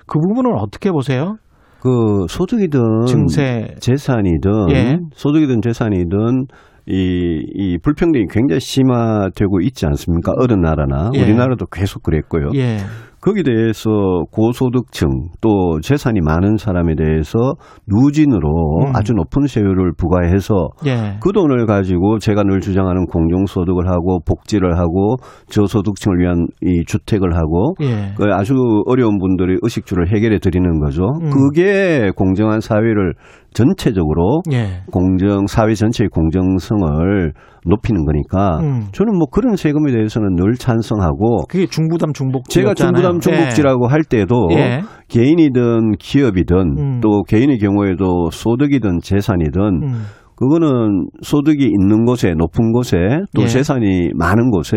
[0.06, 1.36] 그 부분을 어떻게 보세요?
[1.82, 4.96] 그 소득이든 증세 재산이든 예.
[5.12, 6.46] 소득이든 재산이든
[6.86, 10.32] 이, 이 불평등이 굉장히 심화되고 있지 않습니까?
[10.38, 11.22] 어느 나라나 예.
[11.22, 12.50] 우리나라도 계속 그랬고요.
[12.54, 12.78] 예.
[13.22, 15.08] 거기에 대해서 고소득층
[15.40, 17.54] 또 재산이 많은 사람에 대해서
[17.86, 18.96] 누진으로 음.
[18.96, 21.18] 아주 높은 세율을 부과해서 예.
[21.20, 25.18] 그 돈을 가지고 제가 늘 주장하는 공정소득을 하고 복지를 하고
[25.48, 28.12] 저소득층을 위한 이 주택을 하고 예.
[28.16, 28.54] 그 아주
[28.86, 31.04] 어려운 분들의 의식주를 해결해 드리는 거죠.
[31.22, 31.30] 음.
[31.30, 33.14] 그게 공정한 사회를
[33.54, 34.82] 전체적으로 예.
[34.90, 37.32] 공정 사회 전체의 공정성을
[37.64, 38.86] 높이는 거니까 음.
[38.92, 43.30] 저는 뭐 그런 세금에 대해서는 늘 찬성하고 그게 중부담 중복지 제가 중부담 그렇죠.
[43.30, 44.82] 중복지라고 할 때도 예.
[45.08, 47.00] 개인이든 기업이든 음.
[47.00, 50.02] 또 개인의 경우에도 소득이든 재산이든 음.
[50.42, 52.96] 그거는 소득이 있는 곳에 높은 곳에
[53.32, 53.46] 또 예.
[53.46, 54.76] 재산이 많은 곳에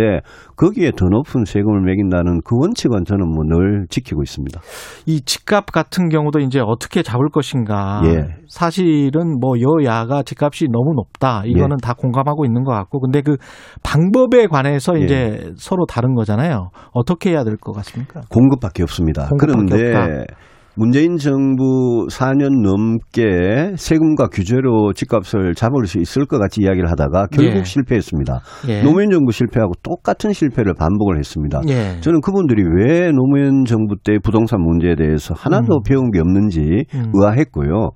[0.56, 4.62] 거기에 더 높은 세금을 매긴다는 그 원칙은 저는 뭐 늘 지키고 있습니다.
[5.08, 8.02] 이 집값 같은 경우도 이제 어떻게 잡을 것인가.
[8.06, 8.36] 예.
[8.48, 11.42] 사실은 뭐 여야가 집값이 너무 높다.
[11.46, 11.50] 예.
[11.50, 13.00] 이거는 다 공감하고 있는 것 같고.
[13.02, 13.38] 근데 그
[13.84, 15.04] 방법에 관해서 예.
[15.04, 16.70] 이제 서로 다른 거잖아요.
[16.92, 18.22] 어떻게 해야 될 것 같습니까?
[18.30, 19.28] 공급밖에 없습니다.
[19.30, 20.36] 공급밖에 그런데 없다.
[20.78, 27.60] 문재인 정부 4년 넘게 세금과 규제로 집값을 잡을 수 있을 것 같이 이야기를 하다가 결국
[27.60, 27.64] 예.
[27.64, 28.42] 실패했습니다.
[28.68, 28.84] 예.
[28.84, 31.62] 노무현 정부 실패하고 똑같은 실패를 반복을 했습니다.
[31.70, 32.00] 예.
[32.02, 35.84] 저는 그분들이 왜 노무현 정부 때 부동산 문제에 대해서 하나도 음.
[35.88, 37.12] 배운 게 없는지 음.
[37.14, 37.92] 의아했고요.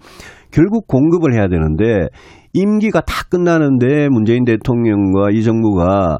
[0.51, 2.07] 결국 공급을 해야 되는데
[2.53, 6.19] 임기가 다 끝나는데 문재인 대통령과 이 정부가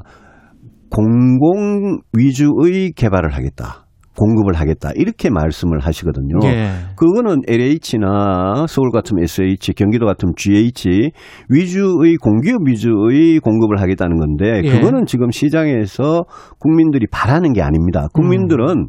[0.90, 3.86] 공공 위주의 개발을 하겠다.
[4.20, 4.90] 공급을 하겠다.
[4.94, 6.38] 이렇게 말씀을 하시거든요.
[6.44, 6.68] 예.
[6.96, 11.10] 그거는 LH나 서울 같은 SH, 경기도 같은 GH
[11.48, 14.70] 위주의 공기업 위주의 공급을 하겠다는 건데 예.
[14.70, 16.24] 그거는 지금 시장에서
[16.58, 18.08] 국민들이 바라는 게 아닙니다.
[18.12, 18.88] 국민들은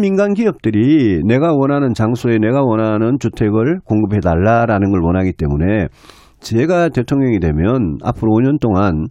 [0.00, 5.88] 민간 기업들이 내가 원하는 장소에 내가 원하는 주택을 공급해 달라라는 걸 원하기 때문에
[6.40, 9.08] 제가 대통령이 되면 앞으로 5년 동안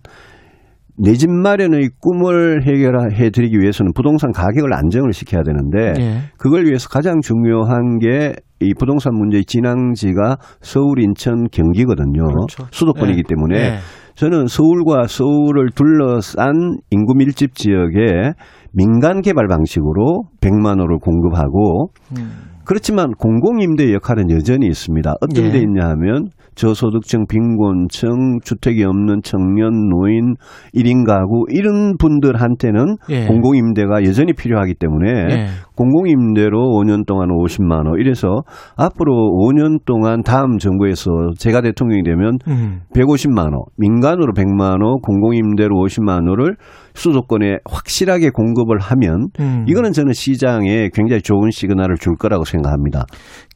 [1.00, 6.18] 내 집 마련의 꿈을 해결해 드리기 위해서는 부동산 가격을 안정을 시켜야 되는데 예.
[6.38, 12.24] 그걸 위해서 가장 중요한 게 이 부동산 문제의 진앙지가 서울, 인천, 경기거든요.
[12.26, 12.66] 그렇죠.
[12.72, 13.24] 수도권이기 예.
[13.24, 13.78] 때문에 예.
[14.16, 18.34] 저는 서울과 서울을 둘러싼 인구 밀집 지역에
[18.74, 22.32] 민간 개발 방식으로 100만 호를 공급하고 음.
[22.66, 25.14] 그렇지만 공공임대 역할은 여전히 있습니다.
[25.22, 25.52] 어떤 예.
[25.52, 30.36] 데 있냐 하면 저소득층, 빈곤층, 주택이 없는 청년, 노인,
[30.76, 33.28] 1인 가구 이런 분들한테는 예.
[33.28, 35.47] 공공임대가 여전히 필요하기 때문에 예.
[35.76, 38.41] 공공임대로 5년 동안 50만 원 이래서
[38.76, 42.82] 앞으로 5년 동안 다음 정부에서 제가 대통령이 되면 음.
[42.95, 46.55] 150만 원, 민간으로 100만 원, 공공임대로 50만 원을
[46.95, 49.66] 수도권에 확실하게 공급을 하면 음.
[49.68, 53.05] 이거는 저는 시장에 굉장히 좋은 시그널을 줄 거라고 생각합니다.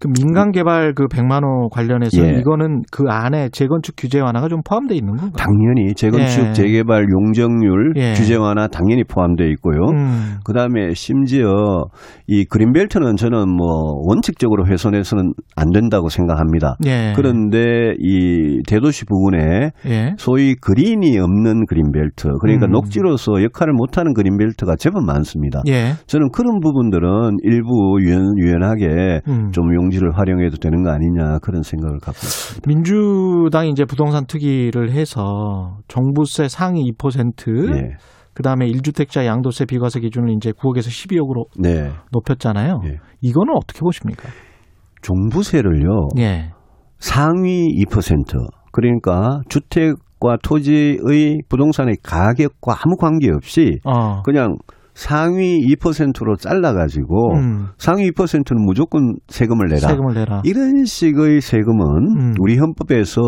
[0.02, 2.39] 그 민간 개발 그 100만 호 관련해서 예.
[2.39, 5.32] 이거는 그 안에 재건축 규제 완화가 좀 포함되어 있는 건가요?
[5.38, 6.54] 당연히 재건축, 예.
[6.54, 8.14] 재개발 용적률 예.
[8.14, 9.80] 규제 완화 당연히 포함되어 있고요.
[9.91, 10.38] 음.
[10.43, 11.86] 그다음에 심지어
[12.28, 16.78] 이 그린벨트는 저는 뭐 원칙적으로 훼손해서는 안 된다고 생각합니다.
[16.86, 17.14] 예.
[17.16, 20.14] 그런데 이 대도시 부분에 예.
[20.18, 22.72] 소위 그린이 없는 그린벨트, 그러니까 음.
[22.72, 25.62] 녹지로서 역할을 못하는 그린벨트가 제법 많습니다.
[25.68, 25.93] 예.
[26.08, 29.52] 저는 그런 부분들은 일부 유연, 유연하게 음.
[29.52, 32.68] 좀 용 지를 활용해도 되는 거 아니냐 그런 생각을 갖고 있습니다.
[32.68, 37.98] 민주당이 이제 부동산 투기를 해서 종부세 상위 2%, 예.
[38.34, 41.92] 그다음에 1주택자 양도세 비과세 기준을 이제 9억에서 12억으로 네.
[42.12, 42.82] 높였잖아요.
[42.86, 42.98] 예.
[43.22, 44.30] 이거는 어떻게 보십니까?
[45.02, 46.52] 종부세를요 예.
[47.00, 48.38] 상위 2%
[48.72, 54.22] 그러니까 주택과 토지의 부동산의 가격과 아무 관계없이 어.
[54.24, 54.56] 그냥
[54.94, 57.68] 상위 2%로 잘라가지고 음.
[57.78, 59.88] 상위 2%는 무조건 세금을 내라.
[59.88, 60.42] 세금을 내라.
[60.46, 61.86] 이런 식의 세금은
[62.18, 62.34] 음.
[62.39, 63.22] 우리 헌법에서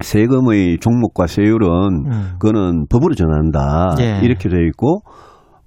[0.00, 1.68] 세금의 종목과 세율은
[2.06, 2.30] 음.
[2.38, 3.96] 그거는 법으로 정한다.
[4.00, 4.20] 예.
[4.22, 5.00] 이렇게 되어 있고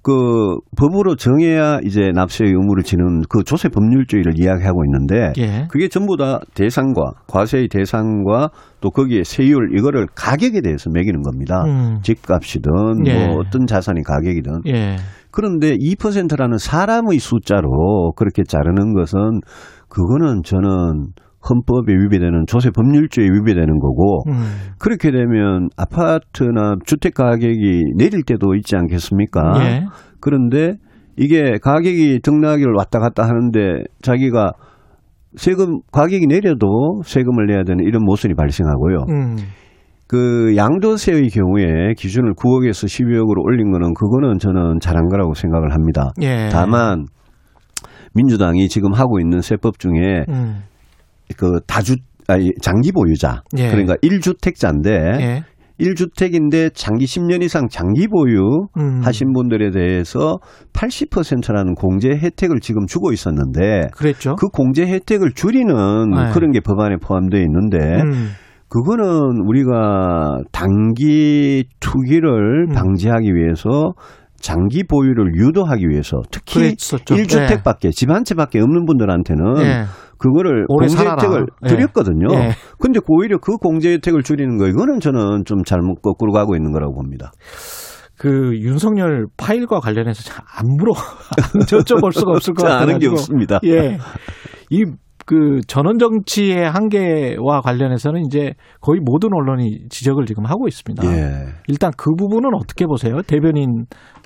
[0.02, 5.68] 그 법으로 정해야 이제 납세 의무를 지는 그 조세 법률주의를 이야기하고 있는데 예.
[5.70, 8.50] 그게 전부 다 대상과 과세의 대상과
[8.80, 11.62] 또 거기에 세율 이거를 가격에 대해서 매기는 겁니다.
[11.66, 12.00] 음.
[12.02, 12.72] 집값이든
[13.06, 13.26] 예.
[13.28, 14.96] 뭐 어떤 자산이 가격이든 예.
[15.30, 19.40] 그런데 2%라는 사람의 숫자로 그렇게 자르는 것은
[19.88, 21.12] 그거는 저는
[21.48, 24.44] 헌법에 위배되는 조세 법률주의에 위배되는 거고 음.
[24.78, 29.52] 그렇게 되면 아파트나 주택 가격이 내릴 때도 있지 않겠습니까?
[29.64, 29.86] 예.
[30.20, 30.76] 그런데
[31.16, 34.52] 이게 가격이 등락을 왔다 갔다 하는데 자기가
[35.36, 39.06] 세금 가격이 내려도 세금을 내야 되는 이런 모순이 발생하고요.
[39.08, 39.36] 음.
[40.06, 46.10] 그 양도세의 경우에 기준을 9억에서 12억으로 올린 거는 그거는 저는 잘한 거라고 생각을 합니다.
[46.20, 46.48] 예.
[46.52, 47.06] 다만
[48.14, 50.64] 민주당이 지금 하고 있는 세법 중에 음.
[51.36, 51.96] 그 다주
[52.28, 53.68] 아니 장기 보유자 예.
[53.68, 54.88] 그러니까 1주택자인데
[55.20, 55.44] 예.
[55.80, 59.00] 1주택인데 장기 10년 이상 장기 보유 음.
[59.02, 60.38] 하신 분들에 대해서
[60.72, 64.36] 80%라는 공제 혜택을 지금 주고 있었는데 그랬죠.
[64.36, 66.30] 그 공제 혜택을 줄이는 네.
[66.32, 68.28] 그런 게 법안에 포함되어 있는데 음.
[68.68, 72.74] 그거는 우리가 단기 투기를 음.
[72.74, 73.92] 방지하기 위해서
[74.36, 77.14] 장기 보유를 유도하기 위해서 특히 그랬었죠.
[77.14, 79.84] 1주택밖에 집한 채밖에 없는 분들한테는 예.
[80.22, 80.96] 그거를 공제.
[80.96, 81.68] 혜택을 예.
[81.68, 82.28] 드렸거든요.
[82.34, 82.50] 예.
[82.78, 86.94] 근데 오히려 그 공제 혜택을 줄이는 거 이거는 저는 좀 잘못 거꾸로 가고 있는 거라고
[86.94, 87.32] 봅니다.
[88.18, 90.92] 그 윤석열 파일과 관련해서 잘 안 물어
[91.66, 93.12] 여쭤볼 수가 없을 것 자, 아는 게 같아요.
[93.12, 93.58] 없습니다.
[93.64, 93.98] 예.
[94.70, 94.84] 이
[95.26, 101.06] 그 전원 정치의 한계와 관련해서는 이제 거의 모든 언론이 지적을 지금 하고 있습니다.
[101.06, 101.46] 예.
[101.68, 103.20] 일단 그 부분은 어떻게 보세요?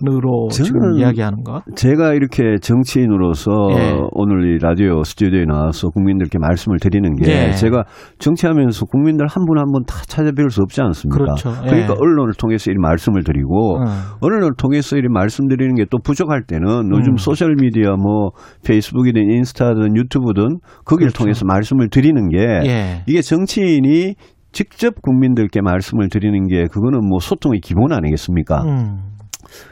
[0.01, 1.63] 대변인으로 지금 이야기하는 것.
[1.75, 3.99] 제가 이렇게 정치인으로서 예.
[4.13, 7.53] 오늘 이 라디오 스튜디오에 나와서 국민들께 말씀을 드리는 게 예.
[7.53, 7.85] 제가
[8.19, 11.19] 정치하면서 국민들 한 분 한 분 다 찾아뵐 수 없지 않습니까?
[11.19, 11.51] 그렇죠.
[11.65, 11.69] 예.
[11.69, 13.85] 그러니까 언론을 통해서 이 말씀을 드리고 어.
[14.21, 17.17] 언론을 통해서 이 말씀드리는 게 또 부족할 때는 요즘 음.
[17.17, 18.31] 소셜 미디어 뭐
[18.67, 21.19] 페이스북이든 인스타든 유튜브든 거기를 그렇죠.
[21.19, 23.03] 통해서 말씀을 드리는 게 예.
[23.07, 24.15] 이게 정치인이
[24.53, 28.63] 직접 국민들께 말씀을 드리는 게 그거는 뭐 소통의 기본 아니겠습니까?
[28.63, 28.99] 음.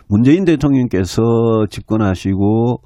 [0.09, 1.23] 문재인 대통령께서
[1.71, 2.81] 집권하시고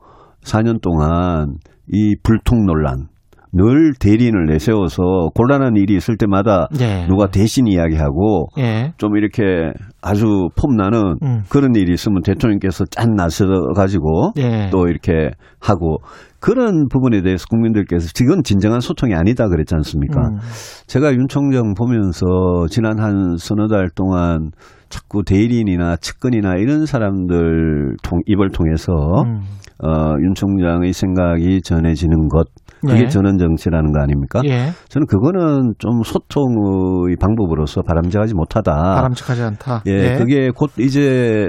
[0.44, 1.56] 4년 동안
[1.88, 3.08] 이 불통 논란
[3.52, 7.06] 늘 대리인을 내세워서 곤란한 일이 있을 때마다 예.
[7.08, 8.92] 누가 대신 이야기하고 예.
[8.98, 9.72] 좀 이렇게
[10.02, 11.42] 아주 폼나는 음.
[11.48, 14.68] 그런 일이 있으면 대통령께서 짠 나서 가지고 예.
[14.70, 15.98] 또 이렇게 하고
[16.40, 20.20] 그런 부분에 대해서 국민들께서 지금 진정한 소통이 아니다 그랬지 않습니까?
[20.28, 20.38] 음.
[20.86, 22.26] 제가 윤 총장 보면서
[22.70, 24.50] 지난 한 서너 달 동안
[24.88, 28.92] 자꾸 대리인이나 측근이나 이런 사람들 통, 입을 통해서
[29.26, 29.42] 음.
[29.80, 32.48] 어, 윤 총장의 생각이 전해지는 것
[32.80, 33.08] 그게 예.
[33.08, 34.40] 전원 정치라는 거 아닙니까?
[34.44, 34.70] 예.
[34.88, 38.72] 저는 그거는 좀 소통의 방법으로서 바람직하지 못하다.
[38.72, 39.82] 바람직하지 않다.
[39.86, 41.48] 예, 그게 곧 이제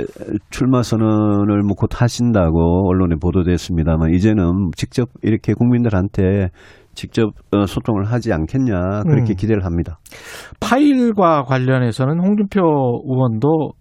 [0.49, 6.51] 출마 선언을 뭐 곧 하신다고 언론에 보도됐습니다만 이제는 직접 이렇게 국민들한테
[6.95, 9.36] 직접 어, 소통을 하지 않겠냐 그렇게 음.
[9.36, 9.99] 기대를 합니다.
[10.61, 12.61] 파일과 관련해서는 홍준표
[13.05, 13.73] 의원도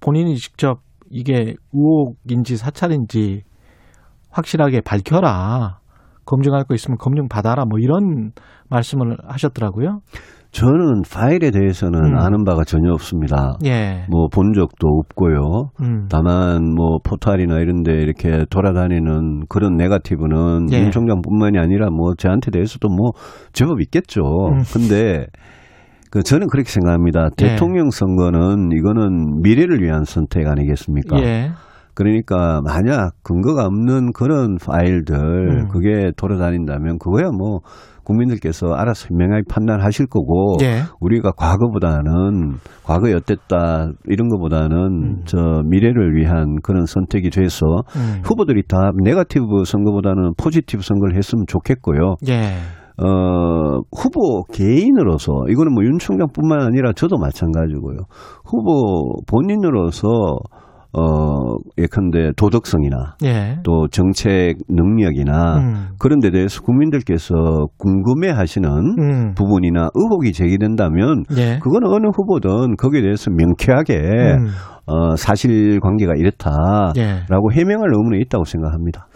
[0.00, 3.42] 본인이 직접 이게 의혹인지 사찰인지
[4.30, 5.78] 확실하게 밝혀라.
[6.24, 7.64] 검증할 거 있으면 검증 받아라.
[7.64, 8.32] 뭐 이런
[8.68, 10.00] 말씀을 하셨더라고요.
[10.52, 12.18] 저는 파일에 대해서는 음.
[12.18, 13.56] 아는 바가 전혀 없습니다.
[13.64, 14.04] 예.
[14.10, 15.70] 뭐본 적도 없고요.
[15.80, 16.06] 음.
[16.10, 20.82] 다만 뭐 포털이나 이런 데 이렇게 돌아다니는 그런 네가티브는 예.
[20.82, 23.12] 윤 총장뿐만이 아니라 뭐 저한테 대해서도 뭐
[23.52, 24.22] 제법 있겠죠.
[24.52, 24.62] 음.
[24.72, 25.26] 근데
[26.10, 27.28] 그 저는 그렇게 생각합니다.
[27.40, 27.46] 예.
[27.50, 31.20] 대통령 선거는 이거는 미래를 위한 선택 아니겠습니까?
[31.22, 31.50] 예.
[31.94, 35.68] 그러니까 만약 근거가 없는 그런 파일들 음.
[35.68, 37.60] 그게 돌아다닌다면 그거야 뭐
[38.10, 40.82] 국민들께서 알아서 현명하게 판단하실 거고 예.
[41.00, 45.22] 우리가 과거보다는 과거에 어땠다 이런 것보다는 음.
[45.24, 48.20] 저 미래를 위한 그런 선택이 돼서 음.
[48.24, 52.16] 후보들이 다 네가티브 선거보다는 포지티브 선거를 했으면 좋겠고요.
[52.28, 52.54] 예.
[53.02, 57.96] 어, 후보 개인으로서 이거는 뭐 윤 총장뿐만 아니라 저도 마찬가지고요.
[58.44, 60.08] 후보 본인으로서
[60.92, 63.58] 어, 예컨대 도덕성이나 예.
[63.62, 65.88] 또 정책 능력이나 음.
[65.98, 69.34] 그런 데 대해서 국민들께서 궁금해 하시는 음.
[69.34, 71.58] 부분이나 의혹이 제기된다면 예.
[71.62, 74.48] 그거는 어느 후보든 거기에 대해서 명쾌하게 음.
[74.86, 77.54] 어, 사실 관계가 이렇다라고 예.
[77.54, 79.06] 해명할 의무는 있다고 생각합니다.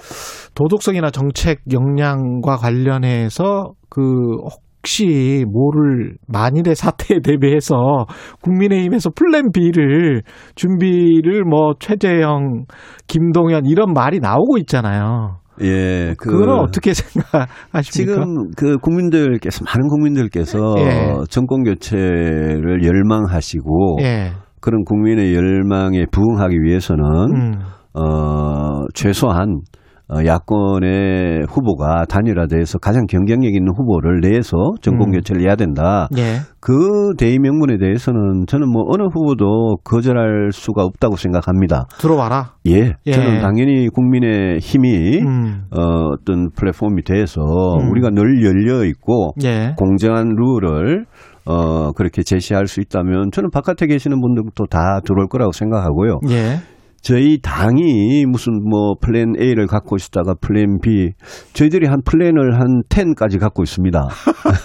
[0.55, 4.37] 도덕성이나 정책 역량과 관련해서 그
[4.85, 8.05] 혹시 모를 만일의 사태에 대비해서
[8.43, 10.22] 국민의힘에서 플랜 B를
[10.55, 12.66] 준비를 뭐 최재형,
[13.07, 15.39] 김동연 이런 말이 나오고 있잖아요.
[15.62, 17.82] 예, 그, 거는 어떻게 생각하십니까?
[17.82, 21.14] 지금 그 국민들께서 많은 국민들께서 예.
[21.30, 24.32] 정권 교체를 열망하시고 예.
[24.61, 27.53] 그런 국민의 열망에 부응하기 위해서는 음.
[27.95, 35.12] 어 최소한 어, 야권의 후보가 단일화돼서 가장 경쟁력 있는 후보를 내서 정권 음.
[35.12, 36.09] 교체를 해야 된다.
[36.16, 36.40] 예.
[36.61, 41.86] 그 대의 명분에 대해서는 저는 뭐 어느 후보도 거절할 수가 없다고 생각합니다.
[41.98, 42.52] 들어와라.
[42.66, 43.12] 예, 예.
[43.12, 45.64] 저는 당연히 국민의 힘이 음.
[45.70, 47.90] 어, 어떤 플랫폼이 돼서 음.
[47.90, 49.74] 우리가 늘 열려 있고 예.
[49.76, 51.07] 공정한 룰을
[51.46, 56.20] 어, 그렇게 제시할 수 있다면 저는 바깥에 계시는 분들도 다 들어올 거라고 생각하고요.
[56.30, 56.57] 예.
[57.05, 61.11] 저희 당이 무슨 뭐 플랜 A를 갖고 있다가 플랜 B
[61.52, 64.09] 저희들이 한 플랜을 한 10까지 갖고 있습니다.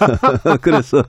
[0.62, 1.02] 그래서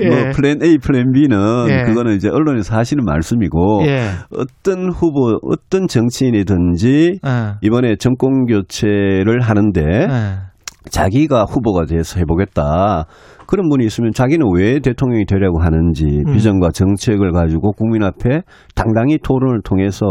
[0.00, 0.08] 예.
[0.08, 1.38] 뭐 플랜 A, 플랜 B는
[1.70, 1.84] 예.
[1.84, 4.08] 그거는 이제 언론에서 하시는 말씀이고 예.
[4.36, 7.54] 어떤 후보, 어떤 정치인이든지 예.
[7.62, 10.53] 이번에 정권 교체를 하는데 예.
[10.90, 13.06] 자기가 후보가 돼서 해보겠다.
[13.46, 16.32] 그런 분이 있으면 자기는 왜 대통령이 되려고 하는지 음.
[16.32, 18.42] 비전과 정책을 가지고 국민 앞에
[18.74, 20.06] 당당히 토론을 통해서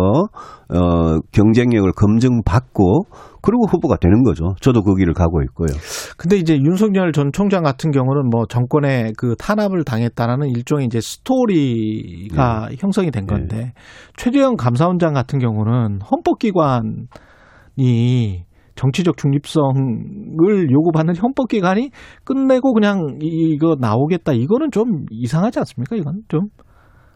[0.70, 3.06] 어 경쟁력을 검증받고
[3.42, 4.56] 그리고 후보가 되는 거죠.
[4.62, 5.68] 저도 그 길을 가고 있고요.
[6.18, 12.68] 근데 이제 윤석열 전 총장 같은 경우는 뭐 정권의 그 탄압을 당했다라는 일종의 이제 스토리가
[12.70, 12.76] 네.
[12.80, 13.74] 형성이 된 건데
[14.16, 18.46] 최재형 감사원장 같은 경우는 헌법기관이
[18.76, 21.90] 정치적 중립성을 요구받는 헌법 기관이
[22.24, 25.96] 끝내고 그냥 이- 이거 나오겠다 이거는 좀 이상하지 않습니까?
[25.96, 26.48] 이건 좀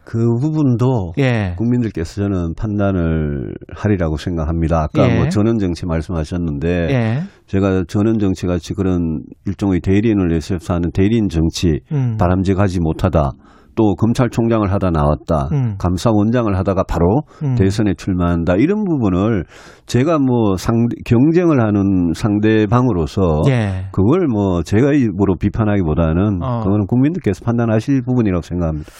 [0.08, 1.54] 그 부분도 예.
[1.58, 4.84] 국민들께서 저는 판단을 하리라고 생각합니다.
[4.84, 5.16] 아까 예.
[5.18, 7.18] 뭐 전원 정치 말씀하셨는데 예.
[7.44, 12.16] 제가 전원 정치 같이 그런 일종의 대리인을 내세워서 하는 대리인 정치 음.
[12.18, 13.32] 바람직하지 못하다.
[13.78, 15.48] 또 검찰총장을 하다 나왔다.
[15.52, 15.76] 음.
[15.78, 17.54] 감사원장을 하다가 바로 음.
[17.54, 18.56] 대선에 출마한다.
[18.56, 19.44] 이런 부분을
[19.86, 23.86] 제가 뭐 상대, 경쟁을 하는 상대방으로서 예.
[23.92, 26.58] 그걸 뭐 제가 입으로 비판하기보다는 어.
[26.64, 28.90] 그거는 국민들께서 판단하실 부분이라고 생각합니다.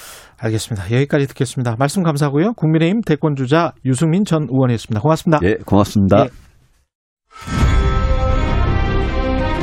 [0.41, 0.93] 알겠습니다.
[0.95, 1.75] 여기까지 듣겠습니다.
[1.77, 2.53] 말씀 감사하고요.
[2.53, 5.01] 국민의힘 대권주자 유승민 전 의원이었습니다.
[5.01, 5.41] 고맙습니다.
[5.43, 6.27] 예, 고맙습니다.
[6.27, 6.29] 예.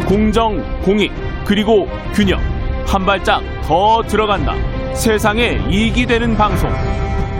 [0.09, 1.11] 공정, 공익,
[1.47, 2.37] 그리고 균형.
[2.85, 4.74] 한 발짝 더 들어간다.
[4.95, 6.69] 세상에 이익이 되는 방송.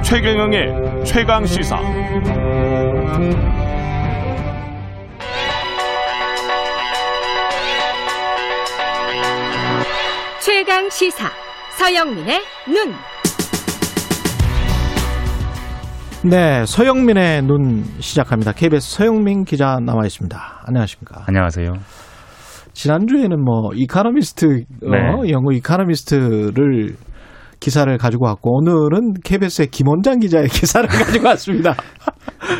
[0.03, 1.77] 최경영의 최강 시사.
[10.41, 11.29] 최강 시사
[11.77, 12.93] 서영민의 눈.
[16.29, 18.51] 네, 서영민의 눈 시작합니다.
[18.51, 20.63] KBS 서영민 기자 나와 있습니다.
[20.67, 21.23] 안녕하십니까?
[21.27, 21.71] 안녕하세요.
[22.73, 24.45] 지난주에는 뭐 이카노미스트
[24.83, 25.31] 어, 네.
[25.31, 26.95] 영어 이카노미스트를
[27.65, 31.73] 기사를 가지고 왔고 오늘은 KBS의 김원장 기자의 기사를 가지고 왔습니다.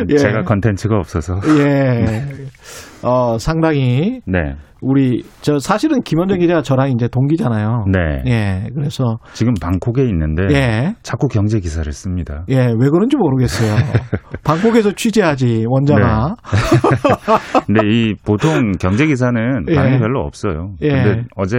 [0.10, 0.18] 예.
[0.18, 1.40] 제가 컨텐츠가 없어서.
[1.60, 2.26] 예.
[3.04, 4.56] 어, 상당히 네.
[4.82, 7.86] 우리 저 사실은 김원장 기자가 저랑 이제 동기잖아요.
[7.92, 8.00] 네.
[8.28, 8.68] 예.
[8.76, 10.96] 그래서 지금 방콕에 있는데 예.
[11.02, 12.44] 자꾸 경제 기사를 씁니다.
[12.50, 13.76] 예, 왜 그런지 모르겠어요.
[14.44, 16.36] 방콕에서 취재하지 원자가.
[17.66, 19.76] 근데 이 보통 경제 기사는 예.
[19.76, 20.76] 반응이 별로 없어요.
[20.82, 20.90] 예.
[20.90, 21.58] 근데 어제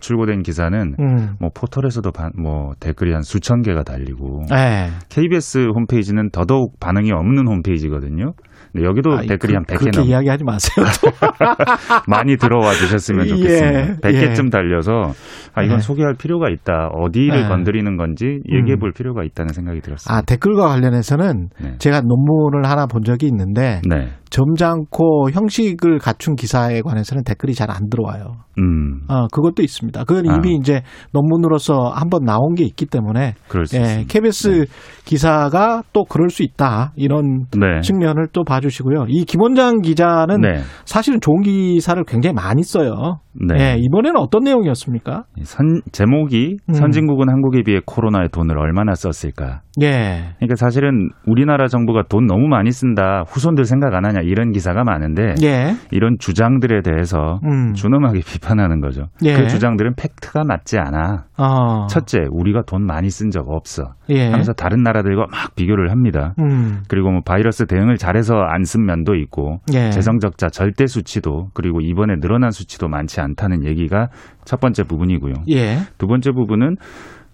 [0.00, 1.36] 출고된 기사는 음.
[1.40, 4.88] 뭐 포털에서도 반- 뭐 댓글이 한 수천 개가 달리고 예.
[5.08, 8.32] KBS 홈페이지는 더더욱 반응이 없는 홈페이지거든요.
[8.72, 10.86] 근데 여기도 아이, 댓글이 그, 한 100개 그렇게 넘 이야기하지 마세요.
[12.08, 14.08] 많이 들어와 주셨으면 예, 좋겠습니다.
[14.08, 14.50] 100개쯤 예.
[14.50, 15.12] 달려서
[15.54, 15.80] 아 이건 예.
[15.80, 16.88] 소개할 필요가 있다.
[16.92, 17.48] 어디를 예.
[17.48, 20.16] 건드리는 건지 얘기해 볼 필요가 있다는 생각이 들었습니다.
[20.16, 21.74] 아, 댓글과 관련해서는 네.
[21.78, 24.08] 제가 논문을 하나 본 적이 있는데 네.
[24.30, 28.36] 점잖고 형식을 갖춘 기사에 관해서는 댓글이 잘 안 들어와요.
[28.58, 29.00] 음.
[29.08, 30.04] 어, 그것도 있습니다.
[30.04, 30.36] 그건 아.
[30.36, 33.34] 이미 이제 논문으로서 한번 나온 게 있기 때문에
[33.74, 34.04] 예.
[34.08, 34.66] KBS
[35.04, 36.92] 기사가 또 그럴 수 있다.
[36.96, 37.80] 이런 네.
[37.82, 39.06] 측면을 또 봐주시고요.
[39.08, 40.60] 이 김원장 기자는 네.
[40.84, 43.18] 사실은 좋은 기사를 굉장히 많이 써요.
[43.40, 43.54] 네.
[43.58, 45.24] 예, 이번에는 어떤 내용이었습니까?
[45.42, 46.74] 선, 제목이 음.
[46.74, 49.60] 선진국은 한국에 비해 코로나에 돈을 얼마나 썼을까.
[49.82, 50.34] 예.
[50.38, 53.24] 그러니까 사실은 우리나라 정부가 돈 너무 많이 쓴다.
[53.26, 55.74] 후손들 생각 안 하냐 이런 기사가 많은데 예.
[55.90, 57.74] 이런 주장들에 대해서 음.
[57.74, 59.06] 준엄하게 비판하는 거죠.
[59.24, 59.34] 예.
[59.34, 61.24] 그 주장들은 팩트가 맞지 않아.
[61.36, 61.86] 어.
[61.88, 63.94] 첫째, 우리가 돈 많이 쓴 적 없어.
[64.10, 64.26] 예.
[64.26, 66.34] 하면서 다른 나라들과 막 비교를 합니다.
[66.38, 66.82] 음.
[66.88, 69.90] 그리고 뭐 바이러스 대응을 잘해서 안 쓴 면도 있고 예.
[69.90, 74.08] 재정 적자 절대 수치도 그리고 이번에 늘어난 수치도 많지 않다는 얘기가
[74.44, 75.34] 첫 번째 부분이고요.
[75.50, 75.78] 예.
[75.98, 76.76] 두 번째 부분은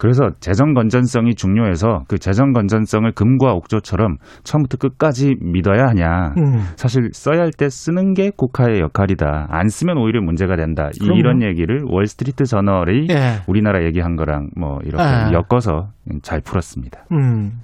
[0.03, 6.33] 그래서 재정 건전성이 중요해서 그 재정 건전성을 금과 옥조처럼 처음부터 끝까지 믿어야 하냐.
[6.39, 6.59] 음.
[6.75, 9.47] 사실 써야 할 때 쓰는 게 국가의 역할이다.
[9.49, 10.89] 안 쓰면 오히려 문제가 된다.
[11.01, 11.19] 그럼요.
[11.21, 13.43] 이런 얘기를 월스트리트 저널이 예.
[13.47, 15.31] 우리나라 얘기한 거랑 뭐 이렇게 아.
[15.33, 15.91] 엮어서
[16.23, 17.05] 잘 풀었습니다.
[17.13, 17.61] 음.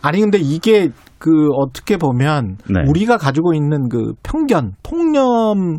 [0.00, 2.84] 아니 근데 이게 그 어떻게 보면 네.
[2.86, 5.78] 우리가 가지고 있는 그 편견, 통념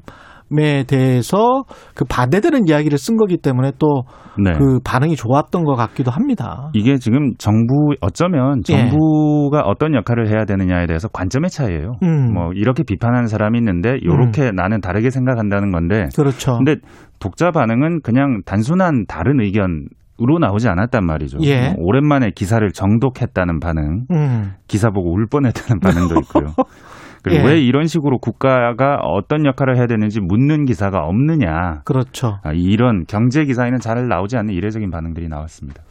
[0.57, 1.63] 에 대해서
[1.95, 4.03] 그 반대되는 이야기를 쓴 거기 때문에 또그
[4.43, 4.51] 네.
[4.83, 6.69] 반응이 좋았던 것 같기도 합니다.
[6.73, 8.89] 이게 지금 정부 어쩌면 예.
[8.89, 11.93] 정부가 어떤 역할을 해야 되느냐에 대해서 관점의 차이예요.
[12.03, 12.33] 음.
[12.33, 16.57] 뭐 이렇게 비판하는 사람이 있는데 이렇게 나는 다르게 생각한다는 건데 그렇죠.
[16.57, 16.75] 근데
[17.19, 19.87] 독자 반응은 그냥 단순한 다른 의견
[20.21, 21.39] 으로 나오지 않았단 말이죠.
[21.41, 21.69] 예.
[21.69, 24.51] 뭐 오랜만에 기사를 정독했다는 반응, 음.
[24.67, 26.53] 기사 보고 울 뻔했다는 반응도 있고요.
[27.23, 27.53] 그리고 예.
[27.53, 31.81] 왜 이런 식으로 국가가 어떤 역할을 해야 되는지 묻는 기사가 없느냐.
[31.85, 32.39] 그렇죠.
[32.43, 35.83] 아, 이런 경제 기사에는 잘 나오지 않는 이례적인 반응들이 나왔습니다.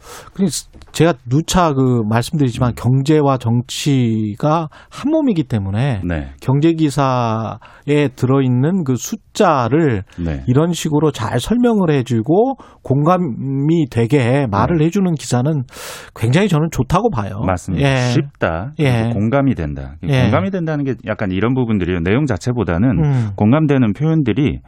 [0.91, 2.09] 제가 누차 그 음.
[2.09, 6.31] 말씀드리지만 경제와 정치가 한 몸이기 때문에 네.
[6.41, 10.43] 경제 기사에 들어 있는 그 숫자를 네.
[10.47, 15.63] 이런 식으로 잘 설명을 해주고 공감이 되게 말을 해주는 기사는
[16.15, 17.39] 굉장히 저는 좋다고 봐요.
[17.41, 17.45] 네.
[17.45, 17.89] 맞습니다.
[17.89, 17.95] 예.
[18.11, 18.71] 쉽다.
[18.79, 19.09] 예.
[19.13, 19.95] 공감이 된다.
[20.03, 20.23] 예.
[20.23, 21.99] 공감이 된다는 게 약간 이런 부분들이에요.
[21.99, 23.29] 내용 자체보다는 음.
[23.35, 24.61] 공감되는 표현들이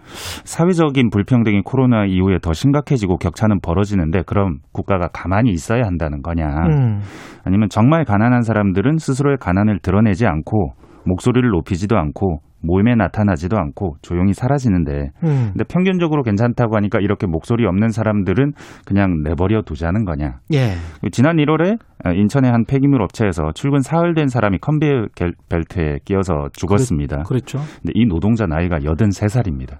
[0.44, 6.46] 사회적인 불평등이 코로나 이후에 더 심각해지고 격차는 벌어지는데 그럼 국가가 가만히 있어야 한다는 거냐.
[6.46, 7.00] 음.
[7.44, 10.74] 아니면 정말 가난한 사람들은 스스로의 가난을 드러내지 않고
[11.06, 15.50] 목소리를 높이지도 않고 모임에 나타나지도 않고 조용히 사라지는데 음.
[15.52, 18.54] 근데 평균적으로 괜찮다고 하니까 이렇게 목소리 없는 사람들은
[18.86, 20.40] 그냥 내버려 두자는 거냐.
[20.54, 20.72] 예.
[21.12, 21.78] 지난 1월에
[22.16, 27.24] 인천의 한 폐기물 업체에서 출근 사흘 된 사람이 컨베이어 겔- 벨트에 끼어서 죽었습니다.
[27.24, 27.60] 그렇죠.
[27.82, 29.78] 근데 이 노동자 나이가 83살입니다.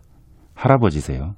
[0.56, 1.36] 할아버지세요.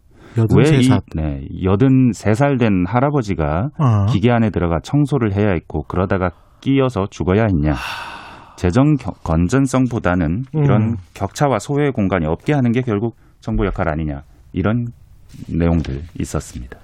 [0.56, 1.00] 왜이 살.
[1.16, 4.06] 네, 83살 된 할아버지가 어.
[4.10, 7.74] 기계 안에 들어가 청소를 해야 했고 그러다가 끼어서 죽어야 했냐.
[8.58, 10.96] 재정 겨- 건전성보다는 이런 음.
[11.14, 14.22] 격차와 소외 공간이 없게 하는 게 결국 정부 역할 아니냐.
[14.54, 14.88] 이런
[15.50, 16.78] 내용들 있었습니다.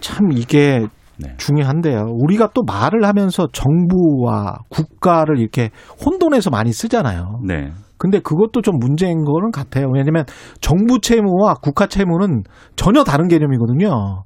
[0.00, 0.86] 참 이게
[1.18, 1.34] 네.
[1.36, 2.06] 중요한데요.
[2.08, 5.70] 우리가 또 말을 하면서 정부와 국가를 이렇게
[6.04, 7.40] 혼돈해서 많이 쓰잖아요.
[7.46, 7.70] 네.
[7.98, 9.86] 근데 그것도 좀 문제인 거는 같아요.
[9.92, 10.24] 왜냐하면
[10.62, 12.42] 정부 채무와 국가 채무는
[12.74, 14.22] 전혀 다른 개념이거든요.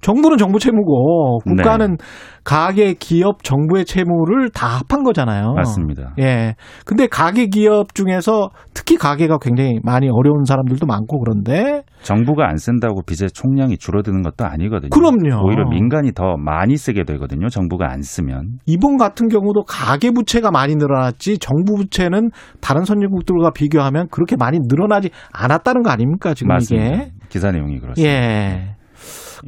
[0.00, 1.96] 정부는 정부 채무고 국가는
[2.42, 5.52] 가계, 기업, 정부의 채무를 다 합한 거잖아요.
[5.54, 6.14] 맞습니다.
[6.18, 6.54] 예.
[6.86, 13.02] 근데 가계 기업 중에서 특히 가계가 굉장히 많이 어려운 사람들도 많고 그런데 정부가 안 쓴다고
[13.02, 14.88] 빚의 총량이 줄어드는 것도 아니거든요.
[14.90, 15.46] 그럼요.
[15.46, 17.48] 오히려 민간이 더 많이 쓰게 되거든요.
[17.48, 18.60] 정부가 안 쓰면.
[18.64, 22.30] 이번 같은 경우도 가계 부채가 많이 늘어났지 정부 부채는
[22.62, 26.86] 다른 선진국들과 비교하면 그렇게 많이 늘어나지 않았다는 거 아닙니까 지금 맞습니다.
[26.86, 28.10] 이게 기사 내용이 그렇습니다.
[28.10, 28.79] 예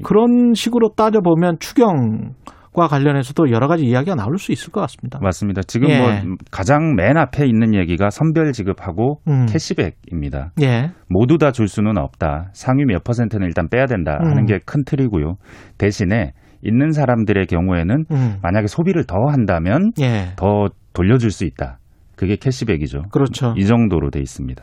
[0.03, 2.35] 그런 식으로 따져 보면 추경
[2.75, 5.19] 과 관련해서도 여러 가지 이야기가 나올 수 있을 것 같습니다.
[5.21, 5.61] 맞습니다.
[5.61, 5.99] 지금 예.
[5.99, 9.45] 뭐 가장 맨 앞에 있는 얘기가 선별 지급하고 음.
[9.45, 10.53] 캐시백입니다.
[10.63, 12.49] 예 모두 다 줄 수는 없다.
[12.55, 14.47] 상위 몇 퍼센트는 일단 빼야 된다 하는 음.
[14.47, 15.35] 게큰 틀이고요.
[15.77, 16.33] 대신에
[16.63, 18.37] 있는 사람들의 경우에는 음.
[18.43, 21.79] 만약에 소비를 더 한다면 예 더 돌려줄 수 있다.
[22.17, 23.03] 그게 캐시백이죠.
[23.11, 23.55] 그렇죠.
[23.57, 24.63] 이 정도로 돼 있습니다.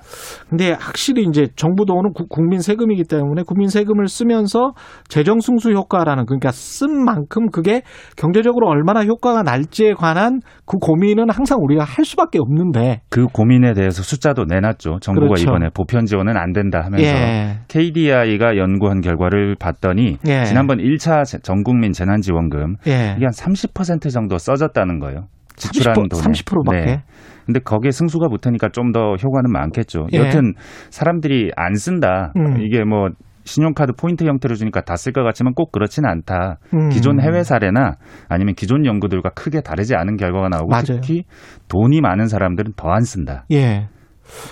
[0.49, 4.71] 근데 확실히 이제 정부 돈은 구- 국민 세금이기 때문에 국민 세금을 쓰면서
[5.07, 7.81] 재정 승수 효과라는 그러니까 쓴 만큼 그게
[8.15, 14.03] 경제적으로 얼마나 효과가 날지에 관한 그 고민은 항상 우리가 할 수밖에 없는데 그 고민에 대해서
[14.03, 14.99] 숫자도 내놨죠.
[15.01, 15.43] 정부가 그렇죠.
[15.43, 17.59] 이번에 보편 지원은 안 된다 하면서 예.
[17.67, 20.43] KDI가 연구한 결과를 봤더니 예.
[20.45, 23.15] 지난번 1차 전국민 재난지원금 예.
[23.17, 25.27] 이게 한 30% 정도 써졌다는 거예요.
[25.55, 26.21] 지출한 30%, 돈에.
[26.23, 26.85] 30%밖에?
[26.85, 27.03] 네.
[27.49, 30.07] 근데 거기에 승수가 붙으니까 좀 더 효과는 많겠죠.
[30.13, 30.17] 예.
[30.19, 30.53] 여튼
[30.89, 32.31] 사람들이 안 쓴다.
[32.37, 32.61] 음.
[32.61, 33.09] 이게 뭐
[33.45, 36.57] 신용카드 포인트 형태로 주니까 다 쓸 것 같지만 꼭 그렇지는 않다.
[36.73, 36.89] 음.
[36.89, 37.95] 기존 해외 사례나
[38.29, 40.83] 아니면 기존 연구들과 크게 다르지 않은 결과가 나오고 맞아요.
[41.01, 41.23] 특히
[41.67, 43.45] 돈이 많은 사람들은 더 안 쓴다.
[43.51, 43.87] 예.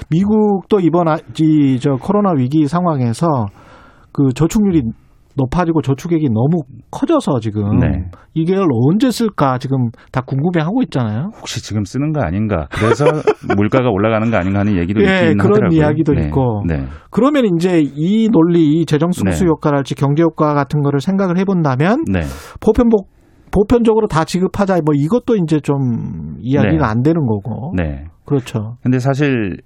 [0.09, 3.27] 미국도 이번 아- 이, 저 코로나 위기 상황에서
[4.11, 4.81] 그 저축률이
[5.37, 8.09] 높아지고 저축액이 너무 커져서 지금 네.
[8.33, 11.29] 이걸 언제 쓸까 지금 다 궁금해하고 있잖아요.
[11.39, 12.67] 혹시 지금 쓰는 거 아닌가?
[12.71, 13.05] 그래서
[13.55, 15.77] 물가가 올라가는 거 아닌가 하는 얘기도 예, 있긴 그런 하더라고요.
[15.79, 16.25] 이야기도 네.
[16.25, 16.63] 있고.
[16.67, 16.85] 네.
[17.11, 19.49] 그러면 이제 이 논리, 이 재정 승수 네.
[19.49, 22.21] 효과랄지 경제 효과 같은 거를 생각을 해본다면 네.
[22.59, 23.09] 보편복
[23.51, 26.83] 보편적으로 다 지급하자 뭐 이것도 이제 좀 이야기가 네.
[26.83, 27.73] 안 되는 거고.
[27.75, 28.05] 네.
[28.25, 28.75] 그렇죠.
[28.83, 29.57] 근데 사실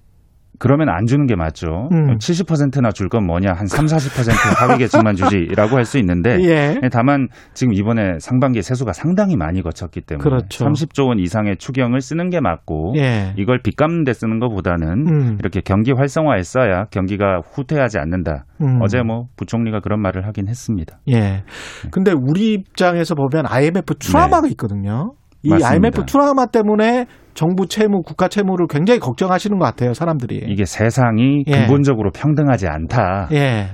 [0.61, 1.89] 그러면 안 주는 게 맞죠.
[1.91, 2.17] 음.
[2.19, 3.51] 70%나 줄 건 뭐냐?
[3.53, 6.79] 한 3, 40% 하위 계층만 주지라고 할 수 있는데 예.
[6.91, 10.63] 다만 지금 이번에 상반기 세수가 상당히 많이 거쳤기 때문에 그렇죠.
[10.65, 13.33] 30조 원 이상의 추경을 쓰는 게 맞고 예.
[13.37, 15.37] 이걸 빚 갚는 데 쓰는 것보다는 음.
[15.39, 18.45] 이렇게 경기 활성화에 써야 경기가 후퇴하지 않는다.
[18.61, 18.79] 음.
[18.83, 20.99] 어제 뭐 부총리가 그런 말을 하긴 했습니다.
[21.09, 21.43] 예.
[21.91, 25.13] 근데 우리 입장에서 보면 IMF 트라우마가 있거든요.
[25.43, 25.55] 이 네.
[25.55, 25.69] 맞습니다.
[25.71, 30.45] IMF 트라우마 때문에 정부 채무, 국가 채무를 굉장히 걱정하시는 것 같아요, 사람들이.
[30.47, 31.51] 이게 세상이 예.
[31.51, 33.29] 근본적으로 평등하지 않다.
[33.33, 33.67] 예.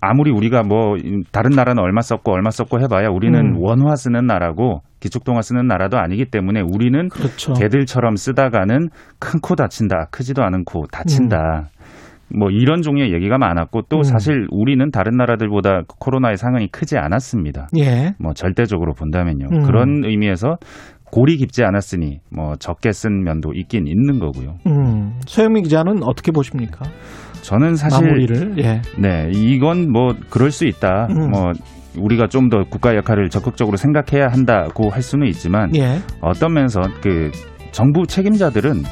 [0.00, 0.96] 아무리 우리가 뭐
[1.32, 3.56] 다른 나라는 얼마 썼고 얼마 썼고 해봐야 우리는 음.
[3.58, 7.54] 원화 쓰는 나라고 기축통화 쓰는 나라도 아니기 때문에 우리는 그렇죠.
[7.54, 11.70] 개들처럼 쓰다가는 큰 코 다친다, 크지도 않은 코 다친다.
[12.36, 14.02] 뭐 이런 종류의 얘기가 많았고 또 음.
[14.02, 17.68] 사실 우리는 다른 나라들보다 코로나의 상흔이 크지 않았습니다.
[17.78, 18.14] 예.
[18.20, 19.46] 뭐 절대적으로 본다면요.
[19.50, 19.62] 음.
[19.62, 20.56] 그런 의미에서
[21.16, 24.56] 골이 깊지 않았으니 뭐 적게 쓴 면도 있긴 있는 거고요.
[24.66, 25.18] 음.
[25.26, 26.84] 서영민 기자는 어떻게 보십니까?
[27.40, 28.58] 저는 사실 마무리를.
[28.58, 28.82] 예.
[28.98, 31.06] 네, 이건 뭐 그럴 수 있다.
[31.08, 31.30] 음.
[31.30, 31.52] 뭐
[31.98, 36.00] 우리가 좀 더 국가 역할을 적극적으로 생각해야 한다고 할 수는 있지만 예.
[36.20, 37.30] 어떤 면에서 그
[37.72, 38.82] 정부 책임자들은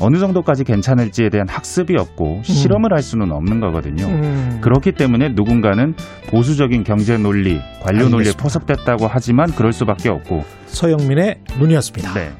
[0.00, 4.06] 어느 정도까지 괜찮을지에 대한 학습이 없고 실험을 할 수는 없는 거거든요.
[4.06, 4.58] 음.
[4.62, 5.94] 그렇기 때문에 누군가는
[6.28, 8.42] 보수적인 경제 논리, 관료 논리에 알겠습니다.
[8.42, 10.44] 포섭됐다고 하지만 그럴 수밖에 없고.
[10.66, 12.14] 서영민의 눈이었습니다.
[12.14, 12.30] 네.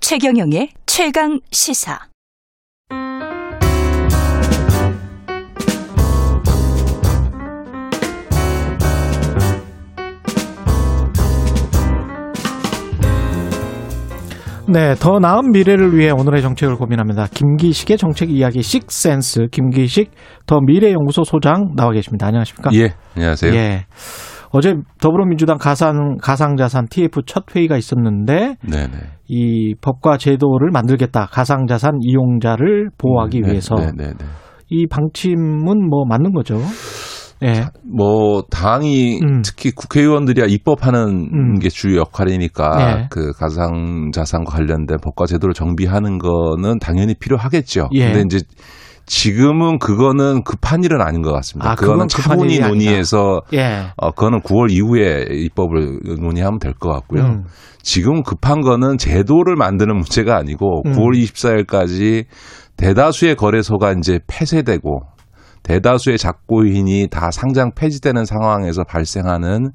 [0.00, 2.13] 최경영의 최강 시사.
[14.66, 17.26] 네, 더 나은 미래를 위해 오늘의 정책을 고민합니다.
[17.26, 20.10] 김기식의 정책 이야기 식센스 김기식
[20.46, 22.26] 더 미래연구소 소장 나와 계십니다.
[22.26, 22.70] 안녕하십니까?
[22.74, 23.54] 예, 안녕하세요.
[23.54, 23.84] 예.
[24.50, 28.92] 어제 더불어민주당 가상 가상자산 TF 첫 회의가 있었는데 네네.
[29.28, 31.26] 이 법과 제도를 만들겠다.
[31.26, 34.24] 가상자산 이용자를 보호하기 네, 위해서 네, 네, 네.
[34.70, 36.58] 이 방침은 뭐 맞는 거죠?
[37.42, 37.66] 예.
[37.82, 39.42] 뭐 당이 음.
[39.42, 41.58] 특히 국회의원들이야 입법하는 음.
[41.58, 43.06] 게 주요 역할이니까 예.
[43.10, 47.88] 그 가상 자산과 관련된 법과 제도를 정비하는 거는 당연히 필요하겠죠.
[47.92, 48.12] 예.
[48.12, 48.44] 근데 이제
[49.06, 51.72] 지금은 그거는 급한 일은 아닌 것 같습니다.
[51.72, 52.58] 아, 그거는 차분히.
[52.60, 53.88] 논의해서 예.
[53.96, 57.22] 어 그거는 9월 이후에 입법을 논의하면 될 것 같고요.
[57.22, 57.44] 음.
[57.82, 60.92] 지금 급한 거는 제도를 만드는 문제가 아니고 음.
[60.92, 62.24] 9월 24일까지
[62.78, 65.02] 대다수의 거래소가 이제 폐쇄되고
[65.64, 69.72] 대다수의 작고인이 다 상장 폐지되는 상황에서 발생하는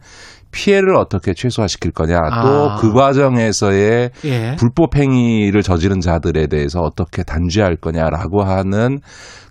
[0.51, 2.19] 피해를 어떻게 최소화시킬 거냐.
[2.19, 2.41] 아.
[2.79, 4.55] 또그 과정에서의 예.
[4.57, 8.99] 불법 행위를 저지른 자들에 대해서 어떻게 단죄할 거냐라고 하는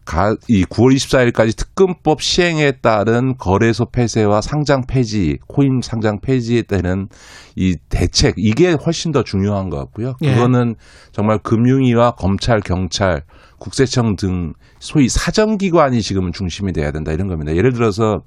[0.04, 7.08] 가, 이 9월 24일까지 특검법 시행에 따른 거래소 폐쇄와 상장 폐지, 코인 상장 폐지에 따른
[7.56, 10.14] 이 대책 이게 훨씬 더 중요한 것 같고요.
[10.22, 10.34] 예.
[10.34, 10.76] 그거는
[11.12, 13.22] 정말 금융위와 검찰, 경찰,
[13.58, 17.54] 국세청 등 소위 사정기관이 지금은 중심이 돼야 된다 이런 겁니다.
[17.54, 18.20] 예를 들어서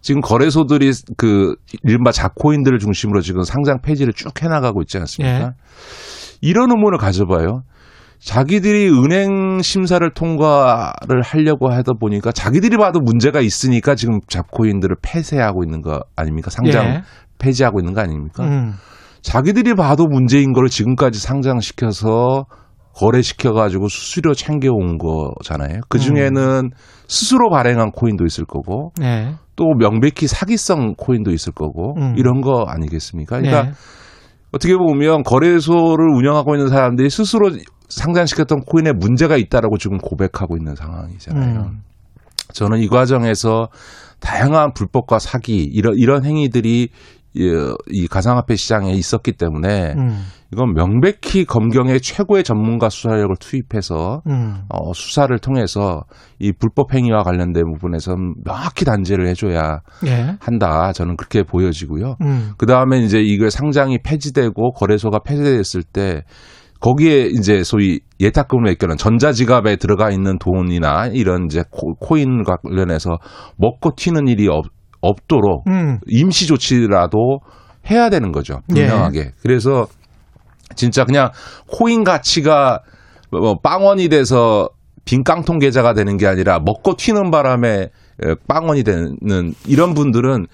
[0.00, 5.38] 지금 거래소들이 그 이른바 자코인들을 중심으로 지금 상장 폐지를 쭉 해나가고 있지 않습니까?
[5.38, 5.50] 예.
[6.40, 7.62] 이런 의문을 가져봐요.
[8.20, 15.82] 자기들이 은행 심사를 통과를 하려고 하다 보니까 자기들이 봐도 문제가 있으니까 지금 잡코인들을 폐쇄하고 있는
[15.82, 16.50] 거 아닙니까?
[16.50, 17.02] 상장 예.
[17.38, 18.44] 폐지하고 있는 거 아닙니까?
[18.44, 18.72] 음.
[19.22, 22.46] 자기들이 봐도 문제인 걸 지금까지 상장시켜서
[22.96, 25.80] 거래시켜가지고 수수료 챙겨온 거잖아요.
[25.88, 26.70] 그 중에는
[27.06, 29.34] 스스로 발행한 코인도 있을 거고 네.
[29.54, 32.14] 또 명백히 사기성 코인도 있을 거고 음.
[32.16, 33.38] 이런 거 아니겠습니까?
[33.38, 33.72] 그러니까 네.
[34.52, 37.50] 어떻게 보면 거래소를 운영하고 있는 사람들이 스스로
[37.88, 41.60] 상장시켰던 코인에 문제가 있다라고 지금 고백하고 있는 상황이잖아요.
[41.60, 41.82] 음.
[42.52, 43.68] 저는 이 과정에서
[44.20, 46.88] 다양한 불법과 사기 이런 이런 행위들이
[47.34, 50.24] 이, 이 가상화폐 시장에 있었기 때문에 음.
[50.52, 54.62] 이건 명백히 검경의 최고의 전문가 수사력을 투입해서 음.
[54.68, 56.02] 어, 수사를 통해서
[56.38, 60.36] 이 불법 행위와 관련된 부분에서는 명확히 단죄를 해줘야 예.
[60.40, 60.92] 한다.
[60.92, 62.16] 저는 그렇게 보여지고요.
[62.22, 62.52] 음.
[62.58, 66.22] 그 다음에 이제 이걸 상장이 폐지되고 거래소가 폐쇄됐을 때
[66.80, 73.16] 거기에 이제 소위 예탁금을 맡겨놓은 전자지갑에 들어가 있는 돈이나 이런 이제 코- 코인 관련해서
[73.56, 74.66] 먹고 튀는 일이 없,
[75.00, 75.98] 없도록 음.
[76.06, 77.40] 임시 조치라도
[77.90, 78.60] 해야 되는 거죠.
[78.76, 78.86] 예.
[78.86, 79.30] 분명하게.
[79.42, 79.86] 그래서
[80.74, 81.30] 진짜 그냥
[81.68, 82.80] 코인 가치가
[83.30, 84.68] 뭐 빵원이 돼서
[85.04, 87.90] 빈 깡통 계좌가 되는 게 아니라 먹고 튀는 바람에
[88.24, 89.16] 에, 빵원이 되는
[89.66, 90.46] 이런 분들은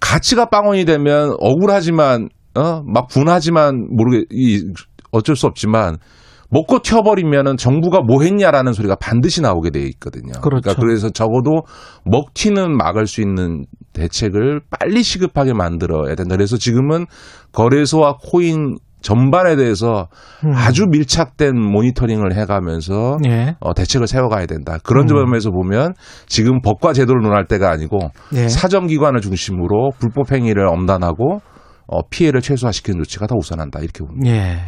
[0.00, 4.62] 가치가 빵원이 되면 억울하지만 어막 분하지만 모르게 이
[5.10, 5.96] 어쩔 수 없지만
[6.50, 10.32] 먹고 튀어버리면은 정부가 뭐 했냐라는 소리가 반드시 나오게 돼 있거든요.
[10.40, 10.62] 그렇죠.
[10.62, 11.62] 그러니까 그래서 적어도
[12.04, 16.36] 먹튀는 막을 수 있는 대책을 빨리 시급하게 만들어야 된다.
[16.36, 17.06] 그래서 지금은
[17.52, 20.08] 거래소와 코인 전반에 대해서
[20.44, 20.52] 음.
[20.54, 23.56] 아주 밀착된 모니터링을 해가면서 예.
[23.60, 24.78] 어, 대책을 세워가야 된다.
[24.82, 25.08] 그런 음.
[25.08, 25.94] 점에서 보면
[26.26, 27.98] 지금 법과 제도를 논할 때가 아니고
[28.34, 28.48] 예.
[28.48, 31.40] 사정기관을 중심으로 불법 행위를 엄단하고
[31.86, 34.30] 어, 피해를 최소화시키는 조치가 더 우선한다 이렇게 봅니다.
[34.30, 34.58] 예.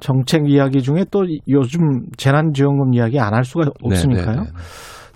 [0.00, 1.80] 정책 이야기 중에 또 요즘
[2.18, 4.26] 재난지원금 이야기 안 할 수가 없으니까요.
[4.26, 4.50] 네, 네, 네.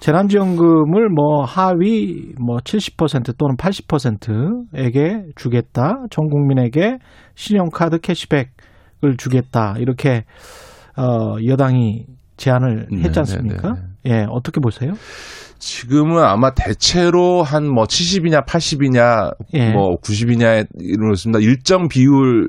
[0.00, 6.04] 재난지원금을 뭐 하위 뭐 70% 또는 80%에게 주겠다.
[6.10, 6.98] 전 국민에게
[7.34, 9.74] 신용카드 캐시백을 주겠다.
[9.78, 10.24] 이렇게
[10.96, 12.06] 어 여당이
[12.38, 13.76] 제안을 네, 했지 않습니까?
[14.06, 14.92] 예, 어떻게 보세요?
[15.58, 19.72] 지금은 아마 대체로 한 뭐 70이냐 80이냐 예.
[19.72, 21.38] 뭐 90이냐에 이렇습니다.
[21.40, 22.48] 일정 비율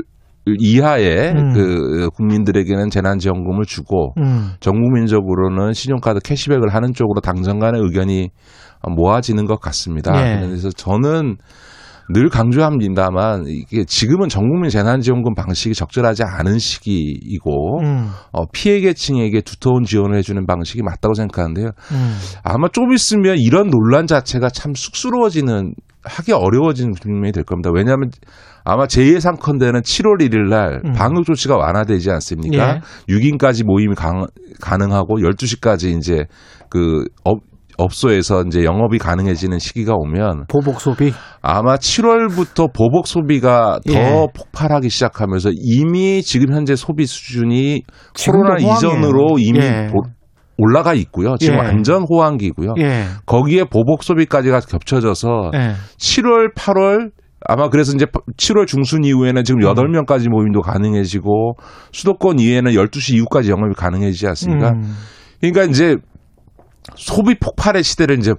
[0.59, 1.53] 이하의 음.
[1.53, 4.51] 그 국민들에게는 재난지원금을 주고 음.
[4.59, 8.29] 전 국민적으로는 신용카드 캐시백을 하는 쪽으로 당정 간의 의견이
[8.95, 10.13] 모아지는 것 같습니다.
[10.17, 10.45] 예.
[10.45, 11.37] 그래서 저는
[12.13, 18.09] 늘 강조합니다만 이게 지금은 전 국민 재난지원금 방식이 적절하지 않은 시기이고 음.
[18.31, 21.67] 어, 피해 계층에게 두터운 지원을 해주는 방식이 맞다고 생각하는데요.
[21.67, 22.17] 음.
[22.43, 25.73] 아마 좀 있으면 이런 논란 자체가 참 쑥스러워지는
[26.03, 27.69] 하기 어려워지는 국면이 될 겁니다.
[27.73, 28.09] 왜냐하면
[28.63, 30.91] 아마 제 예상컨대는 7월 1일 날 음.
[30.93, 32.75] 방역 조치가 완화되지 않습니까?
[32.75, 33.13] 예.
[33.13, 34.11] 6인까지 모임이 가,
[34.61, 36.25] 가능하고 12시까지 이제
[36.69, 37.39] 그 업,
[37.77, 41.11] 업소에서 이제 영업이 가능해지는 시기가 오면 보복 소비.
[41.41, 44.27] 아마 7월부터 보복 소비가 더 예.
[44.35, 47.81] 폭발하기 시작하면서 이미 지금 현재 소비 수준이
[48.25, 48.73] 코로나 호황이에요.
[48.73, 49.87] 이전으로 이미 예.
[49.91, 50.03] 보-
[50.57, 51.37] 올라가 있고요.
[51.39, 51.59] 지금 예.
[51.59, 52.75] 완전 호황기고요.
[52.79, 53.05] 예.
[53.25, 55.71] 거기에 보복 소비까지가 겹쳐져서 예.
[55.97, 57.09] 7월, 8월
[57.47, 58.05] 아마 그래서 이제
[58.37, 61.55] 7월 중순 이후에는 지금 8명까지 모임도 가능해지고
[61.91, 64.71] 수도권 이외에는 12시 이후까지 영업이 가능해지지 않습니까?
[64.71, 64.95] 음.
[65.39, 65.97] 그러니까 이제
[66.95, 68.33] 소비 폭발의 시대를 이제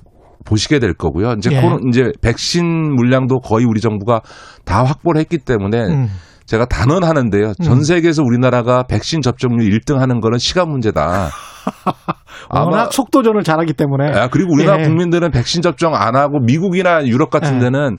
[0.45, 1.35] 보시게 될 거고요.
[1.39, 1.61] 이제 예.
[1.61, 2.65] 코로, 이제 백신
[2.95, 4.23] 물량도 거의 우리 정부가
[4.65, 6.09] 다 확보를 했기 때문에 음.
[6.47, 7.55] 제가 단언하는데요.
[7.63, 11.31] 전 세계에서 우리나라가 백신 접종률 1등 하는 거는 시간 문제다.
[12.51, 14.11] 워낙 아마 속도전을 잘하기 때문에.
[14.11, 14.87] 아, 그리고 우리나라 예.
[14.87, 17.61] 국민들은 백신 접종 안 하고 미국이나 유럽 같은 예.
[17.61, 17.97] 데는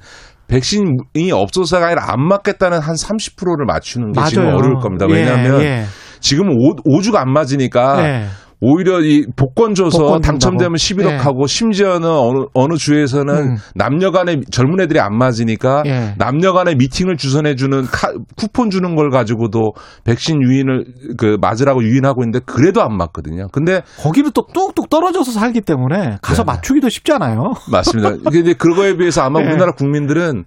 [0.48, 4.58] 백신이 없어서가 아니라 안 맞겠다는 한 30%를 맞추는 게 지금 맞아요.
[4.58, 5.06] 어려울 겁니다.
[5.10, 5.86] 예, 왜냐하면 예.
[6.20, 6.50] 지금
[6.86, 8.28] 오, 주가 안 맞으니까 예.
[8.66, 11.10] 오히려 이 복권 줘서 복권 당첨되면 준다고.
[11.10, 13.56] 11억 하고 심지어는 어느, 어느 주에서는 음.
[13.76, 16.16] 남녀 간에 젊은 애들이 안 맞으니까 예.
[16.18, 19.74] 남녀 간에 미팅을 주선해 주는 카- 쿠폰 주는 걸 가지고도
[20.06, 20.86] 백신 유인을
[21.18, 23.50] 그 맞으라고 유인하고 있는데 그래도 안 맞거든요.
[23.52, 26.54] 근데 거기는 또 뚝뚝 떨어져서 살기 때문에 가서 네.
[26.54, 27.52] 맞추기도 쉽잖아요.
[27.70, 28.12] 맞습니다.
[28.32, 29.46] 근데 그거에 비해서 아마 예.
[29.46, 30.46] 우리나라 국민들은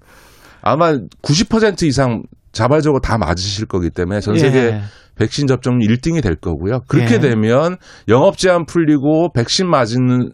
[0.62, 2.22] 아마 90% 이상
[2.52, 4.80] 자발적으로 다 맞으실 거기 때문에 전 세계 예.
[5.18, 6.80] 백신 접종 1등이 될 거고요.
[6.88, 7.18] 그렇게 예.
[7.18, 7.76] 되면
[8.08, 10.30] 영업 제한 풀리고 백신 맞은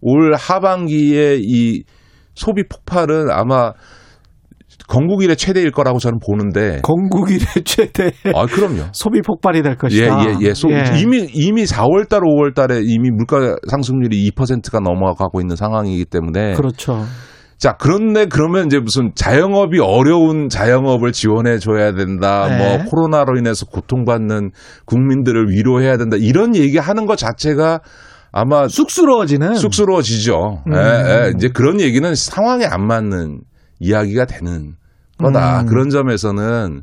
[0.00, 1.84] 올 하반기에 이
[2.34, 3.72] 소비 폭발은 아마
[4.88, 6.80] 건국 이래 최대일 거라고 저는 보는데.
[6.82, 8.10] 건국 이래 최대.
[8.34, 8.82] 아, 그럼요.
[8.92, 10.24] 소비 폭발이 될 예, 것이다.
[10.26, 10.52] 예, 예.
[10.54, 10.68] 소-
[11.00, 16.52] 이미, 이미 4월 달, 5월 달에 이미 물가 상승률이 2%가 넘어가고 있는 상황이기 때문에.
[16.54, 17.04] 그렇죠.
[17.64, 22.46] 자, 그런데 그러면 이제 무슨 자영업이 어려운 자영업을 지원해 줘야 된다.
[22.46, 22.58] 네.
[22.58, 24.50] 뭐 코로나로 인해서 고통받는
[24.84, 26.18] 국민들을 위로해야 된다.
[26.20, 27.80] 이런 얘기 하는 것 자체가
[28.32, 30.62] 아마 쑥스러워지는 쑥스러워지죠.
[30.66, 30.74] 음.
[30.74, 31.32] 예, 예.
[31.34, 33.40] 이제 그런 얘기는 상황에 안 맞는
[33.80, 34.74] 이야기가 되는
[35.16, 35.62] 거다.
[35.62, 35.66] 음.
[35.66, 36.82] 그런 점에서는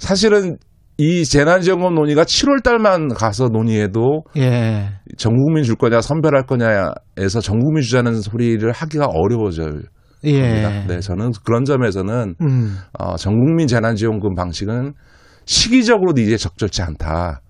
[0.00, 0.56] 사실은
[0.98, 4.88] 이 재난지원금 논의가 7월 달만 가서 논의해도 예.
[5.16, 9.82] 전 국민 줄 거냐 선별할 거냐에서 전 국민 주자는 소리를 하기가 어려워져요.
[10.24, 10.40] 예.
[10.62, 10.84] 겁니다.
[10.88, 12.76] 네, 저는 그런 점에서는 음.
[12.98, 14.92] 어, 전 국민 재난지원금 방식은
[15.46, 17.40] 시기적으로도 이제 적절치 않다.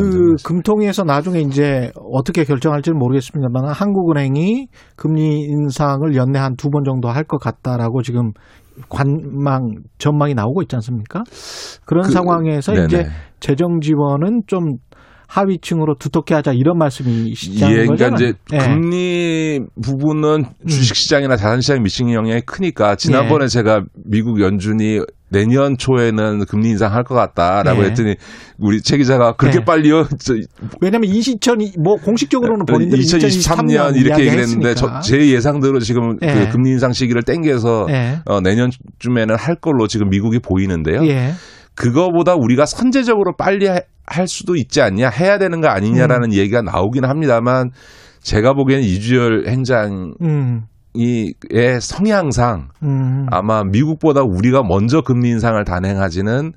[0.00, 0.34] 그.
[0.44, 4.66] 금통위에서 나중에 이제 어떻게 결정할지는 모르겠습니다만 한국은행이
[4.96, 8.32] 금리 인상을 연내 한 두 번 정도 할 것 같다라고 지금
[8.88, 9.60] 관망
[9.98, 11.22] 전망이 나오고 있지 않습니까?
[11.86, 12.84] 그런 그, 상황에서 네네.
[12.86, 13.06] 이제
[13.38, 14.78] 재정 지원은 좀
[15.34, 17.66] 하위층으로 두텁게 하자 이런 말씀이시죠.
[17.66, 18.58] 예, 그러니까 이제 예.
[18.58, 23.48] 금리 부분은 주식시장이나 자산시장 미치는 영향이 크니까 지난번에 예.
[23.48, 25.00] 제가 미국 연준이
[25.30, 27.86] 내년 초에는 금리 인상할 것 같다라고 예.
[27.86, 28.14] 했더니
[28.58, 29.64] 우리 최 기자가 그렇게 예.
[29.64, 30.06] 빨리요?
[30.20, 30.34] 저,
[30.80, 36.32] 왜냐하면 2000, 뭐 공식적으로는 본인들이 2023년 이렇게 얘기했는데 저- 제 예상대로 지금 예.
[36.32, 38.18] 그 금리 인상 시기를 땡겨서 예.
[38.26, 41.04] 어, 내년쯤에는 할 걸로 지금 미국이 보이는데요.
[41.80, 41.82] 예.
[41.82, 46.32] 그거보다 우리가 선제적으로 빨리 하- 할 수도 있지 않냐, 해야 되는 거 아니냐라는 음.
[46.32, 47.70] 얘기가 나오긴 합니다만
[48.22, 50.62] 제가 보기에는 이주열 행장이 음.
[50.96, 53.26] 의 성향상 음.
[53.30, 56.52] 아마 미국보다 우리가 먼저 금리 인상을 단행하지는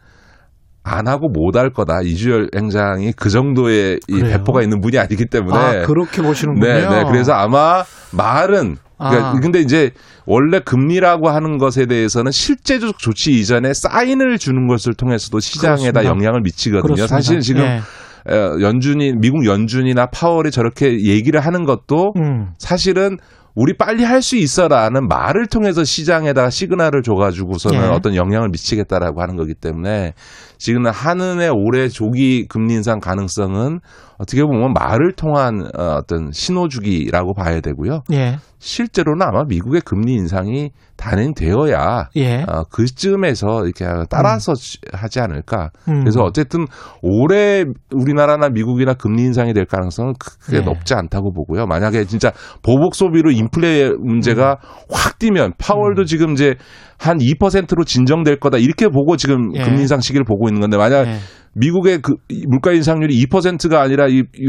[0.83, 2.01] 안 하고 못 할 거다.
[2.03, 4.37] 이주열 행장이 그 정도의 이 그래요?
[4.37, 5.57] 배포가 있는 분이 아니기 때문에.
[5.57, 6.65] 아, 그렇게 보시는군요.
[6.65, 7.03] 네, 네.
[7.09, 7.83] 그래서 아마
[8.15, 9.39] 말은 그러니까 아.
[9.39, 9.91] 근데 이제
[10.25, 16.05] 원래 금리라고 하는 것에 대해서는 실제적 조치 이전에 사인을 주는 것을 통해서도 시장에다 그렇습니다.
[16.05, 16.81] 영향을 미치거든요.
[16.81, 17.07] 그렇습니다.
[17.15, 17.81] 사실 지금 예.
[18.29, 22.49] 어, 연준이 미국 연준이나 파월이 저렇게 얘기를 하는 것도 음.
[22.57, 23.17] 사실은
[23.55, 27.85] 우리 빨리 할 수 있어라는 말을 통해서 시장에다가 시그널을 줘가지고서는 예.
[27.87, 30.13] 어떤 영향을 미치겠다라고 하는 거기 때문에
[30.57, 33.79] 지금은 한은의 올해 조기 금리 인상 가능성은
[34.17, 38.01] 어떻게 보면 말을 통한 어, 어떤 신호주기라고 봐야 되고요.
[38.13, 38.37] 예.
[38.59, 42.43] 실제로는 아마 미국의 금리 인상이 단행되어야 예.
[42.47, 44.53] 어, 그쯤에서 이렇게 따라서
[44.91, 45.69] 하지 않을까.
[45.87, 45.99] 음.
[45.99, 46.65] 그래서 어쨌든
[47.03, 50.61] 올해 우리나라나 미국이나 금리 인상이 될 가능성은 크게 예.
[50.61, 51.67] 높지 않다고 보고요.
[51.67, 52.31] 만약에 진짜
[52.63, 54.85] 보복 소비로 인플레 문제가 음.
[54.91, 56.55] 확 뛰면 파월도 지금 이제
[56.97, 59.63] 한 2%로 진정될 거다 이렇게 보고 지금 예.
[59.63, 61.17] 금리 인상 시기를 보고 있는 건데 만약 예.
[61.53, 64.47] 미국의 그이 물가 인상률이 2%가 아니라 이, 이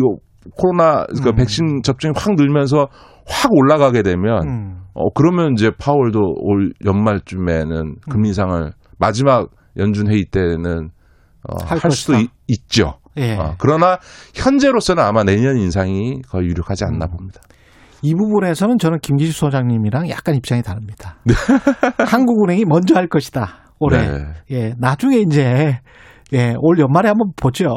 [0.57, 1.35] 코로나 그 음.
[1.37, 2.89] 백신 접종이 확 늘면서
[3.27, 4.79] 확 올라가게 되면 음.
[4.95, 10.91] 어 그러면 이제 파월도 올 연말쯤에는 금리 인상을 마지막 연준 회의 때는
[11.49, 12.33] 어, 할 할 수도 것이다.
[12.49, 13.37] 있, 죠 예.
[13.37, 13.99] 어, 그러나
[14.35, 17.11] 현재로서는 아마 내년 인상이 거의 유력하지 않나 음.
[17.11, 17.41] 봅니다.
[18.03, 21.17] 이 부분에서는 저는 김기수 소장님이랑 약간 입장이 다릅니다.
[21.25, 21.35] 네.
[22.07, 23.49] 한국은행이 먼저 할 것이다.
[23.81, 23.99] 올해.
[24.07, 24.25] 네.
[24.51, 25.79] 예, 나중에 이제
[26.33, 27.69] 예, 올 연말에 한번 보죠.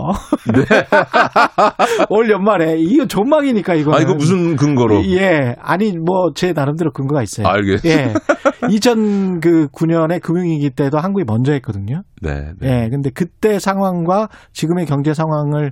[2.09, 3.95] 올 연말에 이거 전망이니까 이거.
[3.95, 5.03] 아 이거 무슨 근거로?
[5.05, 7.47] 예, 아니 뭐 제 나름대로 근거가 있어요.
[7.47, 7.85] 알겠.
[7.85, 8.13] 예,
[8.63, 12.01] 2009년에 금융위기 때도 한국이 먼저 했거든요.
[12.21, 12.51] 네.
[12.59, 12.83] 네.
[12.85, 15.71] 예, 근데 그때 상황과 지금의 경제 상황을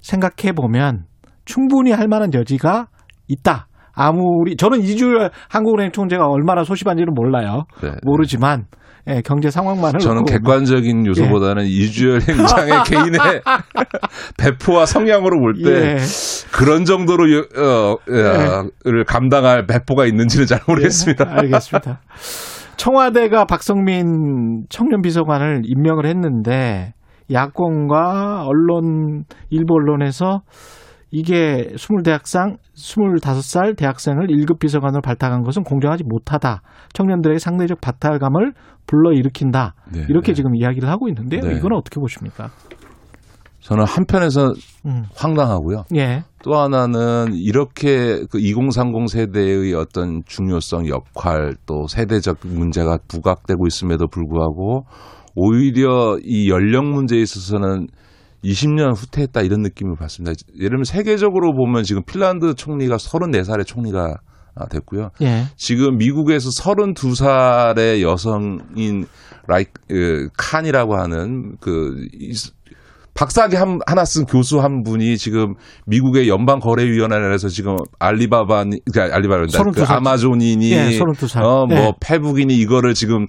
[0.00, 1.04] 생각해 보면
[1.44, 2.88] 충분히 할 만한 여지가
[3.28, 3.68] 있다.
[3.96, 7.64] 아무리 저는 이주열 한국은행 총재가 얼마나 소심한지는 몰라요.
[7.82, 7.92] 네.
[8.04, 8.66] 모르지만
[9.08, 13.18] 예, 경제 상황만을 저는 객관적인 요소보다는 이주열 행장의 개인의
[14.36, 15.96] 배포와 성향으로 볼때 예.
[16.52, 21.24] 그런 정도로 요- 어, 어, 를 감당할 배포가 있는지는 잘 모르겠습니다.
[21.24, 22.00] 예, 알겠습니다.
[22.76, 26.92] 청와대가 박성민 청년 비서관을 임명을 했는데
[27.32, 30.40] 야권과 언론 일부 언론에서
[31.10, 36.62] 이게 20대학생, 25살 대학생을 1급 비서관으로 발탁한 것은 공정하지 못하다.
[36.92, 38.52] 청년들에게 상대적 박탈감을
[38.86, 39.74] 불러일으킨다.
[39.92, 40.34] 네, 이렇게 네.
[40.34, 41.42] 지금 이야기를 하고 있는데요.
[41.42, 41.56] 네.
[41.56, 42.50] 이건 어떻게 보십니까?
[43.60, 44.52] 저는 한편에서
[44.84, 45.04] 음.
[45.16, 45.84] 황당하고요.
[45.96, 46.22] 예.
[46.44, 54.84] 또 하나는 이렇게 그 2030 세대의 어떤 중요성, 역할 또 세대적 문제가 부각되고 있음에도 불구하고
[55.34, 57.88] 오히려 이 연령 문제에 있어서는
[58.44, 60.34] 20년 후퇴했다 이런 느낌을 받습니다.
[60.56, 64.14] 예를 들면 세계적으로 보면 지금 핀란드 총리가 34살의 총리가
[64.58, 65.10] 아, 됐고요.
[65.20, 65.44] 예.
[65.56, 69.06] 지금 미국에서 32살의 여성인
[69.46, 72.32] 라이 그, 칸이라고 하는 그 이-
[73.14, 75.54] 박사학위 한, 하나 쓴 교수 한 분이 지금
[75.86, 79.62] 미국의 연방 거래위원회에서 지금 알리바바, 그러니까 알리바바입니다.
[79.64, 79.90] 그 32살.
[79.90, 81.42] 아마존이니, 예, 32살.
[81.42, 81.92] 어, 뭐 예.
[82.00, 83.26] 페북이니 이거를 지금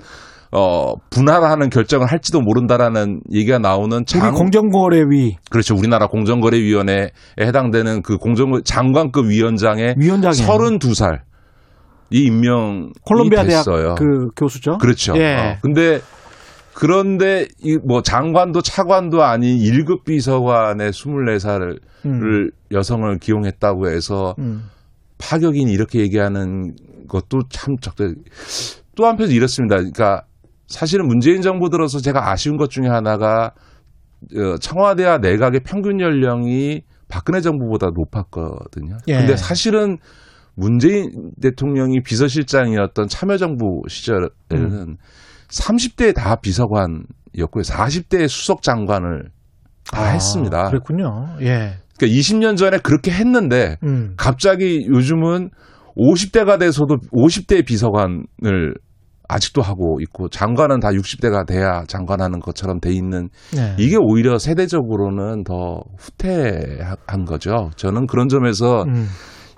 [0.52, 5.76] 어 분할하는 결정을 할지도 모른다라는 얘기가 나오는 우리 장 공정거래위 그렇죠.
[5.76, 10.48] 우리나라 공정거래위원회에 해당되는 그 공정 장관급 위원장의 위원장이에요.
[10.48, 11.20] 32살
[12.12, 13.96] 이 임명이 콜롬비아 대학 됐어요.
[13.96, 14.78] 그 교수죠.
[14.78, 15.14] 그렇죠.
[15.18, 15.36] 예.
[15.36, 16.00] 어, 근데
[16.74, 22.50] 그런데 이 뭐 장관도 차관도 아닌 1급 비서관의 24살을 음.
[22.72, 24.70] 여성을 기용했다고 해서 음.
[25.18, 26.76] 파격인이 이렇게 얘기하는
[27.10, 28.14] 것도 참 적대.
[28.96, 29.78] 또 한편 이렇습니다.
[29.78, 30.22] 그러니까
[30.68, 33.54] 사실은 문재인 정부 들어서 제가 아쉬운 것 중에 하나가
[34.36, 38.98] 어, 청와대와 내각의 평균 연령이 박근혜 정부보다 높았거든요.
[39.08, 39.18] 예.
[39.18, 39.98] 근데 사실은
[40.56, 44.98] 문재인 대통령이 비서실장이었던 참여정부 시절에는 음.
[45.50, 47.62] 30대에 다 비서관이었고요.
[47.64, 49.30] 40대에 수석 장관을
[49.92, 50.70] 다 아, 했습니다.
[50.70, 51.38] 그랬군요.
[51.42, 51.78] 예.
[51.98, 54.16] 그러니까 20년 전에 그렇게 했는데 음.
[54.18, 55.52] 갑자기 요즘은
[55.96, 58.76] 50대가 돼서도 50대 비서관을
[59.28, 63.76] 아직도 하고 있고 장관은 다 60대가 돼야 장관하는 것처럼 돼 있는 네.
[63.78, 67.72] 이게 오히려 세대적으로는 더 후퇴한 거죠.
[67.76, 69.08] 저는 그런 점에서 음.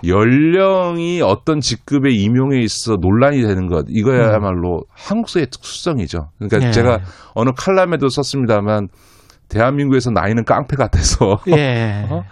[0.06, 6.30] 연령이 어떤 직급의 임용에 있어 논란이 되는 것 이거야말로 한국사의 특수성이죠.
[6.38, 6.64] 그러니까 음.
[6.68, 6.72] 예.
[6.72, 7.00] 제가
[7.34, 8.88] 어느 칼럼에도 썼습니다만
[9.50, 12.06] 대한민국에서 나이는 깡패 같아서 예.
[12.10, 12.24] 어?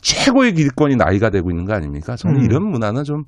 [0.00, 2.14] 최고의 기득권이 나이가 되고 있는 거 아닙니까?
[2.14, 2.44] 저는 음.
[2.44, 3.24] 이런 문화는 좀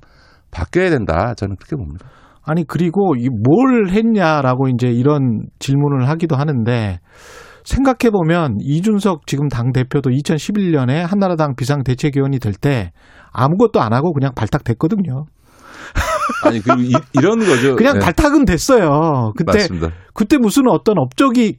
[0.51, 1.33] 바뀌어야 된다.
[1.35, 2.07] 저는 그렇게 봅니다.
[2.43, 6.99] 아니 그리고 이뭘 했냐라고 이제 이런 질문을 하기도 하는데
[7.63, 12.91] 생각해 보면 이준석 지금 당 대표도 2011년에 한나라당 비상대책위원이 될 때
[13.31, 15.25] 아무것도 안 하고 그냥 발탁됐거든요.
[16.45, 17.75] 아니 그 이, 런 거죠.
[17.75, 17.99] 그냥 네.
[17.99, 19.31] 발탁은 됐어요.
[19.37, 19.89] 그때 맞습니다.
[20.13, 21.57] 그때 무슨 어떤 업적이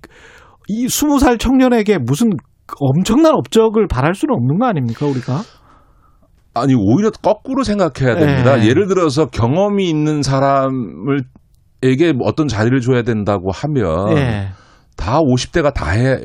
[0.68, 2.30] 이 20살 청년에게 무슨
[2.78, 5.42] 엄청난 업적을 바랄 수는 없는 거 아닙니까 우리가?
[6.54, 8.62] 아니 오히려 거꾸로 생각해야 됩니다.
[8.62, 8.68] 예.
[8.68, 11.22] 예를 들어서 경험이 있는 사람을
[11.82, 14.48] 에게 어떤 자리를 줘야 된다고 하면 예.
[14.96, 16.18] 다 50대가 다 해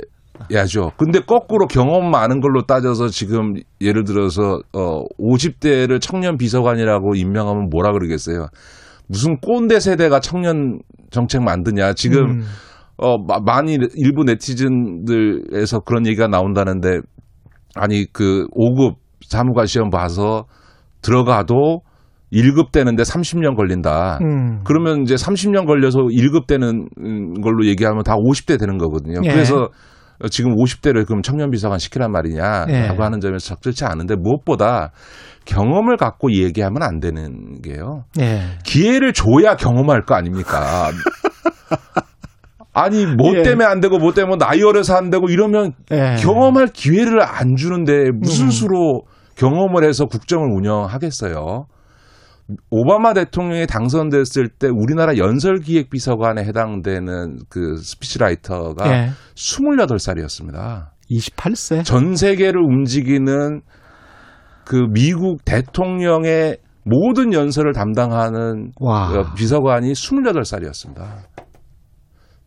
[0.53, 0.91] 야죠.
[0.97, 7.91] 근데 거꾸로 경험 많은 걸로 따져서 지금 예를 들어서 어 50대를 청년 비서관이라고 임명하면 뭐라
[7.93, 8.47] 그러겠어요.
[9.07, 10.77] 무슨 꼰대 세대가 청년
[11.09, 11.93] 정책 만드냐.
[11.93, 12.43] 지금 음.
[12.97, 16.99] 어 마- 많이 일부 네티즌들에서 그런 얘기가 나온다는데
[17.75, 20.45] 아니 그 5급 사무관 시험 봐서
[21.01, 21.81] 들어가도
[22.31, 24.19] 1급 되는데 30년 걸린다.
[24.21, 24.61] 음.
[24.63, 26.87] 그러면 이제 30년 걸려서 1급 되는
[27.41, 29.21] 걸로 얘기하면 다 50대 되는 거거든요.
[29.23, 29.29] 예.
[29.29, 29.69] 그래서
[30.29, 33.03] 지금 50대를 그럼 청년 비서관 시키란 말이냐라고 예.
[33.03, 34.91] 하는 점에서 적절치 않은데 무엇보다
[35.45, 38.03] 경험을 갖고 얘기하면 안 되는 게요.
[38.19, 38.41] 예.
[38.63, 40.89] 기회를 줘야 경험할 거 아닙니까?
[42.77, 43.41] 아니 뭐 예.
[43.41, 46.15] 때문에 안 되고 뭐 때문에 나이 어려서 안 되고 이러면 예.
[46.19, 48.49] 경험할 기회를 안 주는데 무슨 음.
[48.51, 49.01] 수로
[49.35, 51.65] 경험을 해서 국정을 운영하겠어요?
[52.69, 59.09] 오바마 대통령이 당선됐을 때 우리나라 연설기획비서관에 해당되는 그 speechwriter가 예.
[59.35, 60.89] 28살이었습니다.
[61.09, 61.83] 28세.
[61.83, 63.61] 전 세계를 움직이는
[64.65, 69.09] 그 미국 대통령의 모든 연설을 담당하는 와.
[69.11, 71.03] 어, 비서관이 28살이었습니다.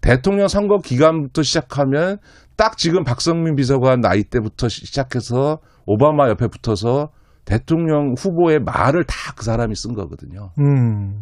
[0.00, 2.18] 대통령 선거 기간부터 시작하면
[2.56, 7.08] 딱 지금 박성민 비서관 나이 때부터 시- 시작해서 오바마 옆에 붙어서
[7.44, 10.50] 대통령 후보의 말을 다 그 사람이 쓴 거거든요.
[10.58, 11.14] 음.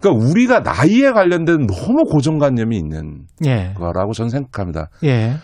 [0.00, 3.72] 그러니까 우리가 나이에 관련된 너무 고정관념이 있는 예.
[3.74, 4.88] 거라고 저는 생각합니다.
[5.04, 5.34] 예.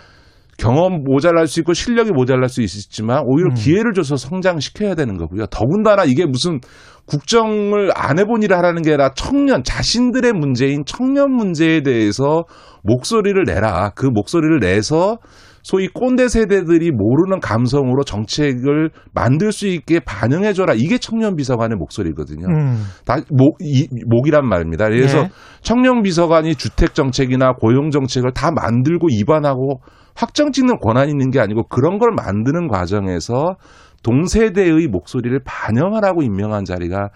[0.62, 3.54] 경험 모자랄 수 있고 실력이 모자랄 수 있지만 오히려 음.
[3.54, 5.46] 기회를 줘서 성장시켜야 되는 거고요.
[5.46, 6.60] 더군다나 이게 무슨
[7.04, 12.44] 국정을 안 해본 일을 하라는 게 아니라 청년 자신들의 문제인 청년 문제에 대해서
[12.84, 13.90] 목소리를 내라.
[13.96, 15.18] 그 목소리를 내서
[15.64, 20.74] 소위 꼰대 세대들이 모르는 감성으로 정책을 만들 수 있게 반영해 줘라.
[20.74, 22.46] 이게 청년 비서관의 목소리거든요.
[22.46, 22.84] 음.
[23.04, 24.88] 다 목, 이, 목이란 말입니다.
[24.88, 25.28] 그래서 네.
[25.60, 29.80] 청년 비서관이 주택 정책이나 고용 정책을 다 만들고 입안하고
[30.14, 33.56] 확정 짓는 권한이 있는 게 아니고 그런 걸 만드는 과정에서
[34.02, 37.10] 동세대의 목소리를 반영하라고 임명한 자리가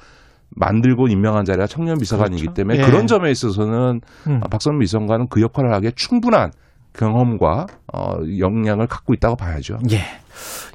[0.51, 2.55] 만들고 임명한 자리가 청년 비서관이기 그렇죠.
[2.55, 2.82] 때문에 예.
[2.82, 4.40] 그런 점에 있어서는 음.
[4.51, 6.51] 박선미 비서관은 그 역할을 하기에 충분한
[6.94, 9.78] 경험과 어, 역량을 갖고 있다고 봐야죠.
[9.90, 10.01] 예.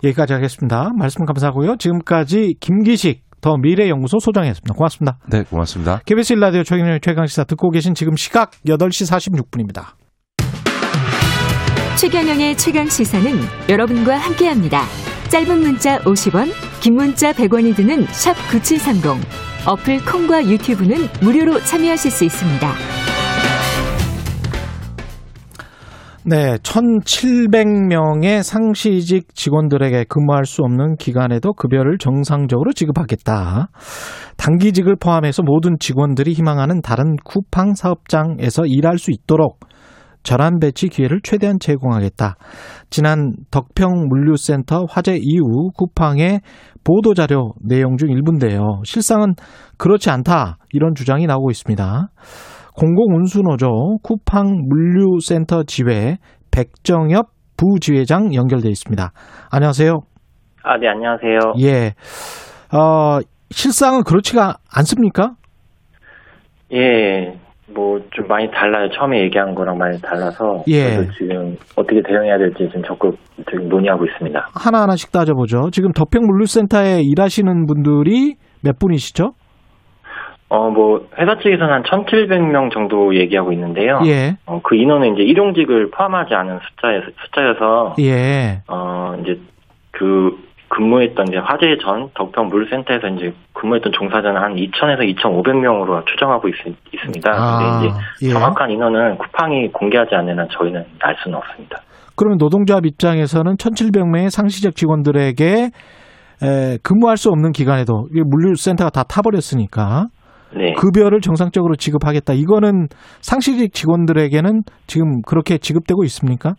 [0.04, 0.90] 여기까지 하겠습니다.
[0.98, 1.78] 말씀 감사하고요.
[1.78, 4.76] 지금까지 김기식 더 미래연구소 소장이었습니다.
[4.76, 5.18] 고맙습니다.
[5.32, 6.02] 네, 고맙습니다.
[6.06, 9.94] KBS 일라디오 최경영의 최강시사 듣고 계신 지금 시각 8시 46분입니다.
[12.02, 13.32] 최경영의 최강 시사는
[13.70, 14.82] 여러분과 함께합니다.
[15.30, 16.48] 짧은 문자 50원,
[16.82, 19.24] 긴 문자 100원이 드는 샵 9730.
[19.68, 22.68] 어플 콩과 유튜브는 무료로 참여하실 수 있습니다.
[26.26, 33.70] 네, 1,700명의 상시직 직원들에게 근무할 수 없는 기간에도 급여를 정상적으로 지급하겠다.
[34.38, 39.60] 단기직을 포함해서 모든 직원들이 희망하는 다른 쿠팡 사업장에서 일할 수 있도록
[40.24, 42.36] 전환 배치 기회를 최대한 제공하겠다.
[42.90, 46.42] 지난 덕평 물류센터 화재 이후 쿠팡의
[46.84, 48.82] 보도 자료 내용 중 일부인데요.
[48.84, 49.34] 실상은
[49.78, 50.58] 그렇지 않다.
[50.74, 52.10] 이런 주장이 나오고 있습니다.
[52.76, 56.18] 공공운수노조 쿠팡 물류센터 지회
[56.52, 57.28] 백정엽
[57.58, 59.12] 부지회장 연결돼 있습니다.
[59.52, 60.00] 안녕하세요.
[60.64, 61.54] 아, 네, 안녕하세요.
[61.60, 61.94] 예.
[62.76, 63.20] 어,
[63.50, 65.34] 실상은 그렇지가 않습니까?
[66.74, 67.38] 예,
[67.74, 68.90] 뭐, 좀 많이 달라요.
[68.90, 70.64] 처음에 얘기한 거랑 많이 달라서.
[70.68, 70.96] 예.
[70.96, 73.18] 그래서 지금 어떻게 대응해야 될지 지금 적극
[73.50, 74.50] 지금 논의하고 있습니다.
[74.54, 75.70] 하나하나씩 따져보죠.
[75.72, 79.34] 지금 덕평 물류센터에 일하시는 분들이 몇 분이시죠?
[80.50, 84.02] 어, 뭐, 회사 측에서는 한 1,700명 정도 얘기하고 있는데요.
[84.06, 84.36] 예.
[84.46, 88.62] 어, 그 인원은 이제 일용직을 포함하지 않은 숫자에, 숫자여서, 예.
[88.68, 89.40] 어, 이제
[89.92, 90.38] 그
[90.72, 96.54] 근무했던 이제 화재 전 덕평 물센터에서 이제 근무했던 종사자는 한 2,000에서 2,500명으로 추정하고 있,
[97.04, 98.32] 습니다 아, 근데 이제 예.
[98.32, 101.82] 정확한 인원은 쿠팡이 공개하지 않는 한 저희는 알 수는 없습니다.
[102.16, 105.72] 그러면 노동조합 입장에서는 1,700명의 상시적 직원들에게
[106.44, 110.08] 에, 근무할 수 없는 기간에도 물류센터가 다 타버렸으니까
[110.56, 110.74] 네.
[110.74, 112.34] 급여를 정상적으로 지급하겠다.
[112.34, 112.88] 이거는
[113.20, 116.54] 상시직 직원들에게는 지금 그렇게 지급되고 있습니까?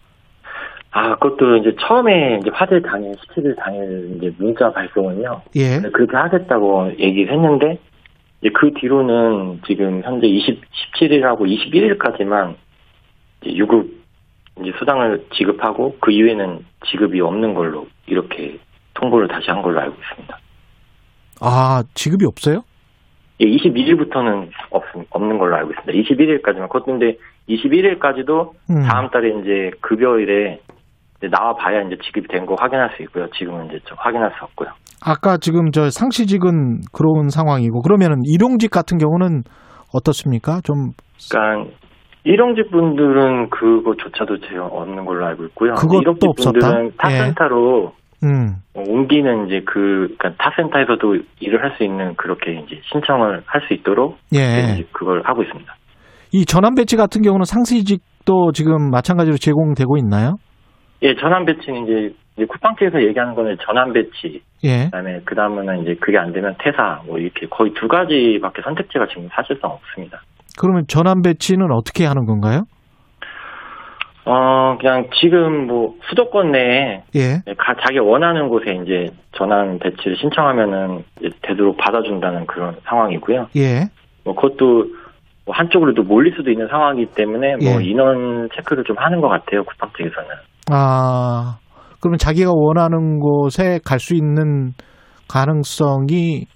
[0.92, 5.42] 아, 그것도 이제 처음에 이제 화재 당일, 17일 당일 이제 문자 발송은요.
[5.56, 5.78] 예.
[5.80, 7.78] 네, 그렇게 하겠다고 얘기를 했는데,
[8.40, 10.60] 이제 그 뒤로는 지금 현재 20,
[10.94, 12.56] 17일하고 21일까지만
[13.40, 14.02] 이제 유급
[14.60, 18.58] 이제 수당을 지급하고 그 이후에는 지급이 없는 걸로 이렇게
[18.94, 20.38] 통보를 다시 한 걸로 알고 있습니다.
[21.40, 22.62] 아, 지급이 없어요?
[23.40, 25.92] 예, 21일부터는 없, 없는 걸로 알고 있습니다.
[25.92, 26.68] 21일까지만.
[26.68, 27.16] 그것도 근데
[27.48, 28.82] 21일까지도 음.
[28.82, 30.60] 다음 달에 이제 급여일에
[31.30, 33.26] 나와 봐야 이제 지급이 된 거 확인할 수 있고요.
[33.38, 34.70] 지금은 이제 좀 확인할 수 없고요.
[35.04, 39.42] 아까 지금 저 상시직은 그런 상황이고 그러면은 일용직 같은 경우는
[39.94, 40.60] 어떻습니까?
[40.64, 40.92] 좀
[41.30, 41.70] 그러니까
[42.24, 45.74] 일용직 분들은 그거조차도 제가 없는 걸로 알고 있고요.
[45.74, 46.52] 그것도 일용직 없었다?
[46.52, 46.96] 분들은 예.
[46.96, 47.92] 타센터로
[48.24, 48.54] 음.
[48.74, 53.74] 어, 옮기는 이제 그 그러니까 타센터에서도 일을 할 수 있는 그렇게 이제 신청을 할 수
[53.74, 54.84] 있도록 예.
[54.92, 55.74] 그걸 하고 있습니다.
[56.32, 60.36] 이 전환 배치 같은 경우는 상시직도 지금 마찬가지로 제공되고 있나요?
[61.02, 64.40] 예, 전환 배치는 이제, 이제 쿠팡 측에서 얘기하는 거는 전환 배치.
[64.64, 64.84] 예.
[64.84, 69.28] 그다음에 그 다음은 이제 그게 안 되면 퇴사 뭐 이렇게 거의 두 가지밖에 선택지가 지금
[69.32, 70.22] 사실상 없습니다.
[70.58, 72.64] 그러면 전환 배치는 어떻게 하는 건가요?
[74.24, 77.42] 어 그냥 지금 뭐 수도권 내에 예.
[77.58, 81.04] 가, 자기 원하는 곳에 이제 전환 배치를 신청하면은
[81.42, 83.48] 되도록 받아준다는 그런 상황이고요.
[83.56, 83.88] 예.
[84.22, 84.86] 뭐 그것도
[85.44, 87.84] 뭐 한쪽으로 또 몰릴 수도 있는 상황이기 때문에 뭐 예.
[87.84, 90.28] 인원 체크를 좀 하는 것 같아요 쿠팡 측에서는.
[90.70, 91.58] 아,
[92.00, 94.72] 그러면 자기가 원하는 곳에 갈 수 있는
[95.28, 96.46] 가능성이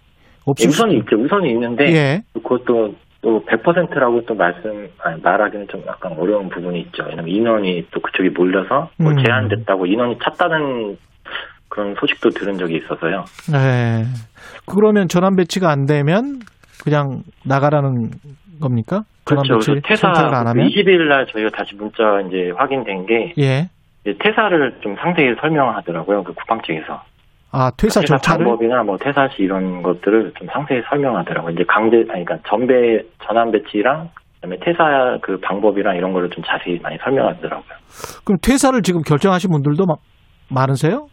[0.47, 1.17] 없을 우선이 수- 있죠.
[1.17, 2.23] 우선이 있는데 예.
[2.35, 7.03] 그것도 또 100%라고 또 말씀 아니, 말하기는 좀 약간 어려운 부분이 있죠.
[7.05, 9.17] 왜냐면 인원이 또 그쪽이 몰려서 뭐 음.
[9.25, 10.97] 제한됐다고 인원이 찼다는
[11.69, 13.25] 그런 소식도 들은 적이 있어서요.
[13.53, 14.05] 네.
[14.67, 16.39] 그러면 전환 배치가 안 되면
[16.85, 18.11] 그냥 나가라는
[18.61, 19.03] 겁니까?
[19.25, 19.59] 그렇죠.
[19.59, 20.69] 그래서 퇴사 안 하면?
[20.69, 23.69] 20일 날 저희가 다시 문자 이제 확인된 게 예.
[24.15, 26.23] 퇴사를 좀 상세히 설명하더라고요.
[26.25, 27.03] 그 쿠팡 측에서.
[27.53, 31.53] 아, 퇴사 퇴사 절차를 방법이나 뭐 퇴사 시 이런 것들을 좀 상세히 설명하더라고요.
[31.55, 36.79] 이제 강제 아니 그러니까 전배 전환 배치랑 그다음에 퇴사 그 방법이랑 이런 거를 좀 자세히
[36.81, 37.77] 많이 설명하더라고요.
[38.25, 39.95] 그럼 퇴사를 지금 결정하신 분들도 마-
[40.51, 41.09] 많으세요?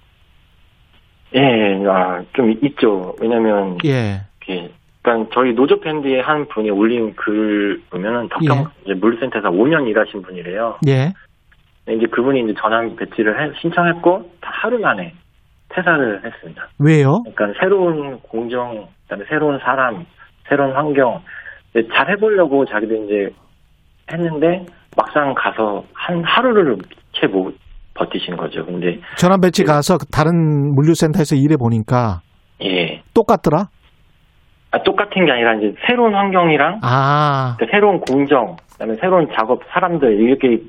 [1.35, 3.15] 예, 아, 좀 있죠.
[3.19, 4.21] 왜냐면 예.
[4.45, 4.71] 이렇게
[5.01, 10.77] 그러니까 저희 노조 팬드의 한 분이 올린 글 보면은 덕평 이제 물류센터에서 5년 일하신 분이래요.
[10.87, 11.13] 예.
[11.89, 15.13] 이제 그분이 이제 전환 배치를 해- 신청했고 다 하루 만에
[15.69, 16.67] 퇴사를 했습니다.
[16.79, 17.21] 왜요?
[17.35, 20.05] 그러니까 새로운 공정, 그다음에 새로운 사람,
[20.47, 21.21] 새로운 환경
[21.93, 23.29] 잘 해보려고 자기도 이제
[24.11, 24.65] 했는데
[24.95, 26.77] 막상 가서 한 하루를
[27.13, 27.55] 채 못
[27.95, 28.65] 버티신 거죠.
[28.65, 32.21] 근데 전환 배치 가서 다른 물류센터에서 일해 보니까
[32.63, 33.65] 예, 똑같더라.
[34.71, 40.19] 아, 똑같은 게 아니라 이제 새로운 환경이랑 아, 그 새로운 공정, 그다음에 새로운 작업 사람들
[40.21, 40.63] 이렇게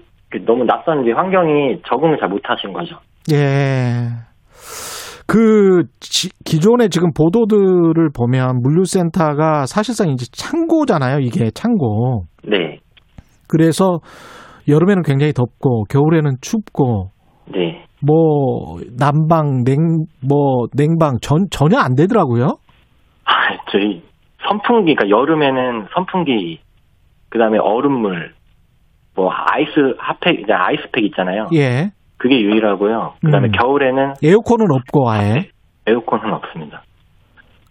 [0.47, 2.97] 너무 낯선 환경이 적응을 잘 못하신 거죠.
[3.33, 4.09] 예.
[5.27, 11.21] 그 지- 기존의 지금 보도들을 보면 물류센터가 사실상 이제 창고잖아요.
[11.21, 12.25] 이게 창고.
[12.45, 12.79] 네,
[13.49, 14.01] 그래서
[14.69, 17.09] 여름에는 굉장히 덥고 겨울에는 춥고
[17.55, 22.57] 네, 뭐 난방 냉 뭐 냉방 전 전혀 안 되더라고요.
[23.25, 23.33] 아,
[23.73, 24.03] 저희
[24.47, 26.61] 선풍기, 그러니까 여름에는 선풍기,
[27.31, 28.34] 그 다음에 얼음물,
[29.15, 31.47] 뭐 아이스 핫팩, 이제 아이스팩 있잖아요.
[31.55, 31.91] 예.
[32.17, 33.15] 그게 유일하고요.
[33.25, 33.53] 그 다음에 음.
[33.53, 35.49] 겨울에는 에어컨은 없고 아예.
[35.87, 36.83] 에어컨은 없습니다.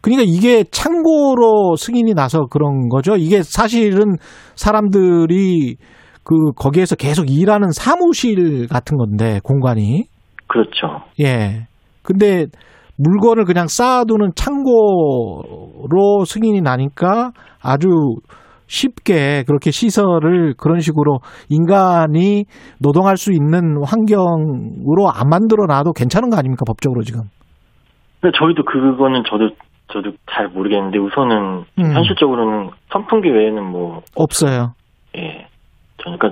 [0.02, 3.15] 그러니까 이게 창고로 승인이 나서 그런 거죠.
[3.15, 4.18] 이게 사실은
[4.56, 5.78] 사람들이
[6.24, 10.06] 그 거기에서 계속 일하는 사무실 같은 건데 공간이
[10.48, 11.03] 그렇죠.
[11.22, 11.68] 예.
[12.03, 12.48] 근데
[12.98, 14.65] 물건을 그냥 쌓아두는 창고로
[16.26, 17.88] 승인이 나니까 아주
[18.74, 21.20] 쉽게 그렇게 시설을 그런 식으로
[21.50, 22.45] 인간이
[22.82, 27.22] 노동할 수 있는 환경으로 안 만들어 놔도 괜찮은 거 아닙니까 법적으로 지금?
[28.20, 29.50] 근데 저희도 그거는 저도
[29.91, 31.94] 저도 잘 모르겠는데 우선은 음.
[31.94, 34.74] 현실적으로는 선풍기 외에는 뭐 없어요.
[35.18, 35.45] 예.
[36.04, 36.32] 저니까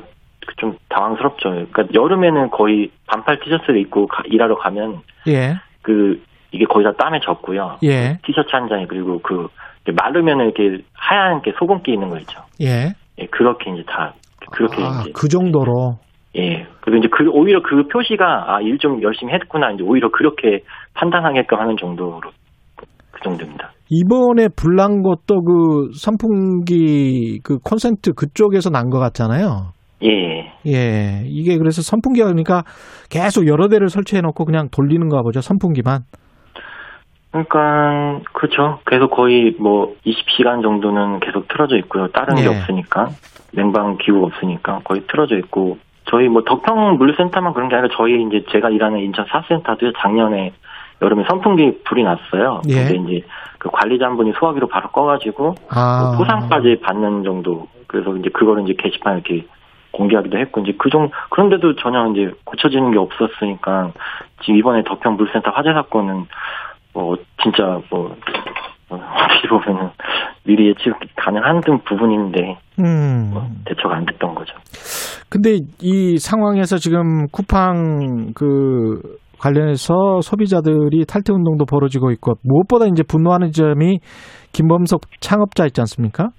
[0.57, 1.49] 좀 당황스럽죠.
[1.49, 5.53] 그러니까 여름에는 거의 반팔 티셔츠를 입고 가- 일하러 가면 예.
[5.83, 6.19] 그
[6.51, 7.77] 이게 거의 다 땀에 젖고요.
[7.83, 8.17] 예.
[8.25, 9.47] 티셔츠 한 장에 그리고 그
[9.89, 12.41] 마르면 이렇게 하얀 게 소금기 있는 거 있죠.
[12.61, 12.93] 예.
[13.19, 14.13] 예, 그렇게 이제 다
[14.51, 15.97] 그렇게 아, 이제 그 정도로.
[16.37, 16.65] 예.
[16.81, 20.63] 그리고 이제 그 오히려 그 표시가 아 일 좀 열심히 했구나 이제 오히려 그렇게
[20.93, 22.21] 판단하게끔 하는 정도로
[22.75, 23.71] 그, 그 정도입니다.
[23.89, 29.71] 이번에 불난 것도 그 선풍기 그 콘센트 그쪽에서 난 것 같잖아요.
[30.03, 30.51] 예.
[30.67, 31.23] 예.
[31.25, 32.63] 이게 그래서 선풍기가 그러니까
[33.09, 35.41] 계속 여러 대를 설치해 놓고 그냥 돌리는가 보죠.
[35.41, 36.01] 선풍기만.
[37.31, 38.79] 그러니까 그렇죠.
[38.85, 42.07] 계속 거의 뭐 20시간 정도는 계속 틀어져 있고요.
[42.07, 42.47] 다른 게 예.
[42.47, 43.09] 없으니까
[43.53, 48.43] 냉방 기구가 없으니까 거의 틀어져 있고 저희 뭐 덕평 물류센터만 그런 게 아니라 저희 이제
[48.51, 50.51] 제가 일하는 인천 사센터도 작년에
[51.01, 52.61] 여름에 선풍기 불이 났어요.
[52.67, 52.85] 예.
[52.85, 53.27] 근데 이제
[53.57, 56.01] 그 관리자 한 분이 소화기로 바로 꺼가지고 아.
[56.03, 57.67] 뭐 포상까지 받는 정도.
[57.87, 59.45] 그래서 이제 그거를 이제 게시판에 이렇게
[59.91, 63.91] 공개하기도 했고 이제 그정 그런데도 전혀 이제 고쳐지는 게 없었으니까
[64.41, 66.27] 지금 이번에 덕평 물센터 화재 사건은
[66.93, 68.15] 뭐 진짜 뭐
[68.89, 69.91] 어, 어떻게 보면은
[70.43, 73.33] 미리 예측 가능한 등 부분인데 음.
[73.65, 74.55] 대처가 안 됐던 거죠.
[75.29, 79.01] 근데 이 상황에서 지금 쿠팡 그
[79.39, 83.99] 관련해서 소비자들이 탈퇴 운동도 벌어지고 있고 무엇보다 이제 분노하는 점이
[84.51, 86.29] 김범석 창업자 있지 않습니까?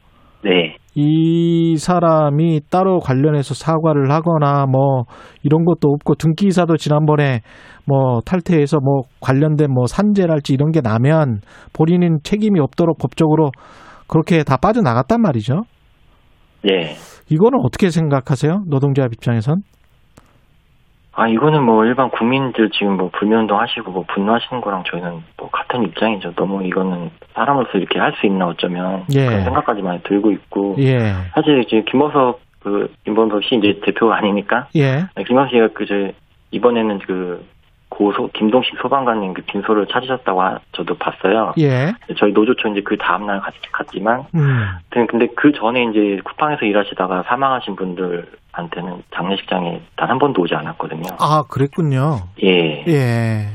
[0.94, 1.02] 네.
[1.02, 5.04] 이 사람이 따로 관련해서 사과를 하거나 뭐
[5.42, 7.40] 이런 것도 없고 등기이사도 지난번에
[7.86, 11.40] 뭐 탈퇴해서 뭐 관련된 뭐 산재랄지 이런 게 나면
[11.72, 13.50] 본인은 책임이 없도록 법적으로
[14.06, 15.62] 그렇게 다 빠져나갔단 말이죠.
[16.62, 16.94] 네.
[17.30, 18.64] 이거는 어떻게 생각하세요?
[18.68, 19.62] 노동자 입장에선?
[21.14, 25.82] 아 이거는 뭐 일반 국민들 지금 뭐 불매운동 하시고 뭐 분노하시는 거랑 저희는 뭐 같은
[25.82, 26.32] 입장이죠.
[26.34, 29.26] 너무 이거는 사람으로서 이렇게 할 수 있나 어쩌면 예.
[29.26, 31.12] 그런 생각까지 많이 들고 있고 예.
[31.34, 35.06] 사실 이제 김범석 그 김범석 씨 이제 대표가 아니니까 예.
[35.26, 36.12] 김범석 씨가 그저
[36.50, 37.44] 이번에는 그
[37.92, 41.52] 고소 김동식 소방관님 그 빈소를 찾으셨다고 하- 저도 봤어요.
[41.58, 41.92] 예.
[42.18, 44.66] 저희 노조초 이제 그 다음 날 갔, 갔지만 음.
[44.88, 51.02] 근데- 근데 그 전에 이제 쿠팡에서 일하시다가 사망하신 분들한테는 장례식장에 단 한 번도 오지 않았거든요.
[51.20, 52.16] 아, 그랬군요.
[52.42, 52.84] 예.
[52.88, 53.46] 예.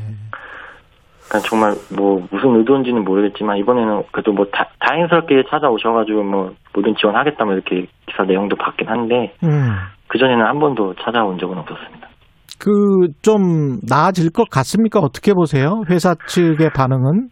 [1.28, 7.44] 그러니까 정말 뭐 무슨 의도인지는 모르겠지만 이번에는 그래도 뭐 다, 다행스럽게 찾아오셔가지고 뭐 모든 지원하겠다
[7.44, 9.76] 뭐 이렇게 기사 내용도 봤긴 한데 음.
[10.08, 12.07] 그 전에는 한 번도 찾아온 적은 없었습니다.
[12.60, 15.00] 그 좀 나아질 것 같습니까?
[15.00, 15.84] 어떻게 보세요?
[15.90, 17.30] 회사 측의 반응은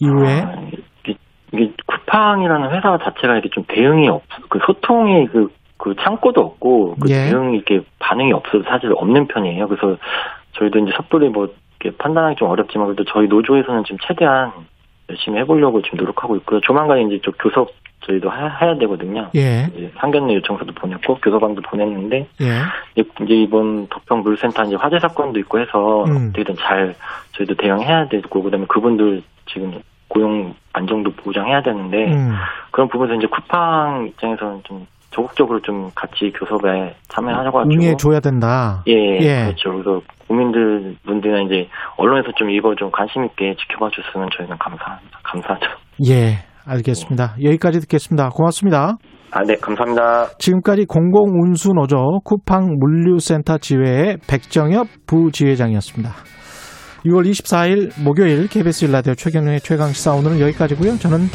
[0.00, 0.54] 이후에 아,
[1.02, 1.16] 이게,
[1.52, 7.10] 이게 쿠팡이라는 회사 자체가 이렇게 좀 대응이 없, 그 소통이 그, 그 창고도 없고 그
[7.10, 7.30] 예.
[7.30, 9.68] 대응이 이렇게 반응이 없어서 사실 없는 편이에요.
[9.68, 9.96] 그래서
[10.52, 11.48] 저희도 이제 섣불리 뭐
[11.80, 14.52] 이렇게 판단하기 좀 어렵지만 그래도 저희 노조에서는 지금 최대한
[15.10, 16.60] 열심히 해보려고 지금 노력하고 있고요.
[16.60, 17.68] 조만간 이제 좀 교섭
[18.06, 19.28] 저희도 하- 해야 되거든요.
[19.34, 19.66] 예.
[19.98, 22.46] 상견례 요청서도 보냈고 교섭안도 보냈는데 예.
[22.96, 26.28] 이제 이번 덕평 물센터 이제 화재 사건도 있고 해서 음.
[26.30, 26.94] 어떻게든 잘
[27.32, 32.32] 저희도 대응해야 되고 그다음에 그분들 지금 고용 안정도 보장해야 되는데 음.
[32.70, 38.82] 그런 부분에서 이제 쿠팡 입장에서는 좀 적극적으로 좀 같이 교섭에 참여하자고 응해 줘야 된다.
[38.88, 39.44] 예, 예.
[39.44, 39.70] 그렇죠.
[39.72, 45.66] 그래서 국민들 분들이나 이제 언론에서 좀 이거 좀 관심 있게 지켜봐 줬으면 저희는 감사 감사하죠.
[46.08, 46.38] 예.
[46.64, 47.36] 알겠습니다.
[47.42, 48.30] 여기까지 듣겠습니다.
[48.30, 48.96] 고맙습니다.
[49.30, 50.28] 아, 네, 감사합니다.
[50.38, 56.12] 지금까지 공공운수노조 쿠팡 물류센터 지회의 백정엽 부지회장이었습니다.
[57.04, 60.98] 6월 24일 목요일 KBS 일라디오 최경영의 최강시사 오늘은 여기까지고요.
[60.98, 61.26] 저는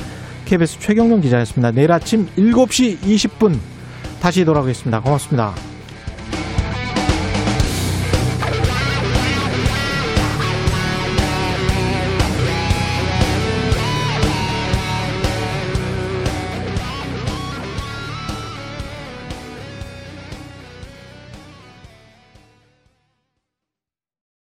[0.46, 1.72] KBS 최경영 기자였습니다.
[1.72, 3.56] 내일 아침 7시 20분
[4.22, 5.02] 다시 돌아오겠습니다.
[5.02, 5.79] 고맙습니다.